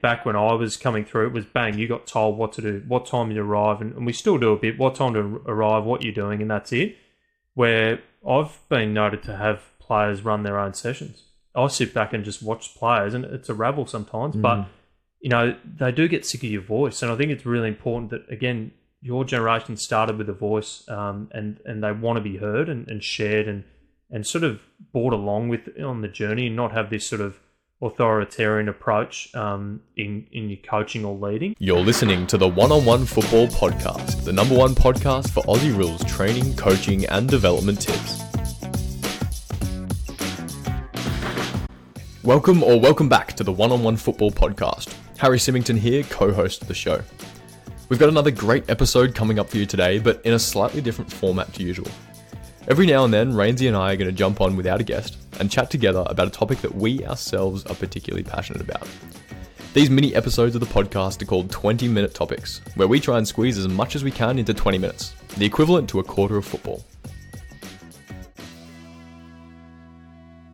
back 0.00 0.24
when 0.24 0.36
I 0.36 0.52
was 0.54 0.76
coming 0.76 1.04
through, 1.04 1.26
it 1.28 1.32
was 1.32 1.44
bang, 1.44 1.78
you 1.78 1.88
got 1.88 2.06
told 2.06 2.38
what 2.38 2.52
to 2.54 2.62
do, 2.62 2.82
what 2.86 3.06
time 3.06 3.30
you 3.30 3.42
arrive, 3.42 3.80
and, 3.80 3.94
and 3.94 4.06
we 4.06 4.12
still 4.12 4.38
do 4.38 4.52
a 4.52 4.56
bit, 4.58 4.78
what 4.78 4.94
time 4.94 5.14
to 5.14 5.42
arrive, 5.46 5.84
what 5.84 6.02
you're 6.02 6.12
doing, 6.14 6.40
and 6.40 6.50
that's 6.50 6.72
it. 6.72 6.96
Where 7.54 8.00
I've 8.26 8.58
been 8.68 8.94
noted 8.94 9.22
to 9.24 9.36
have 9.36 9.62
players 9.80 10.22
run 10.22 10.42
their 10.44 10.58
own 10.58 10.74
sessions. 10.74 11.24
I 11.54 11.66
sit 11.66 11.92
back 11.92 12.12
and 12.12 12.24
just 12.24 12.42
watch 12.42 12.74
players, 12.76 13.14
and 13.14 13.24
it's 13.24 13.48
a 13.48 13.54
rabble 13.54 13.86
sometimes, 13.86 14.36
Mm. 14.36 14.42
but 14.42 14.66
you 15.20 15.30
know 15.30 15.56
they 15.64 15.90
do 15.90 16.06
get 16.06 16.24
sick 16.24 16.44
of 16.44 16.50
your 16.50 16.62
voice, 16.62 17.02
and 17.02 17.10
I 17.10 17.16
think 17.16 17.32
it's 17.32 17.44
really 17.44 17.68
important 17.68 18.10
that 18.10 18.30
again 18.30 18.72
your 19.00 19.24
generation 19.24 19.76
started 19.76 20.16
with 20.18 20.28
a 20.28 20.32
voice, 20.32 20.88
um, 20.88 21.28
and 21.32 21.58
and 21.64 21.82
they 21.82 21.90
want 21.90 22.16
to 22.18 22.22
be 22.22 22.36
heard 22.36 22.68
and, 22.68 22.86
and 22.88 23.02
shared 23.02 23.48
and 23.48 23.64
and 24.10 24.24
sort 24.26 24.44
of 24.44 24.60
brought 24.92 25.12
along 25.12 25.48
with 25.48 25.68
on 25.82 26.02
the 26.02 26.08
journey, 26.08 26.46
and 26.46 26.54
not 26.54 26.70
have 26.72 26.90
this 26.90 27.06
sort 27.08 27.20
of 27.20 27.40
authoritarian 27.80 28.68
approach 28.68 29.34
um, 29.34 29.80
in 29.96 30.26
in 30.32 30.48
your 30.48 30.58
coaching 30.58 31.04
or 31.04 31.16
leading. 31.16 31.54
You're 31.58 31.80
listening 31.80 32.26
to 32.28 32.38
the 32.38 32.48
One 32.48 32.72
on 32.72 32.84
One 32.84 33.06
Football 33.06 33.46
Podcast, 33.48 34.24
the 34.24 34.32
number 34.32 34.54
one 34.54 34.74
podcast 34.74 35.30
for 35.30 35.42
Aussie 35.44 35.76
rules 35.76 36.04
training, 36.04 36.56
coaching, 36.56 37.06
and 37.06 37.28
development 37.28 37.80
tips. 37.80 38.22
Welcome 42.24 42.62
or 42.62 42.80
welcome 42.80 43.08
back 43.08 43.34
to 43.34 43.44
the 43.44 43.52
One 43.52 43.70
on 43.70 43.82
One 43.82 43.96
Football 43.96 44.32
Podcast. 44.32 44.94
Harry 45.16 45.38
Symington 45.38 45.76
here, 45.76 46.02
co 46.04 46.32
host 46.32 46.62
of 46.62 46.68
the 46.68 46.74
show. 46.74 47.00
We've 47.88 47.98
got 47.98 48.08
another 48.08 48.30
great 48.30 48.68
episode 48.68 49.14
coming 49.14 49.38
up 49.38 49.48
for 49.48 49.56
you 49.56 49.64
today, 49.64 49.98
but 49.98 50.20
in 50.26 50.34
a 50.34 50.38
slightly 50.38 50.82
different 50.82 51.10
format 51.10 51.52
to 51.54 51.62
usual. 51.62 51.88
Every 52.68 52.84
now 52.84 53.02
and 53.02 53.14
then, 53.14 53.32
Rainsy 53.32 53.66
and 53.66 53.74
I 53.74 53.94
are 53.94 53.96
going 53.96 54.10
to 54.10 54.12
jump 54.12 54.42
on 54.42 54.54
without 54.54 54.78
a 54.78 54.84
guest 54.84 55.16
and 55.40 55.50
chat 55.50 55.70
together 55.70 56.04
about 56.04 56.26
a 56.26 56.30
topic 56.30 56.58
that 56.58 56.74
we 56.74 57.02
ourselves 57.06 57.64
are 57.64 57.74
particularly 57.74 58.22
passionate 58.22 58.60
about. 58.60 58.86
These 59.72 59.88
mini 59.88 60.14
episodes 60.14 60.54
of 60.54 60.60
the 60.60 60.66
podcast 60.66 61.22
are 61.22 61.24
called 61.24 61.50
20 61.50 61.88
minute 61.88 62.12
topics, 62.12 62.60
where 62.74 62.86
we 62.86 63.00
try 63.00 63.16
and 63.16 63.26
squeeze 63.26 63.56
as 63.56 63.68
much 63.68 63.96
as 63.96 64.04
we 64.04 64.10
can 64.10 64.38
into 64.38 64.52
20 64.52 64.76
minutes, 64.76 65.14
the 65.38 65.46
equivalent 65.46 65.88
to 65.88 66.00
a 66.00 66.04
quarter 66.04 66.36
of 66.36 66.44
football. 66.44 66.84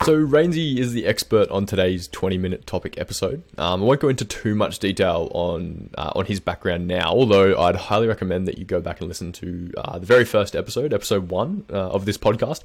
So, 0.05 0.19
Rainsy 0.19 0.77
is 0.77 0.93
the 0.93 1.07
expert 1.07 1.49
on 1.49 1.65
today's 1.65 2.09
20 2.09 2.37
minute 2.37 2.67
topic 2.67 2.99
episode. 2.99 3.43
Um, 3.57 3.81
I 3.81 3.87
won't 3.87 4.01
go 4.01 4.11
into 4.11 4.27
too 4.27 4.55
much 4.55 4.79
detail 4.79 5.31
on, 5.33 5.89
uh, 5.97 6.13
on 6.15 6.27
his 6.27 6.41
background 6.41 6.87
now, 6.87 7.07
although 7.07 7.59
I'd 7.59 7.75
highly 7.75 8.07
recommend 8.07 8.47
that 8.47 8.59
you 8.59 8.67
go 8.67 8.83
back 8.83 9.01
and 9.01 9.09
listen 9.09 9.33
to 9.33 9.73
uh, 9.79 9.99
the 9.99 10.05
very 10.05 10.27
first 10.27 10.55
episode, 10.55 10.93
episode 10.93 11.31
one 11.31 11.65
uh, 11.73 11.89
of 11.89 12.05
this 12.05 12.19
podcast, 12.19 12.61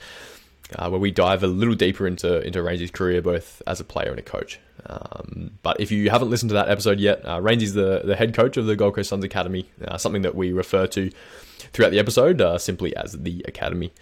uh, 0.76 0.90
where 0.90 1.00
we 1.00 1.12
dive 1.12 1.42
a 1.42 1.48
little 1.48 1.76
deeper 1.76 2.06
into, 2.06 2.46
into 2.46 2.60
Rainsy's 2.60 2.92
career, 2.92 3.22
both 3.22 3.62
as 3.66 3.80
a 3.80 3.86
player 3.86 4.10
and 4.10 4.20
a 4.20 4.24
coach. 4.24 4.60
Um, 4.88 5.52
but 5.64 5.80
if 5.80 5.92
you 5.92 6.10
haven't 6.10 6.30
listened 6.30 6.50
to 6.50 6.56
that 6.56 6.68
episode 6.68 7.00
yet, 7.00 7.24
uh, 7.24 7.40
Rainsy's 7.40 7.74
the, 7.74 8.02
the 8.04 8.18
head 8.18 8.34
coach 8.34 8.58
of 8.58 8.66
the 8.66 8.76
Gold 8.76 8.96
Coast 8.96 9.12
Suns 9.12 9.24
Academy, 9.24 9.70
uh, 9.88 9.98
something 9.98 10.24
that 10.24 10.36
we 10.36 10.52
refer 10.52 10.88
to 10.88 11.10
throughout 11.72 11.92
the 11.92 12.00
episode 12.00 12.42
uh, 12.42 12.58
simply 12.58 12.94
as 12.98 13.14
the 13.14 13.46
Academy. 13.48 13.94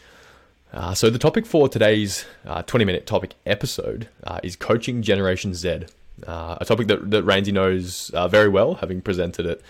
Uh, 0.73 0.93
so 0.93 1.09
the 1.09 1.19
topic 1.19 1.45
for 1.45 1.69
today's 1.69 2.25
uh, 2.45 2.61
20 2.63 2.85
minute 2.85 3.05
topic 3.05 3.33
episode 3.45 4.09
uh, 4.25 4.39
is 4.43 4.55
coaching 4.55 5.01
Generation 5.01 5.53
Z, 5.53 5.85
uh, 6.25 6.57
a 6.59 6.65
topic 6.65 6.87
that, 6.87 7.09
that 7.09 7.25
Rainsy 7.25 7.53
knows 7.53 8.09
uh, 8.11 8.27
very 8.27 8.49
well, 8.49 8.75
having 8.75 9.01
presented 9.01 9.45
it 9.45 9.61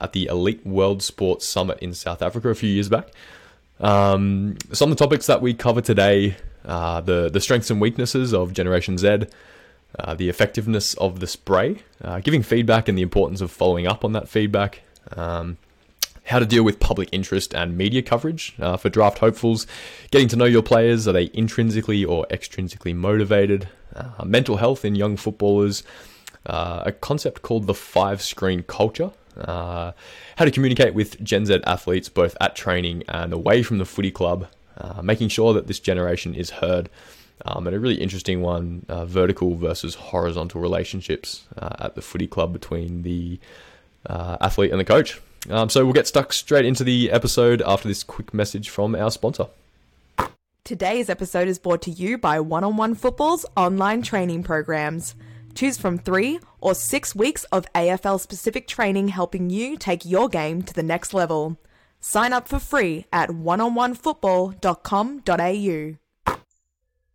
at 0.00 0.12
the 0.12 0.26
Elite 0.26 0.66
World 0.66 1.02
Sports 1.02 1.46
Summit 1.46 1.78
in 1.78 1.94
South 1.94 2.20
Africa 2.20 2.50
a 2.50 2.54
few 2.54 2.68
years 2.68 2.88
back. 2.88 3.08
Um, 3.78 4.58
some 4.72 4.90
of 4.90 4.98
the 4.98 5.02
topics 5.02 5.26
that 5.26 5.40
we 5.40 5.54
cover 5.54 5.80
today 5.80 6.36
the, 6.64 7.30
the 7.32 7.40
strengths 7.40 7.70
and 7.70 7.80
weaknesses 7.80 8.34
of 8.34 8.52
Generation 8.52 8.98
Z, 8.98 9.20
the 10.16 10.28
effectiveness 10.28 10.94
of 10.94 11.20
the 11.20 11.26
spray, 11.26 11.82
giving 12.22 12.42
feedback 12.42 12.88
and 12.88 12.98
the 12.98 13.02
importance 13.02 13.40
of 13.40 13.50
following 13.50 13.86
up 13.86 14.04
on 14.04 14.12
that 14.12 14.28
feedback, 14.28 14.82
um, 15.16 15.56
how 16.30 16.38
to 16.38 16.46
deal 16.46 16.62
with 16.62 16.78
public 16.78 17.08
interest 17.10 17.52
and 17.54 17.76
media 17.76 18.02
coverage 18.02 18.54
uh, 18.60 18.76
for 18.76 18.88
draft 18.88 19.18
hopefuls, 19.18 19.66
getting 20.12 20.28
to 20.28 20.36
know 20.36 20.44
your 20.44 20.62
players, 20.62 21.08
are 21.08 21.12
they 21.12 21.28
intrinsically 21.34 22.04
or 22.04 22.24
extrinsically 22.30 22.94
motivated, 22.94 23.68
uh, 23.96 24.24
mental 24.24 24.56
health 24.56 24.84
in 24.84 24.94
young 24.94 25.16
footballers, 25.16 25.82
uh, 26.46 26.84
a 26.86 26.92
concept 26.92 27.42
called 27.42 27.66
the 27.66 27.74
five 27.74 28.22
screen 28.22 28.62
culture, 28.62 29.10
uh, 29.38 29.90
how 30.36 30.44
to 30.44 30.52
communicate 30.52 30.94
with 30.94 31.20
Gen 31.22 31.46
Z 31.46 31.60
athletes 31.66 32.08
both 32.08 32.36
at 32.40 32.54
training 32.54 33.02
and 33.08 33.32
away 33.32 33.64
from 33.64 33.78
the 33.78 33.84
footy 33.84 34.12
club, 34.12 34.46
uh, 34.78 35.02
making 35.02 35.28
sure 35.28 35.52
that 35.52 35.66
this 35.66 35.80
generation 35.80 36.34
is 36.34 36.50
heard. 36.50 36.88
Um, 37.44 37.66
and 37.66 37.74
a 37.74 37.80
really 37.80 38.00
interesting 38.00 38.42
one 38.42 38.84
uh, 38.88 39.06
vertical 39.06 39.56
versus 39.56 39.94
horizontal 39.94 40.60
relationships 40.60 41.46
at 41.56 41.94
the 41.94 42.02
footy 42.02 42.26
club 42.26 42.52
between 42.52 43.02
the 43.02 43.40
athlete 44.06 44.70
and 44.70 44.78
the 44.78 44.84
coach. 44.84 45.18
Um, 45.48 45.70
so 45.70 45.84
we'll 45.84 45.94
get 45.94 46.06
stuck 46.06 46.32
straight 46.32 46.64
into 46.64 46.84
the 46.84 47.10
episode 47.10 47.62
after 47.62 47.88
this 47.88 48.02
quick 48.02 48.34
message 48.34 48.68
from 48.68 48.94
our 48.94 49.10
sponsor. 49.10 49.46
Today's 50.64 51.08
episode 51.08 51.48
is 51.48 51.58
brought 51.58 51.82
to 51.82 51.90
you 51.90 52.18
by 52.18 52.38
One 52.40 52.62
on 52.62 52.76
One 52.76 52.94
Football's 52.94 53.46
online 53.56 54.02
training 54.02 54.42
programs. 54.42 55.14
Choose 55.54 55.78
from 55.78 55.98
three 55.98 56.38
or 56.60 56.74
six 56.74 57.14
weeks 57.14 57.44
of 57.44 57.66
AFL 57.74 58.20
specific 58.20 58.68
training 58.68 59.08
helping 59.08 59.50
you 59.50 59.76
take 59.76 60.04
your 60.04 60.28
game 60.28 60.62
to 60.62 60.74
the 60.74 60.82
next 60.82 61.14
level. 61.14 61.58
Sign 62.00 62.32
up 62.32 62.46
for 62.46 62.58
free 62.58 63.06
at 63.12 63.30
oneononefootball.com.au. 63.30 66.00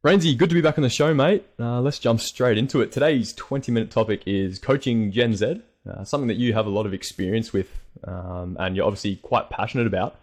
Rainsy, 0.05 0.37
good 0.37 0.49
to 0.49 0.55
be 0.55 0.61
back 0.61 0.77
on 0.77 0.83
the 0.83 0.89
show, 0.89 1.15
mate. 1.15 1.47
Uh, 1.59 1.81
let's 1.81 1.97
jump 1.97 2.19
straight 2.19 2.59
into 2.59 2.81
it. 2.81 2.91
Today's 2.91 3.33
20 3.33 3.71
minute 3.71 3.89
topic 3.89 4.21
is 4.27 4.59
coaching 4.59 5.11
Gen 5.11 5.35
Z, 5.35 5.63
uh, 5.89 6.03
something 6.03 6.27
that 6.27 6.37
you 6.37 6.53
have 6.53 6.65
a 6.65 6.69
lot 6.69 6.85
of 6.85 6.93
experience 6.93 7.53
with 7.53 7.69
um, 8.05 8.57
and 8.59 8.75
you're 8.75 8.85
obviously 8.85 9.15
quite 9.17 9.49
passionate 9.49 9.87
about. 9.87 10.19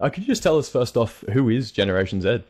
Uh, 0.00 0.08
could 0.08 0.22
you 0.22 0.26
just 0.26 0.42
tell 0.42 0.58
us 0.58 0.68
first 0.68 0.96
off 0.96 1.22
who 1.32 1.48
is 1.48 1.70
Generation 1.70 2.20
Z? 2.20 2.42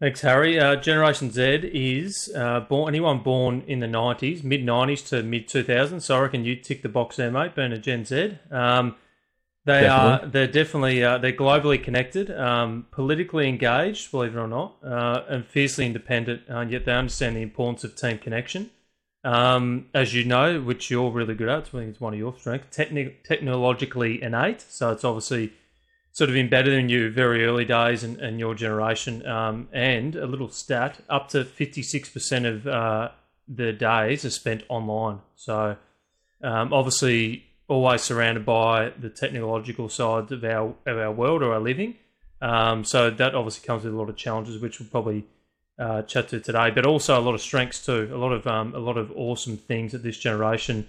Thanks, 0.00 0.22
Harry. 0.22 0.58
Uh, 0.58 0.76
Generation 0.76 1.30
Z 1.30 1.70
is 1.74 2.32
uh, 2.34 2.60
born 2.60 2.88
anyone 2.88 3.18
born 3.22 3.62
in 3.66 3.80
the 3.80 3.86
nineties, 3.86 4.42
mid 4.42 4.64
nineties 4.64 5.02
to 5.02 5.22
mid 5.22 5.46
two 5.46 5.62
thousands. 5.62 6.06
So 6.06 6.16
I 6.16 6.20
reckon 6.20 6.44
you 6.44 6.56
tick 6.56 6.82
the 6.82 6.88
box 6.88 7.16
there, 7.16 7.30
mate. 7.30 7.54
Being 7.54 7.72
a 7.72 7.78
Gen 7.78 8.06
Z, 8.06 8.38
um, 8.50 8.96
they 9.66 9.86
are 9.86 10.12
Definitely. 10.12 10.30
they're 10.30 10.46
definitely 10.46 11.04
uh, 11.04 11.18
they're 11.18 11.32
globally 11.34 11.82
connected, 11.82 12.30
um, 12.30 12.86
politically 12.90 13.46
engaged, 13.46 14.10
believe 14.10 14.34
it 14.34 14.38
or 14.38 14.48
not, 14.48 14.76
uh, 14.82 15.24
and 15.28 15.44
fiercely 15.44 15.84
independent. 15.84 16.42
Yet 16.70 16.86
they 16.86 16.92
understand 16.92 17.36
the 17.36 17.42
importance 17.42 17.84
of 17.84 17.94
team 17.94 18.16
connection. 18.16 18.70
Um, 19.22 19.86
as 19.92 20.14
you 20.14 20.24
know, 20.24 20.60
which 20.60 20.90
you're 20.90 21.10
really 21.10 21.34
good 21.34 21.48
at, 21.48 21.58
I 21.58 21.70
think 21.70 21.90
it's 21.90 22.00
one 22.00 22.14
of 22.14 22.18
your 22.18 22.34
strengths. 22.38 22.76
Techni- 22.76 23.14
technologically 23.22 24.22
innate, 24.22 24.62
so 24.62 24.92
it's 24.92 25.04
obviously 25.04 25.52
sort 26.12 26.30
of 26.30 26.36
embedded 26.36 26.72
in 26.72 26.88
you 26.88 27.10
very 27.10 27.44
early 27.44 27.64
days 27.64 28.02
and, 28.02 28.18
and 28.20 28.38
your 28.38 28.54
generation. 28.54 29.26
Um, 29.26 29.68
and 29.72 30.16
a 30.16 30.26
little 30.26 30.48
stat: 30.48 31.00
up 31.08 31.28
to 31.30 31.44
fifty 31.44 31.82
six 31.82 32.08
percent 32.08 32.46
of 32.46 32.66
uh, 32.66 33.10
the 33.46 33.72
days 33.72 34.24
are 34.24 34.30
spent 34.30 34.62
online. 34.68 35.20
So 35.36 35.76
um, 36.42 36.72
obviously, 36.72 37.44
always 37.68 38.02
surrounded 38.02 38.46
by 38.46 38.92
the 38.98 39.10
technological 39.10 39.88
sides 39.88 40.32
of 40.32 40.44
our 40.44 40.74
of 40.86 40.96
our 40.98 41.12
world 41.12 41.42
or 41.42 41.52
our 41.52 41.60
living. 41.60 41.96
Um, 42.40 42.84
so 42.84 43.10
that 43.10 43.34
obviously 43.34 43.66
comes 43.66 43.84
with 43.84 43.92
a 43.92 43.96
lot 43.96 44.08
of 44.08 44.16
challenges, 44.16 44.62
which 44.62 44.80
we'll 44.80 44.88
probably 44.88 45.26
uh, 45.80 46.02
chat 46.02 46.28
to 46.28 46.40
today, 46.40 46.70
but 46.70 46.84
also 46.84 47.18
a 47.18 47.22
lot 47.22 47.34
of 47.34 47.40
strengths 47.40 47.84
too. 47.84 48.10
A 48.12 48.16
lot 48.16 48.32
of 48.32 48.46
um, 48.46 48.74
a 48.74 48.78
lot 48.78 48.98
of 48.98 49.10
awesome 49.16 49.56
things 49.56 49.92
that 49.92 50.02
this 50.02 50.18
generation 50.18 50.86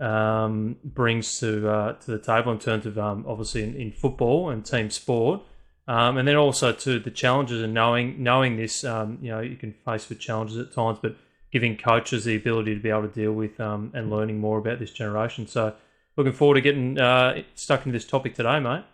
um, 0.00 0.76
brings 0.84 1.38
to 1.40 1.68
uh, 1.68 1.92
to 1.92 2.10
the 2.10 2.18
table 2.18 2.52
in 2.52 2.58
terms 2.58 2.84
of 2.84 2.98
um, 2.98 3.24
obviously 3.26 3.62
in, 3.62 3.74
in 3.76 3.92
football 3.92 4.50
and 4.50 4.66
team 4.66 4.90
sport, 4.90 5.40
um, 5.86 6.18
and 6.18 6.26
then 6.26 6.36
also 6.36 6.72
to 6.72 6.98
the 6.98 7.10
challenges 7.10 7.62
and 7.62 7.72
knowing 7.72 8.22
knowing 8.22 8.56
this. 8.56 8.84
Um, 8.84 9.18
you 9.22 9.30
know, 9.30 9.40
you 9.40 9.56
can 9.56 9.72
face 9.72 10.08
with 10.08 10.18
challenges 10.18 10.58
at 10.58 10.72
times, 10.72 10.98
but 11.00 11.16
giving 11.52 11.76
coaches 11.76 12.24
the 12.24 12.34
ability 12.34 12.74
to 12.74 12.80
be 12.80 12.88
able 12.88 13.02
to 13.02 13.08
deal 13.08 13.32
with 13.32 13.60
um, 13.60 13.92
and 13.94 14.10
learning 14.10 14.38
more 14.38 14.58
about 14.58 14.80
this 14.80 14.90
generation. 14.90 15.46
So, 15.46 15.74
looking 16.16 16.32
forward 16.32 16.54
to 16.54 16.60
getting 16.62 16.98
uh, 16.98 17.42
stuck 17.54 17.86
into 17.86 17.96
this 17.96 18.06
topic 18.06 18.34
today, 18.34 18.58
mate. 18.58 18.84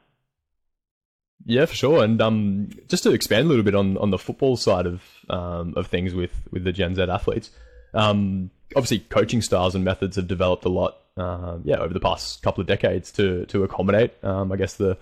Yeah, 1.44 1.66
for 1.66 1.74
sure. 1.74 2.04
And 2.04 2.20
um, 2.20 2.70
just 2.88 3.02
to 3.04 3.12
expand 3.12 3.46
a 3.46 3.48
little 3.48 3.64
bit 3.64 3.74
on, 3.74 3.96
on 3.98 4.10
the 4.10 4.18
football 4.18 4.56
side 4.56 4.86
of 4.86 5.02
um, 5.30 5.74
of 5.76 5.86
things 5.86 6.14
with, 6.14 6.32
with 6.50 6.64
the 6.64 6.72
Gen 6.72 6.94
Z 6.94 7.02
athletes, 7.02 7.50
um, 7.94 8.50
obviously 8.76 9.00
coaching 9.00 9.42
styles 9.42 9.74
and 9.74 9.84
methods 9.84 10.16
have 10.16 10.28
developed 10.28 10.64
a 10.64 10.68
lot. 10.68 10.98
Uh, 11.16 11.58
yeah, 11.64 11.76
over 11.76 11.92
the 11.92 12.00
past 12.00 12.42
couple 12.42 12.60
of 12.60 12.66
decades 12.66 13.10
to 13.12 13.44
to 13.46 13.64
accommodate, 13.64 14.12
um, 14.22 14.52
I 14.52 14.56
guess 14.56 14.74
the 14.74 14.96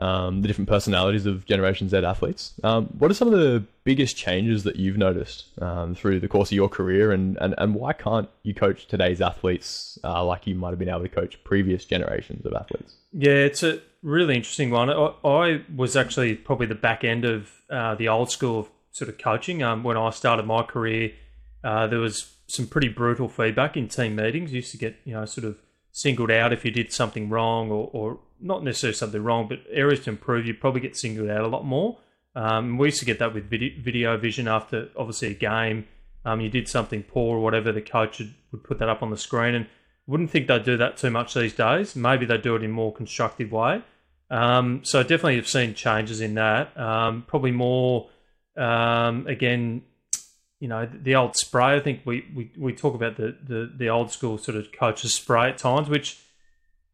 um, 0.00 0.42
the 0.42 0.48
different 0.48 0.68
personalities 0.68 1.26
of 1.26 1.44
Generation 1.46 1.88
Z 1.88 1.98
athletes. 1.98 2.54
Um, 2.62 2.86
what 2.98 3.10
are 3.10 3.14
some 3.14 3.32
of 3.32 3.38
the 3.38 3.64
biggest 3.84 4.16
changes 4.16 4.64
that 4.64 4.76
you've 4.76 4.96
noticed 4.96 5.46
um, 5.60 5.94
through 5.94 6.20
the 6.20 6.28
course 6.28 6.50
of 6.50 6.56
your 6.56 6.68
career, 6.68 7.12
and, 7.12 7.36
and, 7.40 7.54
and 7.58 7.74
why 7.74 7.92
can't 7.92 8.28
you 8.42 8.54
coach 8.54 8.86
today's 8.86 9.20
athletes 9.20 9.98
uh, 10.04 10.24
like 10.24 10.46
you 10.46 10.54
might 10.54 10.70
have 10.70 10.78
been 10.78 10.88
able 10.88 11.02
to 11.02 11.08
coach 11.08 11.42
previous 11.44 11.84
generations 11.84 12.44
of 12.46 12.52
athletes? 12.52 12.96
Yeah, 13.12 13.32
it's 13.32 13.62
a 13.62 13.80
really 14.02 14.36
interesting 14.36 14.70
one. 14.70 14.90
I, 14.90 15.12
I 15.24 15.62
was 15.74 15.96
actually 15.96 16.34
probably 16.34 16.66
the 16.66 16.74
back 16.74 17.04
end 17.04 17.24
of 17.24 17.50
uh, 17.70 17.94
the 17.94 18.08
old 18.08 18.30
school 18.30 18.60
of 18.60 18.70
sort 18.92 19.08
of 19.08 19.18
coaching. 19.18 19.62
Um, 19.62 19.82
when 19.82 19.96
I 19.96 20.10
started 20.10 20.46
my 20.46 20.62
career 20.62 21.12
uh, 21.62 21.86
there 21.86 21.98
was 21.98 22.34
some 22.46 22.66
pretty 22.66 22.88
brutal 22.88 23.28
feedback 23.28 23.76
in 23.76 23.88
team 23.88 24.16
meetings. 24.16 24.52
You 24.52 24.56
used 24.56 24.72
to 24.72 24.78
get 24.78 24.96
you 25.04 25.14
know 25.14 25.24
sort 25.24 25.44
of 25.44 25.58
singled 25.92 26.30
out 26.30 26.52
if 26.52 26.64
you 26.64 26.70
did 26.70 26.92
something 26.92 27.28
wrong 27.28 27.70
or, 27.70 27.90
or 27.92 28.20
not 28.40 28.64
necessarily 28.64 28.94
something 28.94 29.22
wrong, 29.22 29.48
but 29.48 29.58
areas 29.70 30.00
to 30.04 30.10
improve. 30.10 30.46
You 30.46 30.54
probably 30.54 30.80
get 30.80 30.96
singled 30.96 31.30
out 31.30 31.42
a 31.42 31.48
lot 31.48 31.64
more. 31.64 31.98
Um, 32.34 32.78
we 32.78 32.88
used 32.88 33.00
to 33.00 33.04
get 33.04 33.18
that 33.18 33.34
with 33.34 33.50
video, 33.50 34.16
vision 34.16 34.46
after 34.48 34.88
obviously 34.96 35.28
a 35.28 35.34
game. 35.34 35.86
Um, 36.24 36.40
you 36.40 36.48
did 36.48 36.68
something 36.68 37.02
poor 37.02 37.38
or 37.38 37.40
whatever, 37.40 37.72
the 37.72 37.80
coach 37.80 38.18
would, 38.18 38.34
would 38.52 38.64
put 38.64 38.78
that 38.78 38.88
up 38.88 39.02
on 39.02 39.10
the 39.10 39.16
screen, 39.16 39.54
and 39.54 39.66
wouldn't 40.06 40.30
think 40.30 40.48
they'd 40.48 40.64
do 40.64 40.76
that 40.76 40.96
too 40.96 41.10
much 41.10 41.34
these 41.34 41.54
days. 41.54 41.96
Maybe 41.96 42.26
they 42.26 42.36
do 42.36 42.54
it 42.56 42.62
in 42.62 42.70
a 42.70 42.74
more 42.74 42.92
constructive 42.92 43.50
way. 43.50 43.82
Um, 44.30 44.80
so 44.84 45.02
definitely 45.02 45.36
have 45.36 45.48
seen 45.48 45.74
changes 45.74 46.20
in 46.20 46.34
that. 46.34 46.76
Um, 46.78 47.24
probably 47.26 47.50
more 47.50 48.10
um, 48.56 49.26
again, 49.26 49.82
you 50.60 50.68
know, 50.68 50.86
the 50.86 51.16
old 51.16 51.36
spray. 51.36 51.74
I 51.74 51.80
think 51.80 52.02
we, 52.04 52.24
we, 52.34 52.52
we 52.56 52.72
talk 52.72 52.94
about 52.94 53.16
the, 53.16 53.36
the, 53.42 53.72
the 53.74 53.88
old 53.88 54.12
school 54.12 54.38
sort 54.38 54.56
of 54.56 54.70
coaches 54.70 55.14
spray 55.14 55.48
at 55.48 55.58
times, 55.58 55.88
which, 55.88 56.22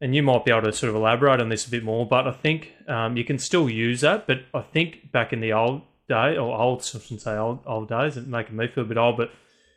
and 0.01 0.15
you 0.15 0.23
might 0.23 0.45
be 0.45 0.51
able 0.51 0.63
to 0.63 0.73
sort 0.73 0.89
of 0.89 0.95
elaborate 0.95 1.39
on 1.41 1.49
this 1.49 1.67
a 1.67 1.69
bit 1.69 1.83
more, 1.83 2.05
but 2.05 2.27
I 2.27 2.31
think 2.31 2.73
um, 2.87 3.17
you 3.17 3.23
can 3.23 3.37
still 3.37 3.69
use 3.69 4.01
that. 4.01 4.25
But 4.25 4.45
I 4.53 4.61
think 4.61 5.11
back 5.11 5.33
in 5.33 5.41
the 5.41 5.53
old 5.53 5.83
day, 6.07 6.37
or 6.37 6.57
old, 6.57 6.81
I 6.81 6.99
shouldn't 6.99 7.21
say 7.21 7.35
old, 7.35 7.59
old 7.65 7.89
days, 7.89 8.17
it's 8.17 8.25
making 8.25 8.55
me 8.55 8.67
feel 8.67 8.85
a 8.85 8.87
bit 8.87 8.97
old, 8.97 9.17
but 9.17 9.31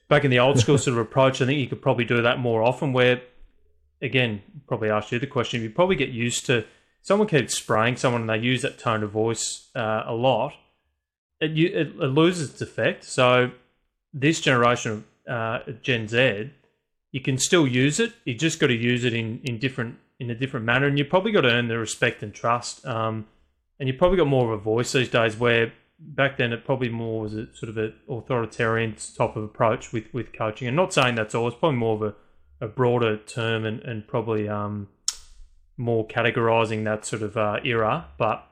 back 0.08 0.25
in 0.25 0.31
the 0.31 0.38
old 0.38 0.58
school 0.58 0.78
sort 0.78 0.96
of 0.96 1.04
approach, 1.04 1.42
I 1.42 1.46
think 1.46 1.58
you 1.58 1.66
could 1.66 1.82
probably 1.82 2.04
do 2.04 2.22
that 2.22 2.38
more 2.38 2.62
often 2.62 2.92
where, 2.92 3.20
again, 4.00 4.40
probably 4.66 4.90
ask 4.90 5.10
you 5.10 5.19
the 5.19 5.26
question, 5.26 5.62
you 5.62 5.70
probably 5.70 5.96
get 5.96 6.10
used 6.10 6.46
to 6.46 6.64
someone 7.02 7.28
keeps 7.28 7.56
spraying 7.56 7.96
someone 7.96 8.22
and 8.22 8.31
they 8.31 8.38
use 8.38 8.62
that 8.62 8.78
tone 8.78 9.02
of 9.02 9.10
voice 9.10 9.69
uh, 9.75 10.04
a 10.06 10.14
lot, 10.14 10.52
it, 11.40 11.58
it, 11.58 11.88
it, 11.88 11.96
loses 11.96 12.50
its 12.50 12.60
effect. 12.60 13.04
So 13.04 13.52
this 14.12 14.41
generation 14.41 15.05
of 15.27 15.33
uh, 15.33 15.73
Gen 15.83 16.09
Z, 16.09 16.51
you 17.12 17.21
can 17.21 17.39
still 17.39 17.67
use 17.67 18.01
it. 18.01 18.12
You 18.25 18.35
just 18.35 18.61
got 18.61 18.69
to 18.69 18.75
use 18.75 19.05
it 19.05 19.15
in, 19.15 19.41
in 19.45 19.59
different 19.59 19.97
in 20.19 20.31
a 20.31 20.35
different 20.35 20.67
manner, 20.67 20.87
and 20.87 20.99
you 20.99 21.05
probably 21.05 21.33
got 21.33 21.43
to 21.43 21.49
earn 21.49 21.69
the 21.69 21.79
respect 21.79 22.23
and 22.23 22.35
trust. 22.35 22.85
Um, 22.87 23.27
and 23.79 23.89
you 23.89 23.95
probably 23.95 24.19
got 24.19 24.27
more 24.27 24.53
of 24.53 24.61
a 24.61 24.62
voice 24.62 24.93
these 24.93 25.09
days. 25.09 25.37
Where 25.37 25.73
back 25.99 26.37
then 26.37 26.53
it 26.53 26.65
probably 26.65 26.89
more 26.89 27.23
was 27.23 27.35
a 27.35 27.55
sort 27.55 27.71
of 27.71 27.79
an 27.79 27.95
authoritarian 28.09 28.97
type 29.17 29.37
of 29.37 29.43
approach 29.43 29.93
with, 29.93 30.12
with 30.12 30.33
coaching. 30.33 30.69
And 30.69 30.77
not 30.77 30.93
saying 30.93 31.15
that's 31.15 31.35
all. 31.35 31.49
It's 31.49 31.57
probably 31.57 31.79
more 31.79 31.95
of 31.95 32.03
a, 32.03 32.15
a 32.65 32.69
broader 32.69 33.17
term 33.17 33.65
and 33.65 33.81
and 33.81 34.07
probably 34.07 34.49
um, 34.49 34.89
more 35.77 36.07
categorizing 36.07 36.85
that 36.85 37.07
sort 37.07 37.23
of 37.23 37.37
uh, 37.37 37.61
era. 37.65 38.09
But 38.19 38.47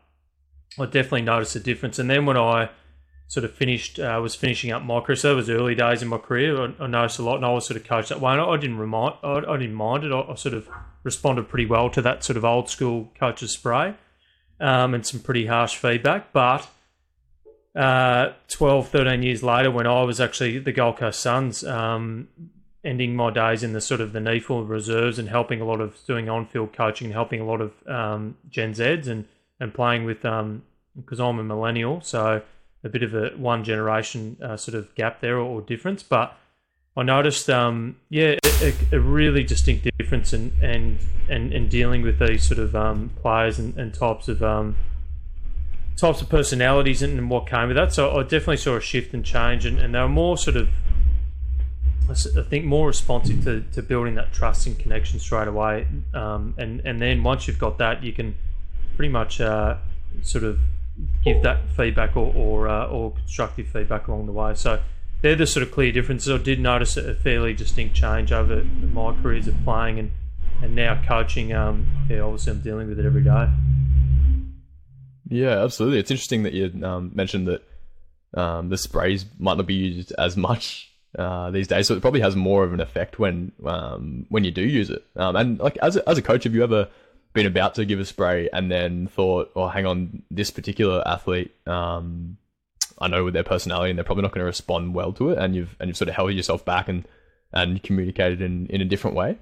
I 0.79 0.87
definitely 0.87 1.23
noticed 1.23 1.55
a 1.57 1.61
difference. 1.61 1.99
And 1.99 2.09
then 2.09 2.25
when 2.25 2.37
I 2.37 2.71
sort 3.29 3.45
of 3.45 3.53
finished, 3.53 3.99
uh, 4.01 4.19
was 4.23 4.35
finishing 4.35 4.73
up 4.73 4.83
my 4.83 5.01
career, 5.01 5.17
so 5.17 5.37
was 5.37 5.51
early 5.51 5.75
days 5.75 6.03
in 6.03 6.09
my 6.09 6.19
career. 6.19 6.61
I, 6.61 6.75
I 6.81 6.87
noticed 6.87 7.19
a 7.19 7.23
lot, 7.23 7.37
and 7.37 7.45
I 7.45 7.53
was 7.53 7.67
sort 7.67 7.77
of 7.77 7.87
coached 7.87 8.09
that 8.09 8.21
way. 8.21 8.33
And 8.33 8.41
I, 8.41 8.47
I 8.47 8.57
didn't 8.57 8.79
remind, 8.79 9.15
I, 9.23 9.41
I, 9.47 9.57
didn't 9.59 9.75
mind 9.75 10.05
it. 10.05 10.13
I, 10.13 10.35
sort 10.35 10.55
of 10.55 10.69
responded 11.05 11.49
pretty 11.49 11.67
well 11.67 11.91
to 11.91 12.03
that 12.03 12.25
sort 12.25 12.37
of 12.39 12.45
old 12.45 12.69
school 12.69 13.13
coach's 13.19 13.53
spray, 13.53 13.95
um, 14.61 14.95
and 14.95 15.07
some 15.07 15.21
pretty 15.21 15.47
harsh 15.47 15.77
feedback. 15.77 16.33
But 16.33 16.69
uh, 17.77 18.33
12, 18.49 18.89
13 18.89 19.23
years 19.23 19.43
later, 19.43 19.71
when 19.71 19.87
I 19.87 20.03
was 20.03 20.21
actually 20.21 20.59
the 20.59 20.73
Gold 20.73 20.97
Coast 20.97 21.21
Suns, 21.21 21.63
um, 21.65 22.29
ending 22.83 23.15
my 23.15 23.31
days 23.31 23.63
in 23.63 23.75
the 23.75 23.81
sort 23.81 24.01
of 24.01 24.13
the 24.13 24.21
NEAFL 24.21 24.67
reserves 24.67 25.19
and 25.19 25.29
helping 25.29 25.61
a 25.61 25.65
lot 25.65 25.81
of 25.81 25.97
doing 26.07 26.29
on-field 26.29 26.73
coaching 26.73 27.07
and 27.07 27.15
helping 27.15 27.41
a 27.41 27.45
lot 27.45 27.61
of 27.61 27.73
um, 27.87 28.37
Gen 28.49 28.73
Zs 28.73 29.07
and 29.07 29.27
and 29.61 29.75
playing 29.75 30.05
with 30.05 30.25
um 30.25 30.63
because 30.97 31.21
I'm 31.21 31.39
a 31.39 31.45
millennial, 31.45 32.01
so 32.01 32.43
a 32.85 32.89
bit 32.89 33.03
of 33.03 33.15
a 33.15 33.31
one 33.37 33.65
generation 33.65 34.37
uh, 34.43 34.57
sort 34.57 34.75
of 34.77 34.95
gap 34.95 35.21
there 35.21 35.37
or, 35.37 35.43
or, 35.43 35.61
difference. 35.61 36.03
But 36.03 36.37
I 36.97 37.03
noticed, 37.03 37.51
um, 37.51 37.97
yeah, 38.09 38.37
a, 38.63 38.75
a, 38.93 39.01
really 39.01 39.43
distinct 39.43 39.89
difference 39.99 40.33
in 40.33 40.53
and 40.63 40.99
and 41.29 41.53
and 41.53 41.69
dealing 41.69 42.03
with 42.03 42.19
these 42.19 42.45
sort 42.45 42.59
of 42.59 42.75
um, 42.77 43.11
players 43.21 43.59
and, 43.59 43.77
and 43.77 43.93
types 43.93 44.29
of 44.29 44.43
um, 44.43 44.77
types 45.97 46.23
of 46.23 46.29
personalities 46.29 47.03
and, 47.03 47.19
and, 47.19 47.31
what 47.31 47.47
came 47.47 47.69
with 47.69 47.77
that. 47.77 47.93
So 47.93 48.17
I 48.17 48.23
definitely 48.23 48.59
saw 48.59 48.77
a 48.77 48.81
shift 48.81 49.13
and 49.15 49.25
change, 49.25 49.67
and, 49.67 49.79
and 49.79 49.95
they 49.95 50.01
were 50.01 50.09
more 50.09 50.39
sort 50.39 50.57
of 50.57 50.69
I 52.11 52.15
think 52.15 52.65
more 52.65 52.87
responsive 52.87 53.45
to, 53.45 53.61
to 53.73 53.83
building 53.83 54.15
that 54.15 54.33
trust 54.33 54.67
and 54.67 54.79
connection 54.79 55.21
straight 55.21 55.49
away. 55.49 55.87
Um, 56.15 56.55
and, 56.57 56.81
and 56.87 57.03
then 57.03 57.23
once 57.23 57.47
you've 57.47 57.59
got 57.59 57.77
that, 57.79 58.03
you 58.03 58.13
can 58.13 58.35
pretty 58.97 59.13
much 59.13 59.43
uh, 59.43 59.77
sort 60.23 60.45
of 60.45 60.59
give 61.25 61.43
that 61.43 61.69
feedback 61.77 62.17
or, 62.17 62.33
or, 62.35 62.69
uh, 62.69 62.87
or 62.87 63.13
constructive 63.13 63.69
feedback 63.69 64.09
along 64.09 64.27
the 64.27 64.33
way. 64.33 64.55
So 64.55 64.81
they're 65.23 65.37
the 65.37 65.47
sort 65.47 65.63
of 65.63 65.73
clear 65.73 65.93
differences. 65.93 66.33
I 66.33 66.43
did 66.43 66.61
notice 66.61 66.97
a 66.97 67.15
fairly 67.15 67.55
distinct 67.55 67.95
change 67.95 68.33
over 68.33 68.65
my 68.65 69.15
careers 69.21 69.49
of 69.49 69.55
playing 69.65 69.99
and, 69.99 70.11
and 70.63 70.75
now 70.75 71.01
coaching. 71.07 71.53
Um, 71.53 71.87
yeah, 72.09 72.21
obviously 72.21 72.53
I'm 72.53 72.61
dealing 72.61 72.89
with 72.89 72.99
it 72.99 73.07
every 73.07 73.23
day. 73.23 73.49
Yeah, 75.29 75.63
absolutely. 75.63 75.99
It's 75.99 76.11
interesting 76.11 76.45
that 76.45 76.55
you 76.55 76.85
um, 76.85 77.11
mentioned 77.15 77.49
that 77.49 77.63
um, 78.35 78.69
the 78.69 78.79
sprays 78.79 79.27
might 79.39 79.57
not 79.57 79.67
be 79.67 79.75
used 79.75 80.13
as 80.19 80.37
much 80.37 80.91
uh, 81.19 81.51
these 81.51 81.67
days. 81.69 81.87
So 81.87 81.95
it 81.95 82.01
probably 82.01 82.21
has 82.21 82.37
more 82.37 82.65
of 82.65 82.73
an 82.73 82.81
effect 82.81 83.19
when 83.19 83.53
um, 83.65 84.27
when 84.29 84.45
you 84.45 84.51
do 84.51 84.63
use 84.63 84.91
it. 84.91 85.05
Um, 85.17 85.37
and 85.37 85.59
like 85.59 85.77
as 85.79 85.97
a, 85.97 86.09
as 86.09 86.19
a 86.19 86.23
coach, 86.23 86.45
have 86.45 86.55
you 86.55 86.63
ever 86.63 86.89
been 87.33 87.47
about 87.47 87.75
to 87.77 87.85
give 87.85 88.01
a 88.01 88.05
spray 88.05 88.49
and 88.53 88.71
then 88.71 89.07
thought, 89.07 89.51
"Oh, 89.55 89.69
hang 89.69 89.87
on, 89.87 90.23
this 90.31 90.51
particular 90.51 91.07
athlete, 91.07 91.55
um, 91.67 92.39
I 92.99 93.09
know 93.09 93.25
with 93.25 93.35
their 93.35 93.45
personality, 93.45 93.91
and 93.91 93.99
they're 93.99 94.05
probably 94.05 94.23
not 94.23 94.33
going 94.33 94.41
to 94.41 94.47
respond 94.47 94.95
well 94.95 95.13
to 95.15 95.31
it," 95.31 95.39
and 95.39 95.55
you've 95.55 95.77
and 95.81 95.89
you've 95.89 95.97
sort 95.97 96.09
of 96.09 96.15
held 96.15 96.33
yourself 96.33 96.65
back 96.65 96.89
and 96.89 97.07
and 97.53 97.83
communicated 97.83 98.43
in, 98.43 98.67
in 98.67 98.81
a 98.81 98.85
different 98.85 99.17
way. 99.17 99.39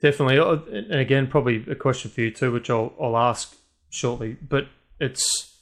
Definitely, 0.00 0.38
uh, 0.38 0.58
and 0.72 1.00
again, 1.00 1.26
probably 1.26 1.64
a 1.68 1.74
question 1.74 2.10
for 2.10 2.20
you 2.20 2.30
too, 2.30 2.52
which 2.52 2.70
I'll 2.70 2.94
I'll 3.00 3.16
ask 3.16 3.56
shortly. 3.90 4.36
But 4.40 4.68
it's 5.00 5.56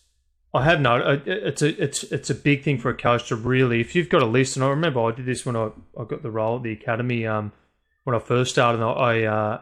I 0.52 0.64
have 0.64 0.80
not. 0.80 1.26
It's 1.26 1.62
a 1.62 1.82
it's 1.82 2.02
it's 2.04 2.30
a 2.30 2.34
big 2.34 2.62
thing 2.62 2.78
for 2.78 2.90
a 2.90 2.96
coach 2.96 3.28
to 3.28 3.36
really. 3.36 3.80
If 3.80 3.94
you've 3.94 4.08
got 4.08 4.22
a 4.22 4.26
list, 4.26 4.56
and 4.56 4.64
I 4.64 4.68
remember 4.68 5.00
I 5.00 5.12
did 5.12 5.26
this 5.26 5.44
when 5.44 5.56
I, 5.56 5.70
I 5.98 6.04
got 6.04 6.22
the 6.22 6.30
role 6.30 6.56
at 6.56 6.62
the 6.62 6.72
academy. 6.72 7.26
Um, 7.26 7.52
when 8.04 8.14
I 8.14 8.18
first 8.20 8.52
started, 8.52 8.82
I 8.82 9.24
uh, 9.24 9.60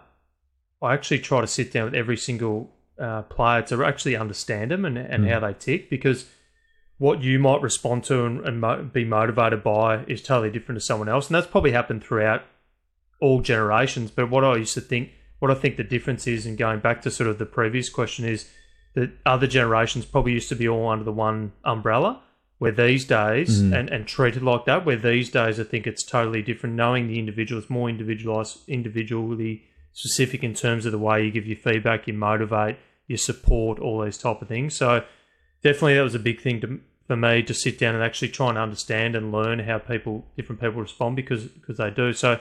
I 0.85 0.95
actually 0.95 1.21
try 1.21 1.41
to 1.41 1.47
sit 1.47 1.73
down 1.73 1.87
with 1.87 1.95
every 1.95 2.17
single 2.17 2.71
uh, 2.99 3.23
player 3.23 3.63
to 3.63 3.85
actually 3.85 4.17
understand 4.17 4.71
them 4.71 4.85
and, 4.85 4.99
and 4.99 5.25
mm. 5.25 5.31
how 5.31 5.41
they 5.41 5.55
tick 5.55 5.91
because 5.91 6.27
what 6.99 7.23
you 7.23 7.39
might 7.39 7.61
respond 7.61 8.05
to 8.05 8.25
and, 8.25 8.41
and 8.47 8.61
mo- 8.61 8.83
be 8.93 9.05
motivated 9.05 9.65
by 9.65 10.05
is 10.05 10.23
totally 10.23 10.51
different 10.51 10.81
to 10.81 10.85
someone 10.85 11.09
else, 11.09 11.27
and 11.27 11.35
that's 11.35 11.47
probably 11.47 11.73
happened 11.73 12.05
throughout 12.05 12.43
all 13.21 13.41
generations. 13.41 14.11
But 14.11 14.31
what 14.31 14.45
I 14.45 14.57
used 14.57 14.75
to 14.75 14.81
think, 14.81 15.11
what 15.39 15.51
I 15.51 15.55
think 15.55 15.77
the 15.77 15.85
difference 15.85 16.27
is, 16.27 16.47
and 16.47 16.57
going 16.57 16.81
back 16.81 17.03
to 17.03 17.11
sort 17.11 17.29
of 17.29 17.39
the 17.39 17.47
previous 17.47 17.89
question 17.89 18.25
is 18.25 18.49
that 18.95 19.11
other 19.27 19.47
generations 19.47 20.05
probably 20.05 20.33
used 20.33 20.49
to 20.51 20.55
be 20.55 20.69
all 20.69 20.89
under 20.89 21.05
the 21.05 21.13
one 21.13 21.53
umbrella. 21.65 22.21
Where 22.59 22.71
these 22.71 23.05
days, 23.05 23.61
mm. 23.61 23.77
and, 23.77 23.91
and 23.91 24.07
treated 24.07 24.43
like 24.43 24.65
that, 24.67 24.87
where 24.87 24.97
these 24.97 25.29
days 25.29 25.59
I 25.59 25.65
think 25.65 25.89
it's 25.89 26.05
totally 26.05 26.41
different. 26.41 26.77
Knowing 26.77 27.09
the 27.09 27.19
individual 27.19 27.61
is 27.61 27.69
more 27.69 27.91
individualized, 27.91 28.61
individually 28.69 29.65
specific 29.95 30.45
in 30.45 30.53
terms 30.53 30.85
of 30.85 30.93
the 30.93 30.99
way 30.99 31.25
you 31.25 31.31
give 31.31 31.47
your 31.47 31.57
feedback, 31.57 32.07
you 32.07 32.13
motivate, 32.13 32.77
you 33.07 33.17
support, 33.17 33.79
all 33.79 34.01
those 34.01 34.19
type 34.19 34.43
of 34.43 34.49
things. 34.49 34.75
So 34.75 35.05
definitely 35.63 35.95
that 35.95 36.03
was 36.03 36.15
a 36.15 36.19
big 36.19 36.43
thing 36.43 36.61
to, 36.61 36.81
for 37.07 37.17
me 37.17 37.43
to 37.43 37.55
sit 37.55 37.79
down 37.79 37.95
and 37.95 38.05
actually 38.05 38.29
try 38.29 38.51
and 38.51 38.59
understand 38.59 39.17
and 39.17 39.33
learn 39.33 39.61
how 39.61 39.79
people, 39.79 40.27
different 40.37 40.61
people 40.61 40.83
respond 40.83 41.17
because 41.17 41.45
because 41.45 41.79
they 41.79 41.91
do. 41.91 42.13
So 42.13 42.41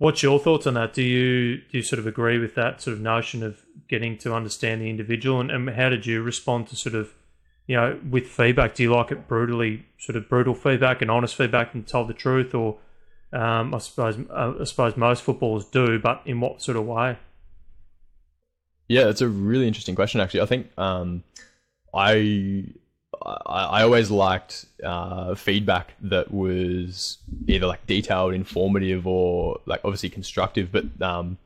What's 0.00 0.22
your 0.22 0.38
thoughts 0.38 0.66
on 0.66 0.72
that? 0.74 0.94
Do 0.94 1.02
you 1.02 1.58
do 1.58 1.76
you 1.76 1.82
sort 1.82 1.98
of 1.98 2.06
agree 2.06 2.38
with 2.38 2.54
that 2.54 2.80
sort 2.80 2.94
of 2.94 3.02
notion 3.02 3.42
of 3.42 3.66
getting 3.86 4.16
to 4.18 4.34
understand 4.34 4.80
the 4.80 4.88
individual, 4.88 5.40
and, 5.40 5.50
and 5.50 5.68
how 5.68 5.90
did 5.90 6.06
you 6.06 6.22
respond 6.22 6.68
to 6.68 6.76
sort 6.76 6.94
of 6.94 7.12
you 7.66 7.76
know 7.76 8.00
with 8.08 8.26
feedback? 8.26 8.74
Do 8.74 8.82
you 8.82 8.94
like 8.94 9.12
it 9.12 9.28
brutally, 9.28 9.84
sort 9.98 10.16
of 10.16 10.26
brutal 10.26 10.54
feedback 10.54 11.02
and 11.02 11.10
honest 11.10 11.34
feedback, 11.34 11.74
and 11.74 11.86
tell 11.86 12.06
the 12.06 12.14
truth, 12.14 12.54
or 12.54 12.78
um, 13.32 13.74
I 13.74 13.78
suppose 13.78 14.16
uh, 14.30 14.54
I 14.60 14.64
suppose 14.64 14.96
most 14.96 15.22
footballers 15.22 15.64
do, 15.66 15.98
but 15.98 16.22
in 16.24 16.40
what 16.40 16.62
sort 16.62 16.76
of 16.76 16.86
way? 16.86 17.18
Yeah, 18.88 19.08
it's 19.08 19.20
a 19.20 19.28
really 19.28 19.68
interesting 19.68 19.94
question. 19.94 20.20
Actually, 20.20 20.40
I 20.40 20.46
think 20.46 20.78
um, 20.78 21.22
I 21.94 22.64
I, 23.24 23.64
I 23.64 23.82
always 23.82 24.10
liked 24.10 24.66
uh, 24.82 25.34
feedback 25.34 25.92
that 26.02 26.32
was 26.32 27.18
either 27.46 27.66
like 27.66 27.86
detailed, 27.86 28.34
informative, 28.34 29.06
or 29.06 29.60
like 29.66 29.80
obviously 29.84 30.08
constructive, 30.08 30.72
but 30.72 30.84
um, 31.00 31.38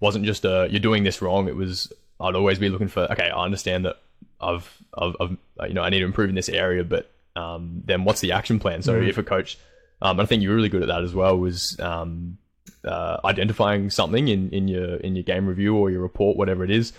wasn't 0.00 0.24
just 0.24 0.44
a 0.44 0.68
you're 0.70 0.80
doing 0.80 1.04
this 1.04 1.20
wrong. 1.20 1.48
It 1.48 1.56
was 1.56 1.92
I'd 2.20 2.34
always 2.34 2.58
be 2.58 2.68
looking 2.68 2.88
for 2.88 3.02
okay, 3.12 3.30
I 3.30 3.44
understand 3.44 3.84
that 3.84 3.96
I've, 4.40 4.70
I've, 4.96 5.16
I've 5.20 5.36
you 5.68 5.74
know 5.74 5.82
I 5.82 5.90
need 5.90 6.00
to 6.00 6.06
improve 6.06 6.28
in 6.28 6.34
this 6.34 6.48
area, 6.48 6.84
but 6.84 7.10
um, 7.34 7.82
then 7.84 8.04
what's 8.04 8.20
the 8.20 8.32
action 8.32 8.58
plan? 8.58 8.82
So 8.82 8.94
mm. 8.94 9.08
if 9.08 9.18
a 9.18 9.22
coach, 9.22 9.58
um, 10.02 10.20
I 10.20 10.26
think 10.26 10.42
you're 10.42 10.54
really 10.54 10.68
good 10.68 10.82
at 10.82 10.88
that 10.88 11.02
as 11.02 11.14
well, 11.14 11.38
was 11.38 11.78
um, 11.80 12.38
uh, 12.84 13.18
identifying 13.24 13.90
something 13.90 14.28
in, 14.28 14.50
in 14.50 14.68
your 14.68 14.96
in 14.96 15.16
your 15.16 15.24
game 15.24 15.46
review 15.46 15.76
or 15.76 15.90
your 15.90 16.02
report, 16.02 16.36
whatever 16.36 16.64
it 16.64 16.70
is. 16.70 16.92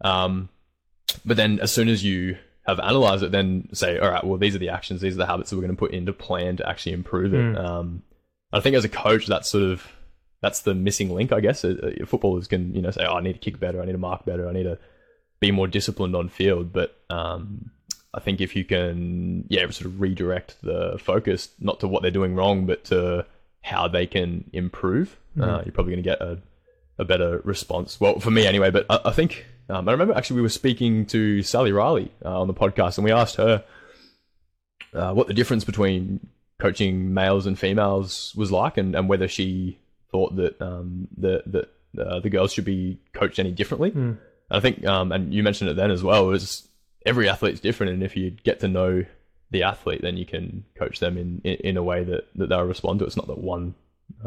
Um, 0.00 0.48
but 1.24 1.36
then 1.36 1.60
as 1.60 1.72
soon 1.72 1.88
as 1.88 2.04
you 2.04 2.36
have 2.66 2.80
analyzed 2.80 3.22
it, 3.22 3.32
then 3.32 3.68
say, 3.72 3.98
all 3.98 4.10
right, 4.10 4.24
well, 4.24 4.38
these 4.38 4.54
are 4.54 4.58
the 4.58 4.68
actions, 4.68 5.00
these 5.00 5.14
are 5.14 5.18
the 5.18 5.26
habits 5.26 5.50
that 5.50 5.56
we're 5.56 5.62
going 5.62 5.74
to 5.74 5.78
put 5.78 5.92
into 5.92 6.12
plan 6.12 6.56
to 6.56 6.68
actually 6.68 6.92
improve 6.92 7.34
it. 7.34 7.38
Mm. 7.38 7.58
Um, 7.58 8.02
I 8.52 8.60
think 8.60 8.76
as 8.76 8.84
a 8.84 8.88
coach, 8.88 9.26
that's 9.26 9.48
sort 9.48 9.64
of 9.64 9.86
that's 10.42 10.60
the 10.60 10.74
missing 10.74 11.10
link, 11.10 11.32
I 11.32 11.40
guess. 11.40 11.64
Uh, 11.64 11.92
uh, 12.00 12.06
footballers 12.06 12.46
can 12.46 12.74
you 12.74 12.82
know 12.82 12.90
say, 12.90 13.04
"Oh, 13.06 13.14
I 13.14 13.20
need 13.20 13.34
to 13.34 13.38
kick 13.38 13.60
better. 13.60 13.80
I 13.80 13.84
need 13.84 13.92
to 13.92 13.98
mark 13.98 14.24
better. 14.24 14.48
I 14.48 14.52
need 14.52 14.64
to 14.64 14.78
be 15.38 15.50
more 15.50 15.66
disciplined 15.66 16.16
on 16.16 16.28
field." 16.28 16.72
But 16.72 16.96
um, 17.08 17.70
I 18.12 18.20
think 18.20 18.40
if 18.40 18.56
you 18.56 18.64
can, 18.64 19.44
yeah, 19.48 19.62
sort 19.70 19.86
of 19.86 20.00
redirect 20.00 20.56
the 20.62 20.98
focus 20.98 21.50
not 21.60 21.80
to 21.80 21.88
what 21.88 22.02
they're 22.02 22.10
doing 22.10 22.34
wrong, 22.34 22.66
but 22.66 22.84
to 22.86 23.24
how 23.62 23.88
they 23.88 24.06
can 24.06 24.50
improve, 24.52 25.16
uh, 25.38 25.40
mm-hmm. 25.40 25.50
uh, 25.50 25.62
you're 25.64 25.72
probably 25.72 25.92
going 25.92 26.02
to 26.02 26.10
get 26.10 26.20
a, 26.20 26.38
a 26.98 27.04
better 27.04 27.40
response. 27.44 28.00
Well, 28.00 28.18
for 28.18 28.30
me 28.30 28.46
anyway. 28.46 28.70
But 28.70 28.86
I, 28.90 29.00
I 29.06 29.12
think 29.12 29.46
um, 29.68 29.88
I 29.88 29.92
remember 29.92 30.14
actually 30.14 30.36
we 30.36 30.42
were 30.42 30.48
speaking 30.48 31.06
to 31.06 31.42
Sally 31.42 31.72
Riley 31.72 32.10
uh, 32.24 32.40
on 32.40 32.48
the 32.48 32.54
podcast, 32.54 32.98
and 32.98 33.04
we 33.04 33.12
asked 33.12 33.36
her 33.36 33.64
uh, 34.92 35.12
what 35.12 35.28
the 35.28 35.34
difference 35.34 35.64
between 35.64 36.26
coaching 36.58 37.14
males 37.14 37.46
and 37.46 37.58
females 37.58 38.34
was 38.36 38.50
like, 38.50 38.76
and, 38.76 38.94
and 38.94 39.08
whether 39.08 39.28
she 39.28 39.78
thought 40.10 40.34
that 40.36 40.60
um, 40.60 41.06
the 41.16 41.42
that 41.46 41.68
uh, 41.98 42.20
the 42.20 42.30
girls 42.30 42.52
should 42.52 42.64
be 42.64 42.98
coached 43.12 43.38
any 43.38 43.52
differently. 43.52 43.92
Mm. 43.92 44.18
I 44.50 44.58
think, 44.58 44.84
um, 44.84 45.12
and 45.12 45.32
you 45.32 45.44
mentioned 45.44 45.70
it 45.70 45.76
then 45.76 45.92
as 45.92 46.02
well, 46.02 46.26
was 46.26 46.66
every 47.06 47.28
athlete's 47.28 47.60
different, 47.60 47.92
and 47.92 48.02
if 48.02 48.16
you 48.16 48.30
get 48.30 48.60
to 48.60 48.68
know 48.68 49.04
the 49.50 49.62
athlete, 49.62 50.02
then 50.02 50.16
you 50.16 50.24
can 50.24 50.64
coach 50.76 51.00
them 51.00 51.18
in, 51.18 51.40
in, 51.44 51.54
in 51.54 51.76
a 51.76 51.82
way 51.82 52.04
that, 52.04 52.28
that 52.36 52.48
they'll 52.48 52.62
respond 52.62 53.00
to. 53.00 53.04
It's 53.04 53.16
not 53.16 53.26
that 53.26 53.38
one 53.38 53.74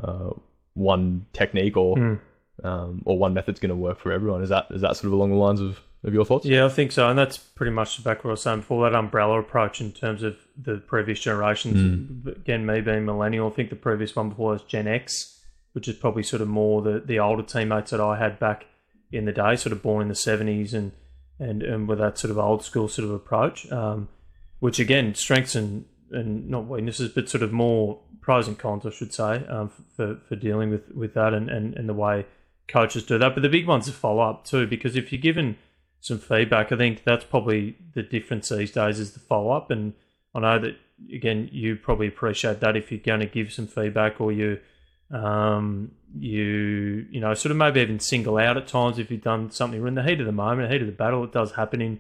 uh, 0.01 0.31
one 0.73 1.25
technique 1.33 1.77
or 1.77 1.95
mm. 1.95 2.19
um, 2.63 3.01
or 3.05 3.17
one 3.17 3.33
method's 3.33 3.59
going 3.59 3.69
to 3.69 3.75
work 3.75 3.99
for 3.99 4.11
everyone. 4.11 4.41
Is 4.41 4.49
that 4.49 4.67
is 4.71 4.81
that 4.81 4.95
sort 4.95 5.05
of 5.05 5.13
along 5.13 5.31
the 5.31 5.37
lines 5.37 5.61
of, 5.61 5.79
of 6.03 6.13
your 6.13 6.25
thoughts? 6.25 6.45
Yeah, 6.45 6.65
I 6.65 6.69
think 6.69 6.91
so, 6.91 7.09
and 7.09 7.17
that's 7.17 7.37
pretty 7.37 7.71
much 7.71 8.03
back 8.03 8.23
what 8.23 8.31
I 8.31 8.33
was 8.33 8.41
saying 8.41 8.59
before. 8.59 8.89
That 8.89 8.97
umbrella 8.97 9.39
approach 9.39 9.81
in 9.81 9.91
terms 9.91 10.23
of 10.23 10.37
the 10.61 10.77
previous 10.77 11.19
generations. 11.19 11.77
Mm. 12.25 12.35
Again, 12.37 12.65
me 12.65 12.81
being 12.81 13.05
millennial, 13.05 13.47
I 13.47 13.51
think 13.51 13.69
the 13.69 13.75
previous 13.75 14.15
one 14.15 14.29
before 14.29 14.53
was 14.53 14.63
Gen 14.63 14.87
X, 14.87 15.41
which 15.73 15.87
is 15.87 15.95
probably 15.95 16.23
sort 16.23 16.41
of 16.41 16.47
more 16.47 16.81
the 16.81 16.99
the 16.99 17.19
older 17.19 17.43
teammates 17.43 17.91
that 17.91 18.01
I 18.01 18.17
had 18.17 18.39
back 18.39 18.65
in 19.11 19.25
the 19.25 19.31
day, 19.31 19.55
sort 19.55 19.73
of 19.73 19.81
born 19.81 20.01
in 20.01 20.07
the 20.09 20.15
seventies 20.15 20.73
and 20.73 20.91
and, 21.39 21.63
and 21.63 21.87
with 21.87 21.99
that 21.99 22.17
sort 22.17 22.31
of 22.31 22.37
old 22.37 22.63
school 22.63 22.87
sort 22.87 23.07
of 23.07 23.13
approach, 23.13 23.71
um, 23.71 24.09
which 24.59 24.79
again 24.79 25.15
strengths 25.15 25.55
and, 25.55 25.85
and 26.11 26.49
not 26.49 26.67
weaknesses, 26.67 27.11
but 27.13 27.29
sort 27.29 27.43
of 27.43 27.51
more 27.51 27.99
pros 28.21 28.47
and 28.47 28.57
cons, 28.57 28.85
I 28.85 28.91
should 28.91 29.13
say, 29.13 29.45
um, 29.47 29.69
for, 29.95 30.17
for 30.27 30.35
dealing 30.35 30.69
with, 30.69 30.91
with 30.93 31.13
that 31.15 31.33
and, 31.33 31.49
and, 31.49 31.75
and 31.75 31.89
the 31.89 31.93
way 31.93 32.25
coaches 32.67 33.03
do 33.03 33.17
that. 33.17 33.33
But 33.33 33.41
the 33.41 33.49
big 33.49 33.67
one's 33.67 33.87
a 33.87 33.91
follow 33.91 34.21
up 34.21 34.45
too, 34.45 34.67
because 34.67 34.95
if 34.95 35.11
you're 35.11 35.21
given 35.21 35.57
some 35.99 36.19
feedback, 36.19 36.71
I 36.71 36.77
think 36.77 37.03
that's 37.03 37.25
probably 37.25 37.77
the 37.93 38.03
difference 38.03 38.49
these 38.49 38.71
days 38.71 38.99
is 38.99 39.13
the 39.13 39.19
follow 39.19 39.51
up. 39.51 39.71
And 39.71 39.93
I 40.33 40.39
know 40.39 40.59
that 40.59 40.77
again, 41.13 41.49
you 41.51 41.75
probably 41.75 42.07
appreciate 42.07 42.59
that 42.61 42.77
if 42.77 42.91
you're 42.91 42.99
going 42.99 43.19
to 43.19 43.25
give 43.25 43.51
some 43.51 43.67
feedback 43.67 44.21
or 44.21 44.31
you 44.31 44.59
um, 45.11 45.91
you 46.17 47.05
you 47.11 47.19
know 47.19 47.33
sort 47.33 47.51
of 47.51 47.57
maybe 47.57 47.81
even 47.81 47.99
single 47.99 48.37
out 48.37 48.57
at 48.57 48.67
times 48.67 48.99
if 48.99 49.09
you've 49.09 49.21
done 49.21 49.51
something 49.51 49.81
We're 49.81 49.87
in 49.87 49.95
the 49.95 50.03
heat 50.03 50.19
of 50.19 50.25
the 50.25 50.31
moment, 50.31 50.71
heat 50.71 50.81
of 50.81 50.87
the 50.87 50.93
battle. 50.93 51.23
It 51.23 51.31
does 51.31 51.53
happen 51.53 51.81
in 51.81 51.99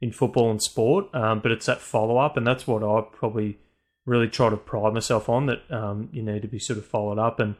in 0.00 0.12
football 0.12 0.50
and 0.50 0.62
sport, 0.62 1.14
um, 1.14 1.40
but 1.40 1.52
it's 1.52 1.66
that 1.66 1.80
follow 1.80 2.18
up, 2.18 2.36
and 2.36 2.46
that's 2.46 2.66
what 2.66 2.82
I 2.82 3.02
probably 3.12 3.58
really 4.04 4.28
try 4.28 4.50
to 4.50 4.56
pride 4.56 4.94
myself 4.94 5.28
on. 5.28 5.46
That 5.46 5.62
um, 5.70 6.08
you 6.12 6.22
need 6.22 6.42
to 6.42 6.48
be 6.48 6.58
sort 6.58 6.78
of 6.78 6.86
followed 6.86 7.18
up, 7.18 7.38
and 7.38 7.54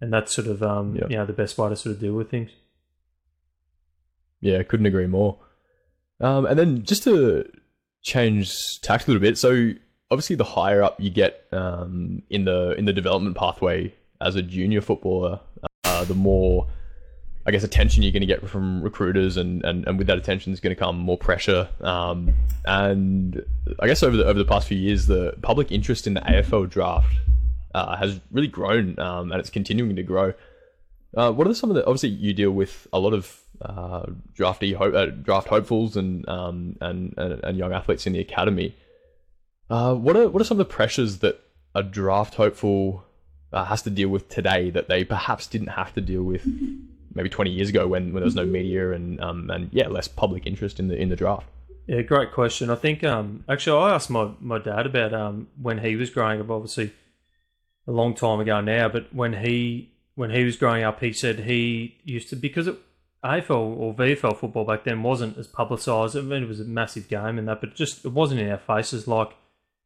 and 0.00 0.12
that's 0.12 0.34
sort 0.34 0.46
of 0.46 0.62
um, 0.62 0.94
you 0.94 1.16
know 1.16 1.26
the 1.26 1.32
best 1.32 1.56
way 1.58 1.68
to 1.68 1.76
sort 1.76 1.94
of 1.94 2.00
deal 2.00 2.14
with 2.14 2.30
things. 2.30 2.50
Yeah, 4.40 4.62
couldn't 4.62 4.86
agree 4.86 5.06
more. 5.06 5.38
Um, 6.20 6.46
and 6.46 6.58
then 6.58 6.82
just 6.84 7.02
to 7.04 7.50
change 8.02 8.80
tack 8.80 9.06
a 9.06 9.10
little 9.10 9.20
bit, 9.20 9.38
so 9.38 9.72
obviously 10.10 10.36
the 10.36 10.44
higher 10.44 10.82
up 10.82 11.00
you 11.00 11.10
get 11.10 11.44
um, 11.52 12.22
in 12.30 12.44
the 12.44 12.72
in 12.72 12.84
the 12.84 12.92
development 12.92 13.36
pathway 13.36 13.94
as 14.20 14.36
a 14.36 14.42
junior 14.42 14.80
footballer, 14.80 15.40
uh, 15.84 16.04
the 16.04 16.14
more 16.14 16.68
I 17.46 17.52
guess 17.52 17.62
attention 17.62 18.02
you're 18.02 18.12
going 18.12 18.22
to 18.22 18.26
get 18.26 18.46
from 18.48 18.82
recruiters, 18.82 19.36
and, 19.36 19.64
and, 19.64 19.86
and 19.86 19.98
with 19.98 20.08
that 20.08 20.18
attention 20.18 20.52
is 20.52 20.58
going 20.58 20.74
to 20.74 20.78
come 20.78 20.98
more 20.98 21.16
pressure. 21.16 21.68
Um, 21.80 22.34
and 22.64 23.44
I 23.78 23.86
guess 23.86 24.02
over 24.02 24.16
the 24.16 24.26
over 24.26 24.38
the 24.38 24.44
past 24.44 24.66
few 24.66 24.76
years, 24.76 25.06
the 25.06 25.34
public 25.42 25.70
interest 25.70 26.08
in 26.08 26.14
the 26.14 26.20
AFL 26.22 26.68
draft 26.68 27.14
uh, 27.72 27.96
has 27.96 28.20
really 28.32 28.48
grown, 28.48 28.98
um, 28.98 29.30
and 29.30 29.38
it's 29.38 29.50
continuing 29.50 29.94
to 29.94 30.02
grow. 30.02 30.34
Uh, 31.16 31.30
what 31.30 31.46
are 31.46 31.54
some 31.54 31.70
of 31.70 31.76
the? 31.76 31.86
Obviously, 31.86 32.08
you 32.08 32.34
deal 32.34 32.50
with 32.50 32.88
a 32.92 32.98
lot 32.98 33.14
of 33.14 33.40
uh, 33.62 34.06
drafty 34.34 34.72
ho- 34.72 34.90
uh, 34.90 35.06
draft 35.06 35.46
hopefuls 35.46 35.96
and, 35.96 36.28
um, 36.28 36.76
and, 36.80 37.14
and 37.16 37.44
and 37.44 37.56
young 37.56 37.72
athletes 37.72 38.08
in 38.08 38.12
the 38.12 38.18
academy. 38.18 38.74
Uh, 39.70 39.94
what 39.94 40.16
are 40.16 40.28
what 40.28 40.42
are 40.42 40.44
some 40.44 40.60
of 40.60 40.66
the 40.66 40.72
pressures 40.74 41.18
that 41.18 41.40
a 41.76 41.84
draft 41.84 42.34
hopeful 42.34 43.04
uh, 43.56 43.64
has 43.64 43.80
to 43.82 43.90
deal 43.90 44.10
with 44.10 44.28
today 44.28 44.68
that 44.70 44.86
they 44.88 45.02
perhaps 45.02 45.46
didn't 45.46 45.68
have 45.68 45.92
to 45.94 46.00
deal 46.02 46.22
with 46.22 46.46
maybe 47.14 47.30
20 47.30 47.50
years 47.50 47.70
ago 47.70 47.88
when, 47.88 48.12
when 48.12 48.20
there 48.20 48.24
was 48.24 48.34
no 48.34 48.44
media 48.44 48.92
and 48.92 49.18
um, 49.22 49.48
and 49.50 49.70
yeah 49.72 49.88
less 49.88 50.06
public 50.06 50.46
interest 50.46 50.78
in 50.78 50.88
the 50.88 50.96
in 50.96 51.08
the 51.08 51.16
draft. 51.16 51.48
Yeah, 51.86 52.02
great 52.02 52.32
question. 52.32 52.68
I 52.68 52.74
think 52.74 53.02
um, 53.02 53.44
actually 53.48 53.80
I 53.80 53.94
asked 53.94 54.10
my, 54.10 54.32
my 54.40 54.58
dad 54.58 54.86
about 54.86 55.14
um, 55.14 55.48
when 55.60 55.78
he 55.78 55.96
was 55.96 56.10
growing 56.10 56.40
up. 56.40 56.50
Obviously, 56.50 56.92
a 57.86 57.92
long 57.92 58.14
time 58.14 58.40
ago 58.40 58.60
now, 58.60 58.88
but 58.88 59.14
when 59.14 59.32
he 59.32 59.90
when 60.16 60.30
he 60.30 60.44
was 60.44 60.56
growing 60.56 60.84
up, 60.84 61.00
he 61.00 61.12
said 61.12 61.40
he 61.40 61.96
used 62.04 62.28
to 62.28 62.36
because 62.36 62.66
it, 62.66 62.76
AFL 63.24 63.78
or 63.78 63.94
VFL 63.94 64.36
football 64.36 64.66
back 64.66 64.84
then 64.84 65.02
wasn't 65.02 65.38
as 65.38 65.46
publicised. 65.46 66.14
I 66.14 66.20
mean, 66.20 66.42
it 66.42 66.48
was 66.48 66.60
a 66.60 66.64
massive 66.64 67.08
game 67.08 67.38
and 67.38 67.48
that, 67.48 67.62
but 67.62 67.74
just 67.74 68.04
it 68.04 68.12
wasn't 68.12 68.40
in 68.40 68.50
our 68.50 68.58
faces 68.58 69.08
like 69.08 69.30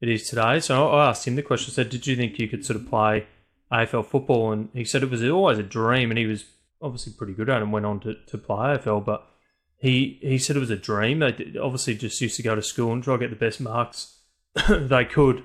it 0.00 0.08
is 0.08 0.28
today. 0.28 0.58
So 0.58 0.88
I 0.88 1.10
asked 1.10 1.28
him 1.28 1.36
the 1.36 1.42
question. 1.42 1.70
I 1.70 1.74
said, 1.74 1.90
"Did 1.90 2.08
you 2.08 2.16
think 2.16 2.40
you 2.40 2.48
could 2.48 2.64
sort 2.64 2.80
of 2.80 2.88
play?" 2.88 3.26
AFL 3.72 4.06
football, 4.06 4.52
and 4.52 4.68
he 4.72 4.84
said 4.84 5.02
it 5.02 5.10
was 5.10 5.24
always 5.24 5.58
a 5.58 5.62
dream, 5.62 6.10
and 6.10 6.18
he 6.18 6.26
was 6.26 6.44
obviously 6.82 7.12
pretty 7.12 7.34
good 7.34 7.50
at 7.50 7.58
it 7.58 7.62
and 7.62 7.72
went 7.72 7.86
on 7.86 8.00
to, 8.00 8.14
to 8.26 8.38
play 8.38 8.76
AFL, 8.76 9.04
but 9.04 9.26
he 9.76 10.18
he 10.20 10.38
said 10.38 10.56
it 10.56 10.60
was 10.60 10.70
a 10.70 10.76
dream. 10.76 11.20
They 11.20 11.54
obviously 11.60 11.94
just 11.94 12.20
used 12.20 12.36
to 12.36 12.42
go 12.42 12.54
to 12.54 12.62
school 12.62 12.92
and 12.92 13.02
try 13.02 13.14
to 13.14 13.20
get 13.20 13.30
the 13.30 13.36
best 13.36 13.60
marks 13.60 14.18
they 14.68 15.04
could, 15.04 15.44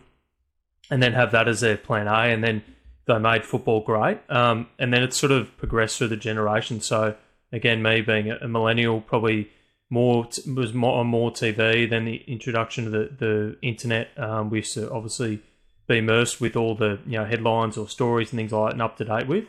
and 0.89 1.01
then 1.01 1.13
have 1.13 1.31
that 1.31 1.47
as 1.47 1.61
their 1.61 1.77
plan 1.77 2.07
A, 2.07 2.33
and 2.33 2.43
then 2.43 2.63
they 3.05 3.17
made 3.19 3.45
football 3.45 3.81
great. 3.81 4.19
Um, 4.29 4.67
and 4.79 4.93
then 4.93 5.03
it 5.03 5.13
sort 5.13 5.31
of 5.31 5.55
progressed 5.57 5.97
through 5.97 6.07
the 6.09 6.17
generation. 6.17 6.81
So 6.81 7.15
again, 7.51 7.81
me 7.81 8.01
being 8.01 8.31
a, 8.31 8.47
millennial, 8.47 9.01
probably 9.01 9.49
more 9.89 10.27
was 10.47 10.73
more 10.73 10.99
on 10.99 11.07
more 11.07 11.31
TV 11.31 11.89
than 11.89 12.05
the 12.05 12.23
introduction 12.27 12.87
of 12.87 12.91
the 12.91 13.09
the 13.17 13.57
internet. 13.61 14.09
Um, 14.17 14.49
we 14.49 14.59
used 14.59 14.73
to 14.73 14.91
obviously 14.91 15.41
be 15.87 15.99
immersed 15.99 16.41
with 16.41 16.55
all 16.55 16.75
the 16.75 16.99
you 17.05 17.17
know 17.17 17.25
headlines 17.25 17.77
or 17.77 17.87
stories 17.87 18.31
and 18.31 18.37
things 18.37 18.51
like 18.51 18.69
that 18.69 18.73
and 18.73 18.81
up 18.81 18.97
to 18.97 19.05
date 19.05 19.27
with. 19.27 19.45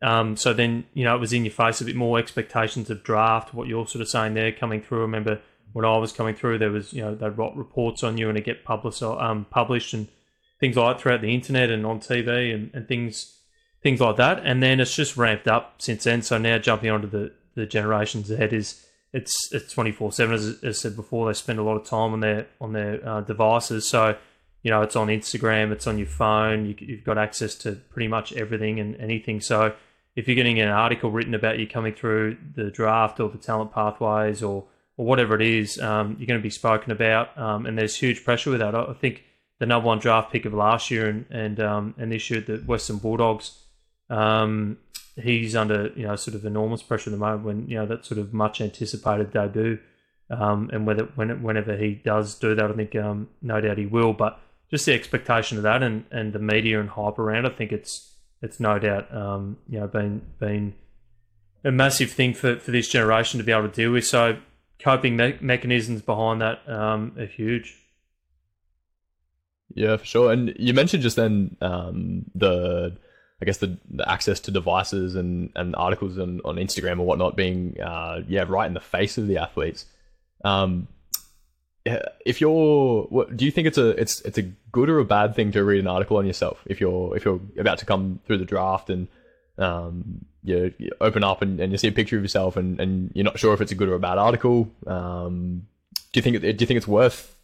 Um, 0.00 0.36
so 0.36 0.52
then 0.52 0.84
you 0.94 1.04
know 1.04 1.16
it 1.16 1.20
was 1.20 1.32
in 1.32 1.44
your 1.44 1.52
face 1.52 1.80
a 1.80 1.84
bit 1.84 1.96
more 1.96 2.18
expectations 2.18 2.90
of 2.90 3.02
draft. 3.02 3.54
What 3.54 3.68
you're 3.68 3.86
sort 3.86 4.02
of 4.02 4.08
saying 4.08 4.34
there 4.34 4.52
coming 4.52 4.82
through. 4.82 4.98
I 4.98 5.02
remember 5.02 5.40
when 5.72 5.84
I 5.84 5.96
was 5.98 6.12
coming 6.12 6.34
through, 6.34 6.58
there 6.58 6.70
was 6.70 6.92
you 6.92 7.02
know 7.02 7.14
they'd 7.14 7.36
write 7.36 7.56
reports 7.56 8.02
on 8.02 8.18
you 8.18 8.28
and 8.28 8.38
it 8.38 8.44
get 8.44 8.64
published, 8.64 9.02
um, 9.02 9.46
published 9.50 9.94
and 9.94 10.08
things 10.60 10.76
like 10.76 10.96
that 10.96 11.02
throughout 11.02 11.20
the 11.20 11.34
internet 11.34 11.70
and 11.70 11.86
on 11.86 12.00
TV 12.00 12.54
and, 12.54 12.70
and 12.74 12.88
things 12.88 13.38
things 13.82 14.00
like 14.00 14.16
that. 14.16 14.44
And 14.44 14.62
then 14.62 14.80
it's 14.80 14.94
just 14.94 15.16
ramped 15.16 15.48
up 15.48 15.76
since 15.78 16.04
then. 16.04 16.22
So 16.22 16.38
now 16.38 16.58
jumping 16.58 16.90
onto 16.90 17.08
the 17.08 17.32
the 17.54 17.66
generations 17.66 18.30
ahead 18.30 18.52
is 18.52 18.84
it's 19.12 19.52
it's 19.52 19.72
twenty 19.72 19.92
four 19.92 20.12
seven 20.12 20.34
as 20.34 20.62
I 20.64 20.72
said 20.72 20.96
before. 20.96 21.26
They 21.26 21.34
spend 21.34 21.58
a 21.58 21.62
lot 21.62 21.76
of 21.76 21.86
time 21.86 22.12
on 22.12 22.20
their 22.20 22.46
on 22.60 22.72
their 22.72 23.06
uh, 23.06 23.20
devices. 23.22 23.88
So 23.88 24.16
you 24.62 24.70
know, 24.70 24.82
it's 24.82 24.96
on 24.96 25.08
Instagram, 25.08 25.72
it's 25.72 25.86
on 25.86 25.98
your 25.98 26.06
phone, 26.06 26.66
you, 26.66 26.96
have 26.96 27.04
got 27.04 27.18
access 27.18 27.54
to 27.56 27.72
pretty 27.72 28.08
much 28.08 28.32
everything 28.32 28.80
and 28.80 28.96
anything. 28.96 29.40
So 29.40 29.74
if 30.16 30.26
you're 30.26 30.34
getting 30.34 30.60
an 30.60 30.68
article 30.68 31.10
written 31.10 31.34
about 31.34 31.58
you 31.58 31.66
coming 31.66 31.94
through 31.94 32.36
the 32.54 32.70
draft 32.70 33.20
or 33.20 33.28
the 33.28 33.38
talent 33.38 33.72
pathways 33.72 34.42
or, 34.42 34.64
or 34.96 35.06
whatever 35.06 35.36
it 35.36 35.42
is, 35.42 35.78
um, 35.80 36.16
you're 36.18 36.26
going 36.26 36.40
to 36.40 36.42
be 36.42 36.50
spoken 36.50 36.90
about. 36.90 37.36
Um, 37.38 37.66
and 37.66 37.78
there's 37.78 37.94
huge 37.94 38.24
pressure 38.24 38.50
with 38.50 38.60
that. 38.60 38.74
I 38.74 38.92
think 38.94 39.22
the 39.58 39.66
number 39.66 39.86
one 39.86 39.98
draft 39.98 40.32
pick 40.32 40.44
of 40.44 40.54
last 40.54 40.90
year 40.90 41.08
and 41.08 41.26
and, 41.30 41.60
um, 41.60 41.94
and 41.98 42.10
this 42.10 42.30
year, 42.30 42.40
the 42.40 42.56
Western 42.58 42.98
Bulldogs, 42.98 43.62
um, 44.10 44.78
he's 45.16 45.56
under 45.56 45.92
you 45.96 46.06
know 46.06 46.16
sort 46.16 46.34
of 46.34 46.44
enormous 46.44 46.82
pressure 46.82 47.10
at 47.10 47.12
the 47.12 47.18
moment 47.18 47.44
when 47.44 47.68
you 47.68 47.76
know 47.76 47.86
that 47.86 48.04
sort 48.04 48.18
of 48.18 48.32
much 48.32 48.60
anticipated 48.60 49.32
debut. 49.32 49.78
Um, 50.30 50.68
and 50.72 50.86
whether 50.86 51.04
when, 51.14 51.42
whenever 51.42 51.76
he 51.76 51.94
does 51.94 52.34
do 52.34 52.54
that, 52.54 52.70
I 52.70 52.74
think 52.74 52.94
um, 52.96 53.28
no 53.40 53.60
doubt 53.60 53.78
he 53.78 53.86
will. 53.86 54.12
But 54.12 54.38
just 54.70 54.86
the 54.86 54.94
expectation 54.94 55.56
of 55.56 55.62
that 55.64 55.82
and, 55.82 56.04
and 56.10 56.32
the 56.32 56.38
media 56.38 56.80
and 56.80 56.90
hype 56.90 57.18
around. 57.18 57.46
I 57.46 57.50
think 57.50 57.72
it's 57.72 58.14
it's 58.42 58.60
no 58.60 58.78
doubt 58.78 59.14
um, 59.14 59.58
you 59.68 59.80
know 59.80 59.86
been 59.86 60.22
been 60.38 60.74
a 61.64 61.72
massive 61.72 62.10
thing 62.10 62.34
for, 62.34 62.58
for 62.58 62.70
this 62.70 62.88
generation 62.88 63.38
to 63.38 63.44
be 63.44 63.52
able 63.52 63.68
to 63.68 63.74
deal 63.74 63.92
with. 63.92 64.06
So 64.06 64.38
coping 64.78 65.16
me- 65.16 65.38
mechanisms 65.40 66.02
behind 66.02 66.40
that 66.40 66.68
um, 66.68 67.14
are 67.18 67.26
huge. 67.26 67.76
Yeah, 69.74 69.96
for 69.96 70.04
sure. 70.04 70.32
And 70.32 70.54
you 70.58 70.72
mentioned 70.72 71.02
just 71.02 71.16
then 71.16 71.56
um, 71.60 72.24
the, 72.34 72.96
I 73.40 73.44
guess 73.44 73.58
the, 73.58 73.76
the 73.90 74.08
access 74.10 74.40
to 74.40 74.50
devices 74.50 75.14
and, 75.14 75.50
and 75.56 75.76
articles 75.76 76.18
on, 76.18 76.40
on 76.44 76.56
Instagram 76.56 77.00
or 77.00 77.06
whatnot 77.06 77.36
being, 77.36 77.80
uh, 77.80 78.22
yeah, 78.26 78.44
right 78.48 78.66
in 78.66 78.74
the 78.74 78.80
face 78.80 79.18
of 79.18 79.26
the 79.26 79.38
athletes. 79.38 79.84
Um, 80.44 80.88
if 82.24 82.40
you're, 82.40 83.02
what, 83.04 83.36
do 83.36 83.44
you 83.44 83.50
think 83.50 83.66
it's 83.66 83.78
a 83.78 83.90
it's 83.90 84.20
it's 84.22 84.38
a 84.38 84.42
good 84.72 84.88
or 84.88 84.98
a 84.98 85.04
bad 85.04 85.34
thing 85.34 85.52
to 85.52 85.64
read 85.64 85.80
an 85.80 85.86
article 85.86 86.16
on 86.16 86.26
yourself 86.26 86.62
if 86.66 86.80
you're 86.80 87.16
if 87.16 87.24
you're 87.24 87.40
about 87.58 87.78
to 87.78 87.86
come 87.86 88.20
through 88.26 88.38
the 88.38 88.44
draft 88.44 88.90
and 88.90 89.08
um, 89.58 90.24
you, 90.44 90.72
you 90.78 90.90
open 91.00 91.24
up 91.24 91.42
and, 91.42 91.60
and 91.60 91.72
you 91.72 91.78
see 91.78 91.88
a 91.88 91.92
picture 91.92 92.16
of 92.16 92.22
yourself 92.22 92.56
and, 92.56 92.80
and 92.80 93.10
you're 93.14 93.24
not 93.24 93.38
sure 93.38 93.54
if 93.54 93.60
it's 93.60 93.72
a 93.72 93.74
good 93.74 93.88
or 93.88 93.94
a 93.94 94.00
bad 94.00 94.18
article. 94.18 94.70
Um, 94.86 95.66
do 96.12 96.18
you 96.18 96.22
think 96.22 96.40
do 96.40 96.46
you 96.48 96.66
think 96.66 96.76
it's 96.76 96.88
worth 96.88 97.36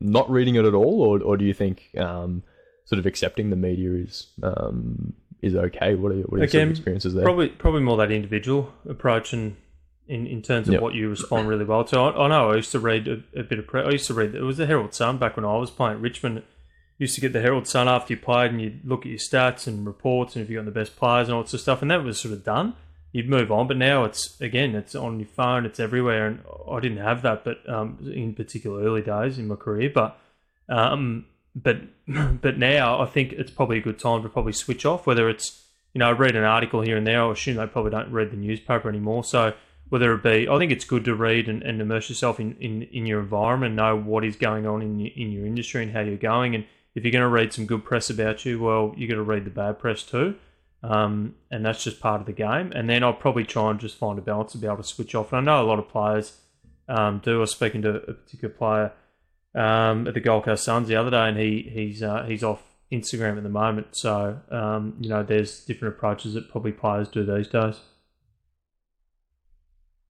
not 0.00 0.30
reading 0.30 0.54
it 0.54 0.64
at 0.64 0.74
all, 0.74 1.02
or 1.02 1.20
or 1.20 1.36
do 1.36 1.44
you 1.44 1.54
think 1.54 1.90
um, 1.98 2.42
sort 2.84 2.98
of 2.98 3.06
accepting 3.06 3.50
the 3.50 3.56
media 3.56 3.92
is 3.92 4.28
um, 4.42 5.12
is 5.42 5.54
okay? 5.54 5.94
What 5.94 6.12
are, 6.12 6.20
what 6.22 6.38
are 6.38 6.38
your 6.38 6.48
sort 6.48 6.62
of 6.64 6.70
experiences 6.70 7.14
there? 7.14 7.24
Probably 7.24 7.48
probably 7.48 7.82
more 7.82 7.96
that 7.98 8.10
individual 8.10 8.72
approach 8.88 9.32
and 9.32 9.56
in, 10.08 10.26
in 10.26 10.42
terms 10.42 10.68
of 10.68 10.74
Yep. 10.74 10.82
what 10.82 10.94
you 10.94 11.08
respond 11.10 11.48
really 11.48 11.64
well 11.64 11.84
to. 11.84 11.98
I, 11.98 12.24
I 12.24 12.28
know 12.28 12.50
I 12.50 12.56
used 12.56 12.72
to 12.72 12.78
read 12.80 13.06
a, 13.08 13.22
a 13.38 13.42
bit 13.42 13.58
of 13.58 13.66
pre- 13.66 13.82
I 13.82 13.90
used 13.90 14.06
to 14.08 14.14
read 14.14 14.34
it 14.34 14.42
was 14.42 14.56
the 14.56 14.66
Herald 14.66 14.94
Sun 14.94 15.18
back 15.18 15.36
when 15.36 15.44
I 15.44 15.56
was 15.56 15.70
playing 15.70 15.96
at 15.96 16.00
Richmond. 16.02 16.42
Used 16.98 17.14
to 17.14 17.20
get 17.20 17.32
the 17.32 17.40
Herald 17.40 17.68
Sun 17.68 17.86
after 17.86 18.12
you 18.14 18.18
played, 18.20 18.50
and 18.50 18.60
you'd 18.60 18.84
look 18.84 19.02
at 19.02 19.06
your 19.06 19.18
stats 19.18 19.68
and 19.68 19.86
reports, 19.86 20.34
and 20.34 20.42
if 20.42 20.50
you 20.50 20.56
got 20.56 20.64
the 20.64 20.72
best 20.72 20.96
players 20.96 21.28
and 21.28 21.34
all 21.36 21.42
sorts 21.42 21.54
of 21.54 21.60
stuff, 21.60 21.82
and 21.82 21.90
that 21.92 22.02
was 22.02 22.18
sort 22.18 22.34
of 22.34 22.42
done. 22.42 22.74
You'd 23.12 23.28
move 23.28 23.52
on, 23.52 23.68
but 23.68 23.76
now 23.76 24.04
it's 24.04 24.38
again, 24.40 24.74
it's 24.74 24.94
on 24.96 25.18
your 25.20 25.28
phone, 25.28 25.64
it's 25.64 25.78
everywhere, 25.78 26.26
and 26.26 26.40
I 26.70 26.80
didn't 26.80 26.98
have 26.98 27.22
that, 27.22 27.44
but 27.44 27.66
um, 27.68 27.98
in 28.12 28.34
particular 28.34 28.82
early 28.82 29.00
days 29.02 29.38
in 29.38 29.46
my 29.46 29.54
career, 29.54 29.90
but 29.94 30.18
um, 30.68 31.26
but 31.54 31.76
but 32.42 32.58
now 32.58 33.00
I 33.00 33.06
think 33.06 33.32
it's 33.32 33.50
probably 33.50 33.78
a 33.78 33.82
good 33.82 33.98
time 33.98 34.22
to 34.24 34.28
probably 34.28 34.52
switch 34.52 34.84
off. 34.84 35.06
Whether 35.06 35.28
it's 35.28 35.64
you 35.94 36.00
know 36.00 36.08
I 36.08 36.12
read 36.12 36.34
an 36.36 36.44
article 36.44 36.80
here 36.80 36.96
and 36.96 37.06
there, 37.06 37.22
I 37.22 37.30
assume 37.32 37.56
they 37.56 37.66
probably 37.66 37.92
don't 37.92 38.10
read 38.12 38.30
the 38.30 38.36
newspaper 38.36 38.88
anymore. 38.88 39.22
So 39.24 39.54
whether 39.88 40.12
it 40.12 40.22
be, 40.22 40.48
I 40.48 40.58
think 40.58 40.72
it's 40.72 40.84
good 40.84 41.04
to 41.06 41.14
read 41.14 41.48
and, 41.48 41.62
and 41.62 41.80
immerse 41.80 42.08
yourself 42.08 42.38
in, 42.40 42.56
in, 42.60 42.82
in 42.82 43.06
your 43.06 43.20
environment, 43.20 43.74
know 43.74 43.96
what 43.96 44.24
is 44.24 44.36
going 44.36 44.66
on 44.66 44.82
in 44.82 44.98
your, 44.98 45.10
in 45.16 45.32
your 45.32 45.46
industry 45.46 45.82
and 45.82 45.92
how 45.92 46.00
you're 46.00 46.16
going. 46.16 46.54
And 46.54 46.64
if 46.94 47.04
you're 47.04 47.12
going 47.12 47.22
to 47.22 47.28
read 47.28 47.52
some 47.52 47.66
good 47.66 47.84
press 47.84 48.10
about 48.10 48.44
you, 48.44 48.60
well, 48.60 48.92
you 48.96 49.08
got 49.08 49.14
to 49.14 49.22
read 49.22 49.44
the 49.44 49.50
bad 49.50 49.78
press 49.78 50.02
too. 50.02 50.36
Um, 50.82 51.34
and 51.50 51.64
that's 51.64 51.82
just 51.82 52.00
part 52.00 52.20
of 52.20 52.26
the 52.26 52.32
game. 52.32 52.72
And 52.74 52.88
then 52.88 53.02
I'll 53.02 53.12
probably 53.12 53.44
try 53.44 53.70
and 53.70 53.80
just 53.80 53.96
find 53.96 54.18
a 54.18 54.22
balance 54.22 54.52
to 54.52 54.58
be 54.58 54.66
able 54.66 54.76
to 54.78 54.84
switch 54.84 55.14
off. 55.14 55.32
And 55.32 55.48
I 55.48 55.52
know 55.52 55.64
a 55.64 55.68
lot 55.68 55.78
of 55.78 55.88
players 55.88 56.40
um, 56.88 57.20
do. 57.24 57.38
I 57.38 57.40
was 57.40 57.50
speaking 57.50 57.82
to 57.82 57.96
a 57.96 58.14
particular 58.14 58.54
player 58.54 58.92
um, 59.54 60.06
at 60.06 60.14
the 60.14 60.20
Gold 60.20 60.44
Coast 60.44 60.64
Suns 60.64 60.88
the 60.88 60.96
other 60.96 61.10
day, 61.10 61.28
and 61.28 61.38
he 61.38 61.68
he's 61.72 62.02
uh, 62.02 62.24
he's 62.24 62.42
off 62.42 62.62
Instagram 62.92 63.36
at 63.36 63.42
the 63.42 63.48
moment. 63.48 63.88
So 63.92 64.40
um, 64.50 64.96
you 65.00 65.08
know, 65.08 65.22
there's 65.22 65.64
different 65.64 65.96
approaches 65.96 66.34
that 66.34 66.50
probably 66.50 66.72
players 66.72 67.08
do 67.08 67.24
these 67.24 67.48
days. 67.48 67.80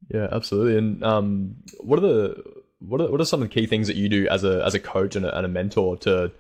Yeah, 0.08 0.28
absolutely. 0.32 0.78
And 0.78 1.04
um, 1.04 1.56
what 1.80 1.98
are 1.98 2.02
the 2.02 2.42
what 2.80 3.00
are 3.00 3.10
what 3.10 3.20
are 3.20 3.24
some 3.24 3.42
of 3.42 3.48
the 3.48 3.54
key 3.54 3.66
things 3.66 3.86
that 3.88 3.96
you 3.96 4.08
do 4.08 4.26
as 4.28 4.44
a 4.44 4.64
as 4.64 4.74
a 4.74 4.80
coach 4.80 5.16
and 5.16 5.24
a, 5.24 5.36
and 5.36 5.44
a 5.44 5.48
mentor 5.48 5.96
to, 5.98 6.32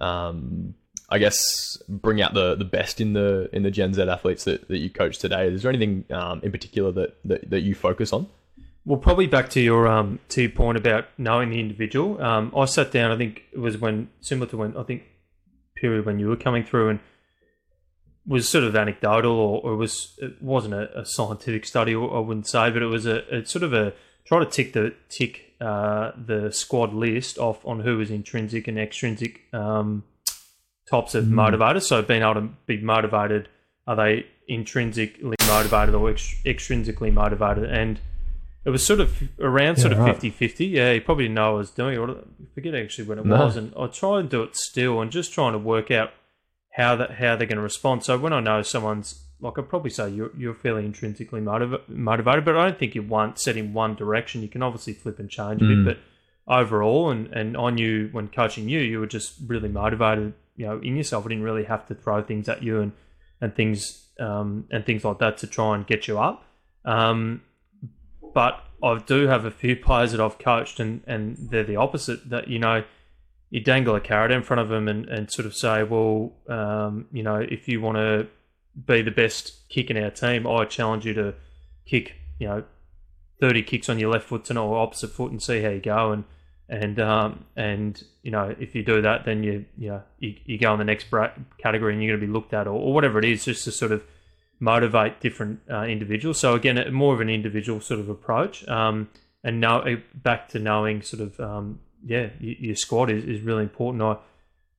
um, 0.00 0.74
I 1.10 1.18
guess, 1.18 1.76
bring 1.88 2.22
out 2.22 2.34
the, 2.34 2.54
the 2.54 2.64
best 2.64 3.00
in 3.00 3.12
the 3.12 3.50
in 3.52 3.62
the 3.62 3.70
Gen 3.70 3.92
Z 3.92 4.02
athletes 4.02 4.44
that, 4.44 4.68
that 4.68 4.78
you 4.78 4.90
coach 4.90 5.18
today? 5.18 5.48
Is 5.48 5.62
there 5.62 5.70
anything 5.70 6.04
um, 6.10 6.40
in 6.42 6.50
particular 6.50 6.92
that, 6.92 7.16
that, 7.24 7.50
that 7.50 7.60
you 7.60 7.74
focus 7.74 8.12
on? 8.12 8.28
Well, 8.84 8.98
probably 8.98 9.26
back 9.26 9.50
to 9.50 9.60
your 9.60 9.86
um 9.86 10.18
to 10.30 10.42
your 10.42 10.50
point 10.50 10.78
about 10.78 11.06
knowing 11.18 11.50
the 11.50 11.60
individual. 11.60 12.20
Um, 12.22 12.52
I 12.56 12.64
sat 12.64 12.90
down. 12.90 13.12
I 13.12 13.18
think 13.18 13.44
it 13.52 13.58
was 13.58 13.78
when 13.78 14.08
similar 14.20 14.48
to 14.50 14.56
when 14.56 14.76
I 14.76 14.82
think 14.84 15.02
period 15.76 16.06
when 16.06 16.18
you 16.18 16.28
were 16.28 16.36
coming 16.36 16.64
through 16.64 16.90
and 16.90 17.00
was 18.26 18.48
sort 18.48 18.64
of 18.64 18.76
anecdotal 18.76 19.32
or, 19.32 19.60
or 19.62 19.76
was 19.76 20.14
it 20.18 20.40
wasn't 20.42 20.74
a, 20.74 21.00
a 21.00 21.04
scientific 21.04 21.64
study. 21.64 21.94
I 21.94 22.18
wouldn't 22.18 22.46
say, 22.46 22.70
but 22.70 22.82
it 22.82 22.86
was 22.86 23.06
a 23.06 23.36
it's 23.36 23.50
sort 23.50 23.62
of 23.64 23.72
a 23.72 23.92
try 24.24 24.38
to 24.38 24.46
tick 24.50 24.72
the 24.72 24.94
tick 25.08 25.54
uh, 25.60 26.12
the 26.16 26.50
squad 26.52 26.92
list 26.92 27.38
off 27.38 27.64
on 27.66 27.80
who 27.80 27.98
was 27.98 28.10
intrinsic 28.10 28.66
and 28.68 28.78
extrinsic 28.78 29.40
um, 29.52 30.02
types 30.90 31.14
of 31.14 31.24
motivators. 31.26 31.82
So 31.82 32.02
being 32.02 32.22
able 32.22 32.34
to 32.34 32.48
be 32.66 32.80
motivated, 32.80 33.48
are 33.86 33.96
they 33.96 34.26
intrinsically 34.48 35.36
motivated 35.48 35.94
or 35.94 36.10
ex- 36.10 36.34
extrinsically 36.44 37.12
motivated? 37.12 37.64
And 37.70 38.00
it 38.64 38.70
was 38.70 38.84
sort 38.84 39.00
of 39.00 39.20
around 39.40 39.76
sort 39.76 39.92
of 39.92 39.98
right. 39.98 40.12
50 40.12 40.30
50. 40.30 40.66
Yeah, 40.66 40.92
you 40.92 41.00
probably 41.00 41.24
didn't 41.24 41.34
know 41.34 41.54
I 41.54 41.58
was 41.58 41.70
doing 41.70 42.00
it. 42.00 42.10
I 42.10 42.54
forget 42.54 42.74
actually 42.74 43.08
when 43.08 43.18
it 43.18 43.26
No. 43.26 43.36
was. 43.46 43.56
And 43.56 43.72
I 43.76 43.86
try 43.88 44.20
and 44.20 44.28
do 44.30 44.42
it 44.42 44.56
still 44.56 45.00
and 45.00 45.10
just 45.10 45.32
trying 45.32 45.52
to 45.52 45.58
work 45.58 45.90
out 45.90 46.10
how 46.72 46.96
that 46.96 47.12
how 47.12 47.36
they're 47.36 47.46
going 47.46 47.56
to 47.56 47.62
respond. 47.62 48.04
So 48.04 48.18
when 48.18 48.32
I 48.32 48.40
know 48.40 48.62
someone's 48.62 49.24
like, 49.40 49.58
I'd 49.58 49.68
probably 49.68 49.90
say 49.90 50.08
you're, 50.08 50.30
you're 50.36 50.54
fairly 50.54 50.84
intrinsically 50.86 51.40
motiv- 51.40 51.80
motivated, 51.88 52.44
but 52.44 52.56
I 52.56 52.64
don't 52.68 52.78
think 52.78 52.94
you 52.94 53.02
want 53.02 53.38
set 53.40 53.56
in 53.56 53.72
one 53.72 53.94
direction. 53.96 54.40
You 54.42 54.48
can 54.48 54.62
obviously 54.62 54.92
flip 54.92 55.18
and 55.18 55.28
change 55.28 55.60
a 55.60 55.64
Mm. 55.64 55.84
bit, 55.84 55.98
but 56.46 56.52
overall, 56.54 57.10
and, 57.10 57.26
and 57.32 57.56
I 57.56 57.70
knew 57.70 58.08
when 58.12 58.28
coaching 58.28 58.68
you, 58.68 58.78
you 58.80 59.00
were 59.00 59.06
just 59.06 59.34
really 59.46 59.68
motivated, 59.68 60.32
you 60.56 60.66
know, 60.66 60.78
in 60.80 60.96
yourself. 60.96 61.24
I 61.26 61.30
didn't 61.30 61.44
really 61.44 61.64
have 61.64 61.86
to 61.88 61.94
throw 61.94 62.22
things 62.22 62.48
at 62.48 62.62
you 62.62 62.80
and 62.80 62.92
and 63.40 63.54
things 63.56 64.06
um, 64.20 64.66
and 64.70 64.86
things 64.86 65.04
like 65.04 65.18
that 65.18 65.38
to 65.38 65.46
try 65.48 65.74
and 65.74 65.84
get 65.86 66.06
you 66.06 66.18
up. 66.20 66.44
Um, 66.84 67.42
but 68.34 68.60
I 68.82 68.98
do 69.04 69.26
have 69.26 69.44
a 69.44 69.50
few 69.50 69.74
players 69.86 70.12
that 70.12 70.20
I've 70.20 70.38
coached, 70.38 70.78
and, 70.80 71.02
and 71.06 71.36
they're 71.50 71.64
the 71.64 71.76
opposite. 71.76 72.30
That 72.30 72.48
you 72.48 72.58
know, 72.60 72.84
you 73.52 73.60
dangle 73.60 73.94
a 73.94 74.00
carrot 74.00 74.30
in 74.30 74.42
front 74.42 74.62
of 74.62 74.70
them 74.70 74.88
and, 74.88 75.06
and 75.10 75.30
sort 75.30 75.44
of 75.44 75.54
say, 75.54 75.82
well, 75.82 76.32
um, 76.48 77.04
you 77.12 77.22
know, 77.22 77.36
if 77.36 77.68
you 77.68 77.82
want 77.82 77.98
to 77.98 78.26
be 78.86 79.02
the 79.02 79.10
best 79.10 79.68
kick 79.68 79.90
in 79.90 80.02
our 80.02 80.10
team, 80.10 80.46
I 80.46 80.64
challenge 80.64 81.04
you 81.04 81.12
to 81.12 81.34
kick, 81.84 82.14
you 82.38 82.48
know, 82.48 82.64
thirty 83.40 83.62
kicks 83.62 83.90
on 83.90 83.98
your 83.98 84.10
left 84.10 84.26
foot 84.26 84.46
tonight 84.46 84.62
or 84.62 84.78
opposite 84.78 85.10
foot 85.10 85.30
and 85.30 85.42
see 85.42 85.60
how 85.60 85.68
you 85.68 85.80
go. 85.80 86.12
And 86.12 86.24
and 86.70 86.98
um, 86.98 87.44
and 87.54 88.02
you 88.22 88.30
know, 88.30 88.56
if 88.58 88.74
you 88.74 88.82
do 88.82 89.02
that, 89.02 89.26
then 89.26 89.42
you 89.42 89.66
you 89.76 89.90
know 89.90 90.02
you, 90.18 90.34
you 90.46 90.56
go 90.56 90.72
in 90.72 90.78
the 90.78 90.86
next 90.86 91.08
category 91.58 91.92
and 91.92 92.02
you're 92.02 92.16
going 92.16 92.20
to 92.22 92.26
be 92.26 92.32
looked 92.32 92.54
at 92.54 92.66
or, 92.66 92.70
or 92.72 92.94
whatever 92.94 93.18
it 93.18 93.26
is, 93.26 93.44
just 93.44 93.64
to 93.64 93.70
sort 93.70 93.92
of 93.92 94.02
motivate 94.60 95.20
different 95.20 95.60
uh, 95.70 95.82
individuals. 95.82 96.40
So 96.40 96.54
again, 96.54 96.82
more 96.90 97.12
of 97.12 97.20
an 97.20 97.28
individual 97.28 97.82
sort 97.82 98.00
of 98.00 98.08
approach. 98.08 98.66
Um, 98.66 99.10
and 99.44 99.60
now 99.60 99.82
uh, 99.82 99.96
back 100.14 100.48
to 100.50 100.58
knowing 100.58 101.02
sort 101.02 101.20
of 101.20 101.38
um, 101.38 101.80
yeah, 102.04 102.30
your 102.40 102.74
squad 102.76 103.10
is, 103.10 103.24
is 103.24 103.40
really 103.40 103.62
important. 103.62 104.02
I 104.02 104.16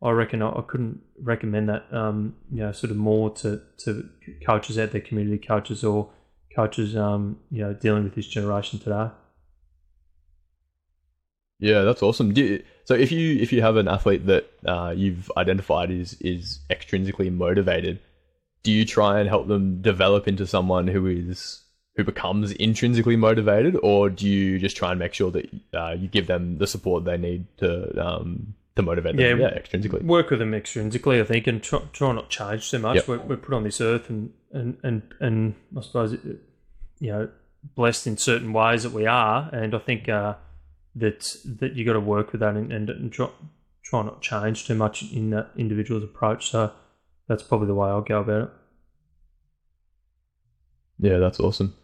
I 0.06 0.12
reckon 0.12 0.42
I, 0.42 0.50
I 0.50 0.62
couldn't 0.68 1.02
recommend 1.22 1.70
that 1.70 1.86
um, 1.92 2.36
you 2.52 2.60
know 2.60 2.72
sort 2.72 2.92
of 2.92 2.98
more 2.98 3.30
to, 3.36 3.62
to 3.80 4.10
coaches 4.46 4.78
out 4.78 4.92
there, 4.92 5.02
community 5.02 5.38
coaches 5.46 5.84
or 5.84 6.10
coaches 6.56 6.96
um, 6.96 7.38
you 7.50 7.64
know 7.64 7.74
dealing 7.74 8.04
with 8.04 8.16
this 8.16 8.28
generation 8.28 8.80
today. 8.80 9.10
Yeah, 11.60 11.84
that's 11.84 12.04
awesome. 12.04 12.32
You- 12.36 12.64
so 12.86 12.94
if 12.96 13.12
you 13.12 13.40
if 13.40 13.54
you 13.54 13.62
have 13.62 13.78
an 13.78 13.88
athlete 13.88 14.26
that 14.26 14.50
uh, 14.68 14.94
you've 14.96 15.32
identified 15.38 15.90
is 15.90 16.14
is 16.20 16.60
extrinsically 16.70 17.32
motivated, 17.32 18.00
do 18.64 18.72
you 18.72 18.84
try 18.86 19.20
and 19.20 19.30
help 19.30 19.48
them 19.48 19.82
develop 19.82 20.28
into 20.28 20.46
someone 20.46 20.88
who 20.88 21.08
is 21.08 21.63
who 21.96 22.04
becomes 22.04 22.52
intrinsically 22.54 23.16
motivated, 23.16 23.78
or 23.84 24.10
do 24.10 24.28
you 24.28 24.58
just 24.60 24.76
try 24.76 24.92
and 24.92 25.00
make 25.00 25.14
sure 25.14 25.32
that 25.32 25.50
uh, 25.74 25.96
you 25.98 26.08
give 26.08 26.28
them 26.28 26.58
the 26.58 26.68
support 26.68 27.06
they 27.06 27.18
need 27.18 27.46
to 27.58 28.06
um, 28.06 28.56
to 28.76 28.82
motivate 28.82 29.16
them? 29.16 29.40
Yeah. 29.40 29.48
Yeah, 29.48 29.60
extrinsically. 29.60 30.04
work 30.04 30.30
with 30.30 30.40
them 30.40 30.52
extrinsically, 30.52 31.22
I 31.22 31.26
think, 31.26 31.48
and 31.48 31.62
try, 31.62 31.82
try 31.92 32.12
not 32.14 32.30
change 32.30 32.72
too 32.72 32.80
much. 32.80 32.96
Yep. 32.96 33.08
We're, 33.08 33.20
we're 33.20 33.38
put 33.38 33.54
on 33.54 33.64
this 33.64 33.80
earth, 33.80 34.10
and 34.10 34.34
and 34.52 34.78
and 34.84 35.04
and 35.20 35.56
I 35.78 35.82
suppose 35.82 36.14
it, 36.14 36.22
you 37.00 37.12
know 37.12 37.30
blessed 37.76 38.08
in 38.08 38.18
certain 38.18 38.54
ways 38.54 38.84
that 38.84 38.92
we 38.92 39.06
are, 39.06 39.50
and 39.54 39.74
I 39.74 39.80
think 39.80 40.10
uh, 40.10 40.36
that 40.96 41.36
that 41.60 41.74
you 41.74 41.86
got 41.86 41.94
to 41.94 42.00
work 42.00 42.32
with 42.32 42.42
that 42.42 42.56
and, 42.56 42.72
and, 42.72 42.90
and 42.90 43.12
try, 43.12 43.30
try 43.84 44.04
not 44.04 44.22
change 44.22 44.68
too 44.68 44.76
much 44.76 45.04
in 45.12 45.30
that 45.32 45.52
individual's 45.58 46.04
approach. 46.04 46.50
So 46.52 46.72
that's 47.28 47.44
probably 47.44 47.68
the 47.68 47.76
way 47.76 47.90
I'll 47.90 48.02
go 48.02 48.20
about 48.20 48.44
it. 48.44 48.50
Yeah, 51.00 51.18
that's 51.18 51.40
awesome. 51.40 51.76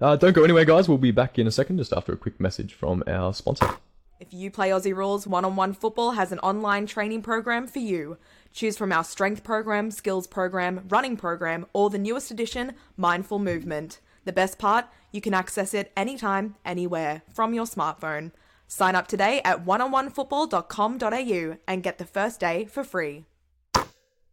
Uh, 0.00 0.16
don't 0.16 0.32
go 0.32 0.44
anywhere, 0.44 0.64
guys. 0.64 0.88
We'll 0.88 0.98
be 0.98 1.12
back 1.12 1.38
in 1.38 1.46
a 1.46 1.52
second, 1.52 1.78
just 1.78 1.92
after 1.92 2.12
a 2.12 2.16
quick 2.16 2.40
message 2.40 2.74
from 2.74 3.04
our 3.06 3.32
sponsor. 3.32 3.76
If 4.20 4.32
you 4.32 4.50
play 4.50 4.70
Aussie 4.70 4.94
Rules, 4.94 5.26
One 5.26 5.44
on 5.44 5.56
One 5.56 5.72
Football 5.72 6.12
has 6.12 6.32
an 6.32 6.38
online 6.38 6.86
training 6.86 7.22
program 7.22 7.66
for 7.66 7.80
you. 7.80 8.16
Choose 8.52 8.76
from 8.76 8.92
our 8.92 9.04
strength 9.04 9.42
program, 9.44 9.90
skills 9.90 10.26
program, 10.26 10.86
running 10.88 11.16
program, 11.16 11.66
or 11.72 11.90
the 11.90 11.98
newest 11.98 12.30
edition, 12.30 12.72
Mindful 12.96 13.38
Movement. 13.38 14.00
The 14.24 14.32
best 14.32 14.58
part, 14.58 14.86
you 15.12 15.20
can 15.20 15.34
access 15.34 15.74
it 15.74 15.92
anytime, 15.96 16.56
anywhere, 16.64 17.22
from 17.32 17.52
your 17.52 17.66
smartphone. 17.66 18.32
Sign 18.66 18.94
up 18.94 19.06
today 19.06 19.42
at 19.44 19.64
oneononefootball.com.au 19.64 21.56
and 21.68 21.82
get 21.82 21.98
the 21.98 22.04
first 22.04 22.40
day 22.40 22.64
for 22.64 22.82
free. 22.82 23.26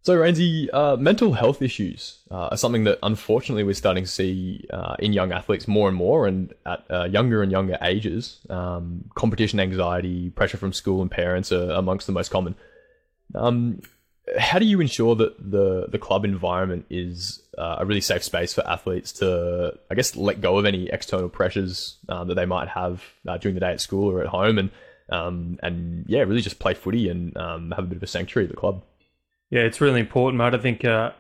So, 0.04 0.18
Rainsy, 0.18 0.68
uh, 0.74 0.98
mental 0.98 1.34
health 1.34 1.62
issues 1.62 2.20
uh, 2.32 2.48
are 2.48 2.58
something 2.58 2.86
that 2.86 2.98
unfortunately 3.04 3.64
we're 3.64 3.74
starting 3.74 4.04
to 4.04 4.10
see 4.10 4.66
uh, 4.74 4.96
in 4.98 5.14
young 5.14 5.32
athletes 5.32 5.68
more 5.68 5.88
and 5.88 5.96
more, 5.96 6.26
and 6.26 6.54
at 6.66 6.84
uh, 6.90 7.04
younger 7.04 7.44
and 7.44 7.52
younger 7.52 7.78
ages. 7.84 8.40
Um, 8.50 9.06
competition 9.14 9.60
anxiety, 9.60 10.32
pressure 10.32 10.58
from 10.58 10.74
school 10.74 11.04
and 11.04 11.12
parents 11.12 11.52
are 11.52 11.70
amongst 11.72 12.08
the 12.08 12.14
most 12.14 12.32
common. 12.32 12.56
Um, 13.36 13.82
how 14.40 14.58
do 14.58 14.66
you 14.66 14.82
ensure 14.82 15.16
that 15.16 15.52
the 15.52 15.88
the 15.88 16.00
club 16.00 16.26
environment 16.26 16.86
is 16.90 17.40
uh, 17.60 17.78
a 17.80 17.86
really 17.86 18.02
safe 18.02 18.24
space 18.24 18.56
for 18.56 18.68
athletes 18.68 19.12
to, 19.14 19.78
I 19.92 19.94
guess, 19.94 20.16
let 20.16 20.42
go 20.42 20.58
of 20.58 20.66
any 20.66 20.90
external 20.90 21.30
pressures 21.30 21.98
um, 22.10 22.28
that 22.28 22.36
they 22.36 22.46
might 22.48 22.70
have 22.70 23.04
uh, 23.28 23.38
during 23.38 23.54
the 23.54 23.62
day 23.62 23.72
at 23.72 23.82
school 23.82 24.10
or 24.10 24.22
at 24.22 24.30
home, 24.30 24.58
and 24.58 24.72
um, 25.10 25.60
and 25.62 26.06
yeah, 26.08 26.22
really 26.22 26.42
just 26.42 26.58
play 26.58 26.74
footy 26.74 27.08
and 27.08 27.38
um, 27.38 27.70
have 27.70 27.84
a 27.84 27.88
bit 27.88 27.98
of 27.98 28.04
a 28.04 28.08
sanctuary 28.08 28.48
at 28.48 28.52
the 28.52 28.58
club. 28.58 28.84
Yeah, 29.52 29.62
it's 29.62 29.82
really 29.82 30.00
important, 30.00 30.38
mate. 30.38 30.54
I 30.54 30.58
think 30.58 30.84
uh, 30.86 31.12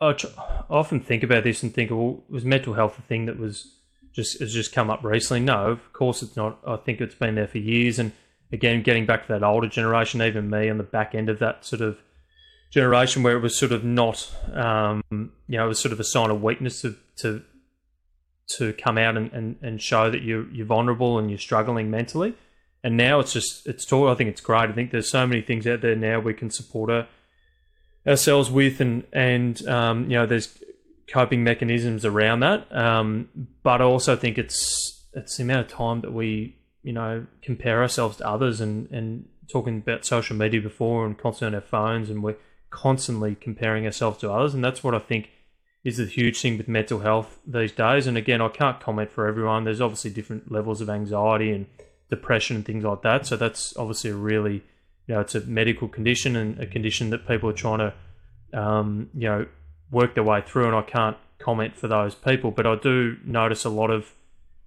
I, 0.00 0.12
tr- 0.12 0.28
often 0.70 1.00
think 1.00 1.24
about 1.24 1.42
this 1.44 1.62
and 1.62 1.74
think, 1.74 1.90
well, 1.90 2.22
was 2.28 2.44
mental 2.44 2.74
health 2.74 2.98
a 2.98 3.02
thing 3.02 3.26
that 3.26 3.38
was 3.38 3.74
just 4.12 4.38
has 4.40 4.54
just 4.54 4.72
come 4.72 4.88
up 4.90 5.04
recently? 5.04 5.40
No, 5.40 5.66
of 5.66 5.92
course 5.92 6.22
it's 6.22 6.36
not. 6.36 6.58
I 6.66 6.76
think 6.76 7.00
it's 7.00 7.16
been 7.16 7.34
there 7.34 7.48
for 7.48 7.58
years, 7.58 7.98
and 7.98 8.12
again, 8.52 8.82
getting 8.82 9.06
back 9.06 9.26
to 9.26 9.32
that 9.32 9.42
older 9.42 9.68
generation, 9.68 10.22
even 10.22 10.48
me 10.48 10.70
on 10.70 10.78
the 10.78 10.84
back 10.84 11.14
end 11.14 11.28
of 11.28 11.40
that 11.40 11.64
sort 11.64 11.82
of 11.82 11.98
generation 12.70 13.24
where 13.24 13.36
it 13.36 13.40
was 13.40 13.58
sort 13.58 13.72
of 13.72 13.82
not, 13.82 14.32
um, 14.52 15.02
you 15.10 15.58
know, 15.58 15.64
it 15.64 15.68
was 15.68 15.80
sort 15.80 15.92
of 15.92 15.98
a 15.98 16.04
sign 16.04 16.30
of 16.30 16.40
weakness 16.42 16.80
to 16.82 16.96
to, 17.16 17.42
to 18.56 18.72
come 18.74 18.98
out 18.98 19.16
and, 19.16 19.32
and, 19.32 19.56
and 19.62 19.82
show 19.82 20.10
that 20.10 20.22
you're 20.22 20.48
you're 20.50 20.66
vulnerable 20.66 21.18
and 21.18 21.28
you're 21.28 21.38
struggling 21.40 21.90
mentally. 21.90 22.34
And 22.84 22.96
now 22.96 23.18
it's 23.18 23.32
just 23.32 23.66
it's 23.66 23.84
taught. 23.84 24.10
I 24.10 24.14
think 24.14 24.30
it's 24.30 24.40
great. 24.40 24.70
I 24.70 24.72
think 24.72 24.92
there's 24.92 25.08
so 25.08 25.26
many 25.26 25.42
things 25.42 25.66
out 25.66 25.80
there 25.80 25.96
now 25.96 26.20
we 26.20 26.34
can 26.34 26.50
support 26.50 26.88
our, 26.90 27.08
ourselves 28.06 28.50
with, 28.50 28.80
and 28.80 29.04
and 29.12 29.66
um, 29.68 30.04
you 30.04 30.16
know 30.16 30.26
there's 30.26 30.62
coping 31.08 31.42
mechanisms 31.42 32.04
around 32.04 32.40
that. 32.40 32.74
Um, 32.74 33.28
but 33.62 33.80
I 33.80 33.84
also 33.84 34.16
think 34.16 34.38
it's 34.38 35.06
it's 35.12 35.36
the 35.36 35.42
amount 35.42 35.66
of 35.66 35.68
time 35.68 36.00
that 36.02 36.12
we 36.12 36.56
you 36.82 36.92
know 36.92 37.26
compare 37.42 37.82
ourselves 37.82 38.18
to 38.18 38.26
others 38.28 38.60
and 38.60 38.90
and 38.90 39.28
talking 39.50 39.78
about 39.78 40.04
social 40.04 40.36
media 40.36 40.60
before 40.60 41.04
and 41.04 41.18
constantly 41.18 41.56
on 41.56 41.62
our 41.62 41.66
phones 41.66 42.08
and 42.08 42.22
we're 42.22 42.36
constantly 42.70 43.34
comparing 43.34 43.84
ourselves 43.84 44.18
to 44.18 44.30
others. 44.30 44.54
And 44.54 44.64
that's 44.64 44.84
what 44.84 44.94
I 44.94 45.00
think 45.00 45.28
is 45.82 45.96
the 45.96 46.06
huge 46.06 46.40
thing 46.40 46.56
with 46.56 46.68
mental 46.68 47.00
health 47.00 47.38
these 47.46 47.72
days. 47.72 48.06
And 48.06 48.16
again 48.16 48.40
I 48.40 48.48
can't 48.48 48.80
comment 48.80 49.10
for 49.10 49.26
everyone. 49.26 49.64
There's 49.64 49.80
obviously 49.80 50.10
different 50.12 50.52
levels 50.52 50.80
of 50.80 50.88
anxiety 50.88 51.50
and 51.50 51.66
depression 52.10 52.56
and 52.56 52.64
things 52.64 52.84
like 52.84 53.02
that. 53.02 53.26
So 53.26 53.36
that's 53.36 53.76
obviously 53.76 54.10
a 54.10 54.14
really 54.14 54.62
you 55.10 55.16
know 55.16 55.20
it's 55.20 55.34
a 55.34 55.40
medical 55.40 55.88
condition 55.88 56.36
and 56.36 56.58
a 56.60 56.66
condition 56.66 57.10
that 57.10 57.26
people 57.26 57.50
are 57.50 57.58
trying 57.66 57.78
to 57.78 58.58
um, 58.58 59.10
you 59.14 59.28
know 59.28 59.46
work 59.90 60.14
their 60.14 60.24
way 60.24 60.40
through 60.40 60.66
and 60.66 60.76
I 60.76 60.82
can't 60.82 61.16
comment 61.38 61.76
for 61.76 61.88
those 61.88 62.14
people 62.14 62.52
but 62.52 62.66
I 62.66 62.76
do 62.76 63.16
notice 63.24 63.64
a 63.64 63.70
lot 63.70 63.90
of 63.90 64.14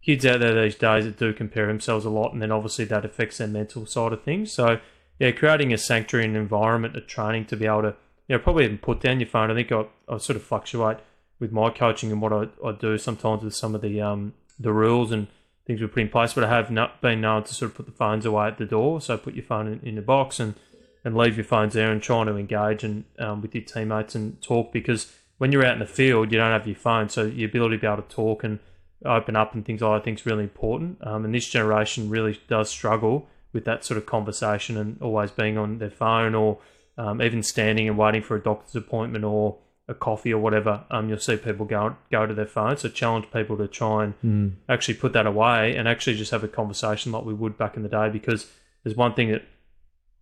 kids 0.04 0.26
out 0.26 0.40
there 0.40 0.62
these 0.62 0.76
days 0.76 1.06
that 1.06 1.18
do 1.18 1.34
compare 1.34 1.68
themselves 1.68 2.06
a 2.06 2.10
lot, 2.10 2.34
and 2.34 2.42
then 2.42 2.52
obviously 2.52 2.86
that 2.86 3.06
affects 3.06 3.38
their 3.38 3.48
mental 3.48 3.86
side 3.86 4.14
of 4.14 4.24
things. 4.24 4.52
So, 4.52 4.80
yeah, 5.20 5.32
creating 5.32 5.74
a 5.74 5.78
sanctuary 5.78 6.26
and 6.26 6.36
environment 6.36 6.96
of 6.96 7.08
training 7.08 7.46
to 7.46 7.56
be 7.56 7.66
able 7.66 7.84
to, 7.84 7.96
you 8.28 8.36
know, 8.36 8.40
probably 8.40 8.66
even 8.66 8.78
put 8.78 9.02
down 9.02 9.20
your 9.20 9.30
phone. 9.30 9.50
I 9.50 9.56
think 9.56 9.72
I, 9.72 9.86
I 10.10 10.18
sort 10.18 10.36
of 10.36 10.44
fluctuate 10.44 10.98
with 11.40 11.52
my 11.52 11.70
coaching 11.70 12.12
and 12.12 12.22
what 12.22 12.34
I, 12.34 12.48
I 12.66 12.74
do 12.74 12.98
sometimes 12.98 13.44
with 13.44 13.56
some 13.56 13.76
of 13.76 13.82
the 13.82 14.02
um, 14.02 14.34
the 14.60 14.74
rules 14.74 15.12
and 15.12 15.28
things 15.66 15.82
we 15.82 15.88
put 15.88 16.02
in 16.02 16.10
place, 16.10 16.34
but 16.34 16.44
I 16.44 16.50
have 16.50 16.72
not 16.72 17.02
been 17.02 17.22
known 17.22 17.44
to 17.44 17.54
sort 17.54 17.72
of 17.72 17.78
put 17.78 17.86
the 17.86 17.92
phones 17.92 18.26
away 18.26 18.48
at 18.48 18.58
the 18.58 18.66
door. 18.66 19.00
So 19.02 19.18
put 19.18 19.36
your 19.36 19.46
phone 19.46 19.68
in, 19.68 19.80
in 19.82 19.96
the 19.96 20.02
box 20.02 20.40
and, 20.40 20.56
and 21.04 21.16
leave 21.16 21.38
your 21.38 21.46
phones 21.46 21.74
there 21.74 21.92
and 21.92 22.02
trying 22.02 22.26
to 22.28 22.36
engage 22.36 22.84
and 22.84 23.06
um, 23.20 23.42
with 23.42 23.56
your 23.56 23.64
teammates 23.64 24.16
and 24.16 24.42
talk 24.42 24.74
because 24.74 25.14
when 25.38 25.52
you're 25.52 25.66
out 25.66 25.74
in 25.74 25.80
the 25.80 25.86
field, 25.86 26.32
you 26.32 26.38
don't 26.38 26.52
have 26.52 26.68
your 26.68 26.76
phone, 26.76 27.10
so 27.10 27.24
your 27.24 27.50
ability 27.50 27.78
to 27.78 27.82
be 27.82 27.88
able 27.88 28.02
to 28.02 28.16
talk 28.16 28.44
and 28.44 28.60
open 29.06 29.36
up 29.36 29.54
and 29.54 29.66
things 29.66 29.82
like 29.82 29.92
that, 29.92 30.02
I 30.02 30.04
think 30.04 30.20
is 30.20 30.26
really 30.26 30.44
important. 30.44 31.06
Um, 31.06 31.26
and 31.26 31.34
this 31.34 31.50
generation 31.50 32.10
really 32.10 32.40
does 32.48 32.70
struggle 32.70 33.28
with 33.52 33.66
that 33.66 33.84
sort 33.86 33.98
of 33.98 34.06
conversation 34.06 34.78
and 34.78 35.02
always 35.02 35.32
being 35.32 35.58
on 35.58 35.80
their 35.80 35.90
phone 35.90 36.36
or 36.36 36.60
um, 36.98 37.22
even 37.22 37.44
standing 37.44 37.88
and 37.88 37.98
waiting 37.98 38.22
for 38.22 38.36
a 38.36 38.42
doctor's 38.42 38.76
appointment 38.76 39.26
or 39.26 39.58
a 39.88 39.94
coffee 39.94 40.34
or 40.34 40.40
whatever. 40.40 40.86
Um, 40.90 41.10
you'll 41.10 41.20
see 41.20 41.36
people 41.36 41.66
go 41.66 41.96
go 42.12 42.26
to 42.26 42.34
their 42.34 42.48
phone. 42.48 42.78
So 42.78 42.90
challenge 42.90 43.26
people 43.32 43.58
to 43.58 43.68
try 43.68 44.06
and 44.06 44.22
mm. 44.24 44.54
actually 44.70 44.96
put 44.96 45.14
that 45.14 45.26
away 45.26 45.76
and 45.76 45.88
actually 45.88 46.16
just 46.16 46.32
have 46.32 46.44
a 46.44 46.48
conversation 46.48 47.12
like 47.12 47.26
we 47.26 47.34
would 47.34 47.58
back 47.58 47.76
in 47.76 47.84
the 47.84 47.90
day. 47.90 48.10
Because 48.10 48.52
there's 48.84 48.96
one 48.96 49.14
thing 49.14 49.32
that 49.32 49.44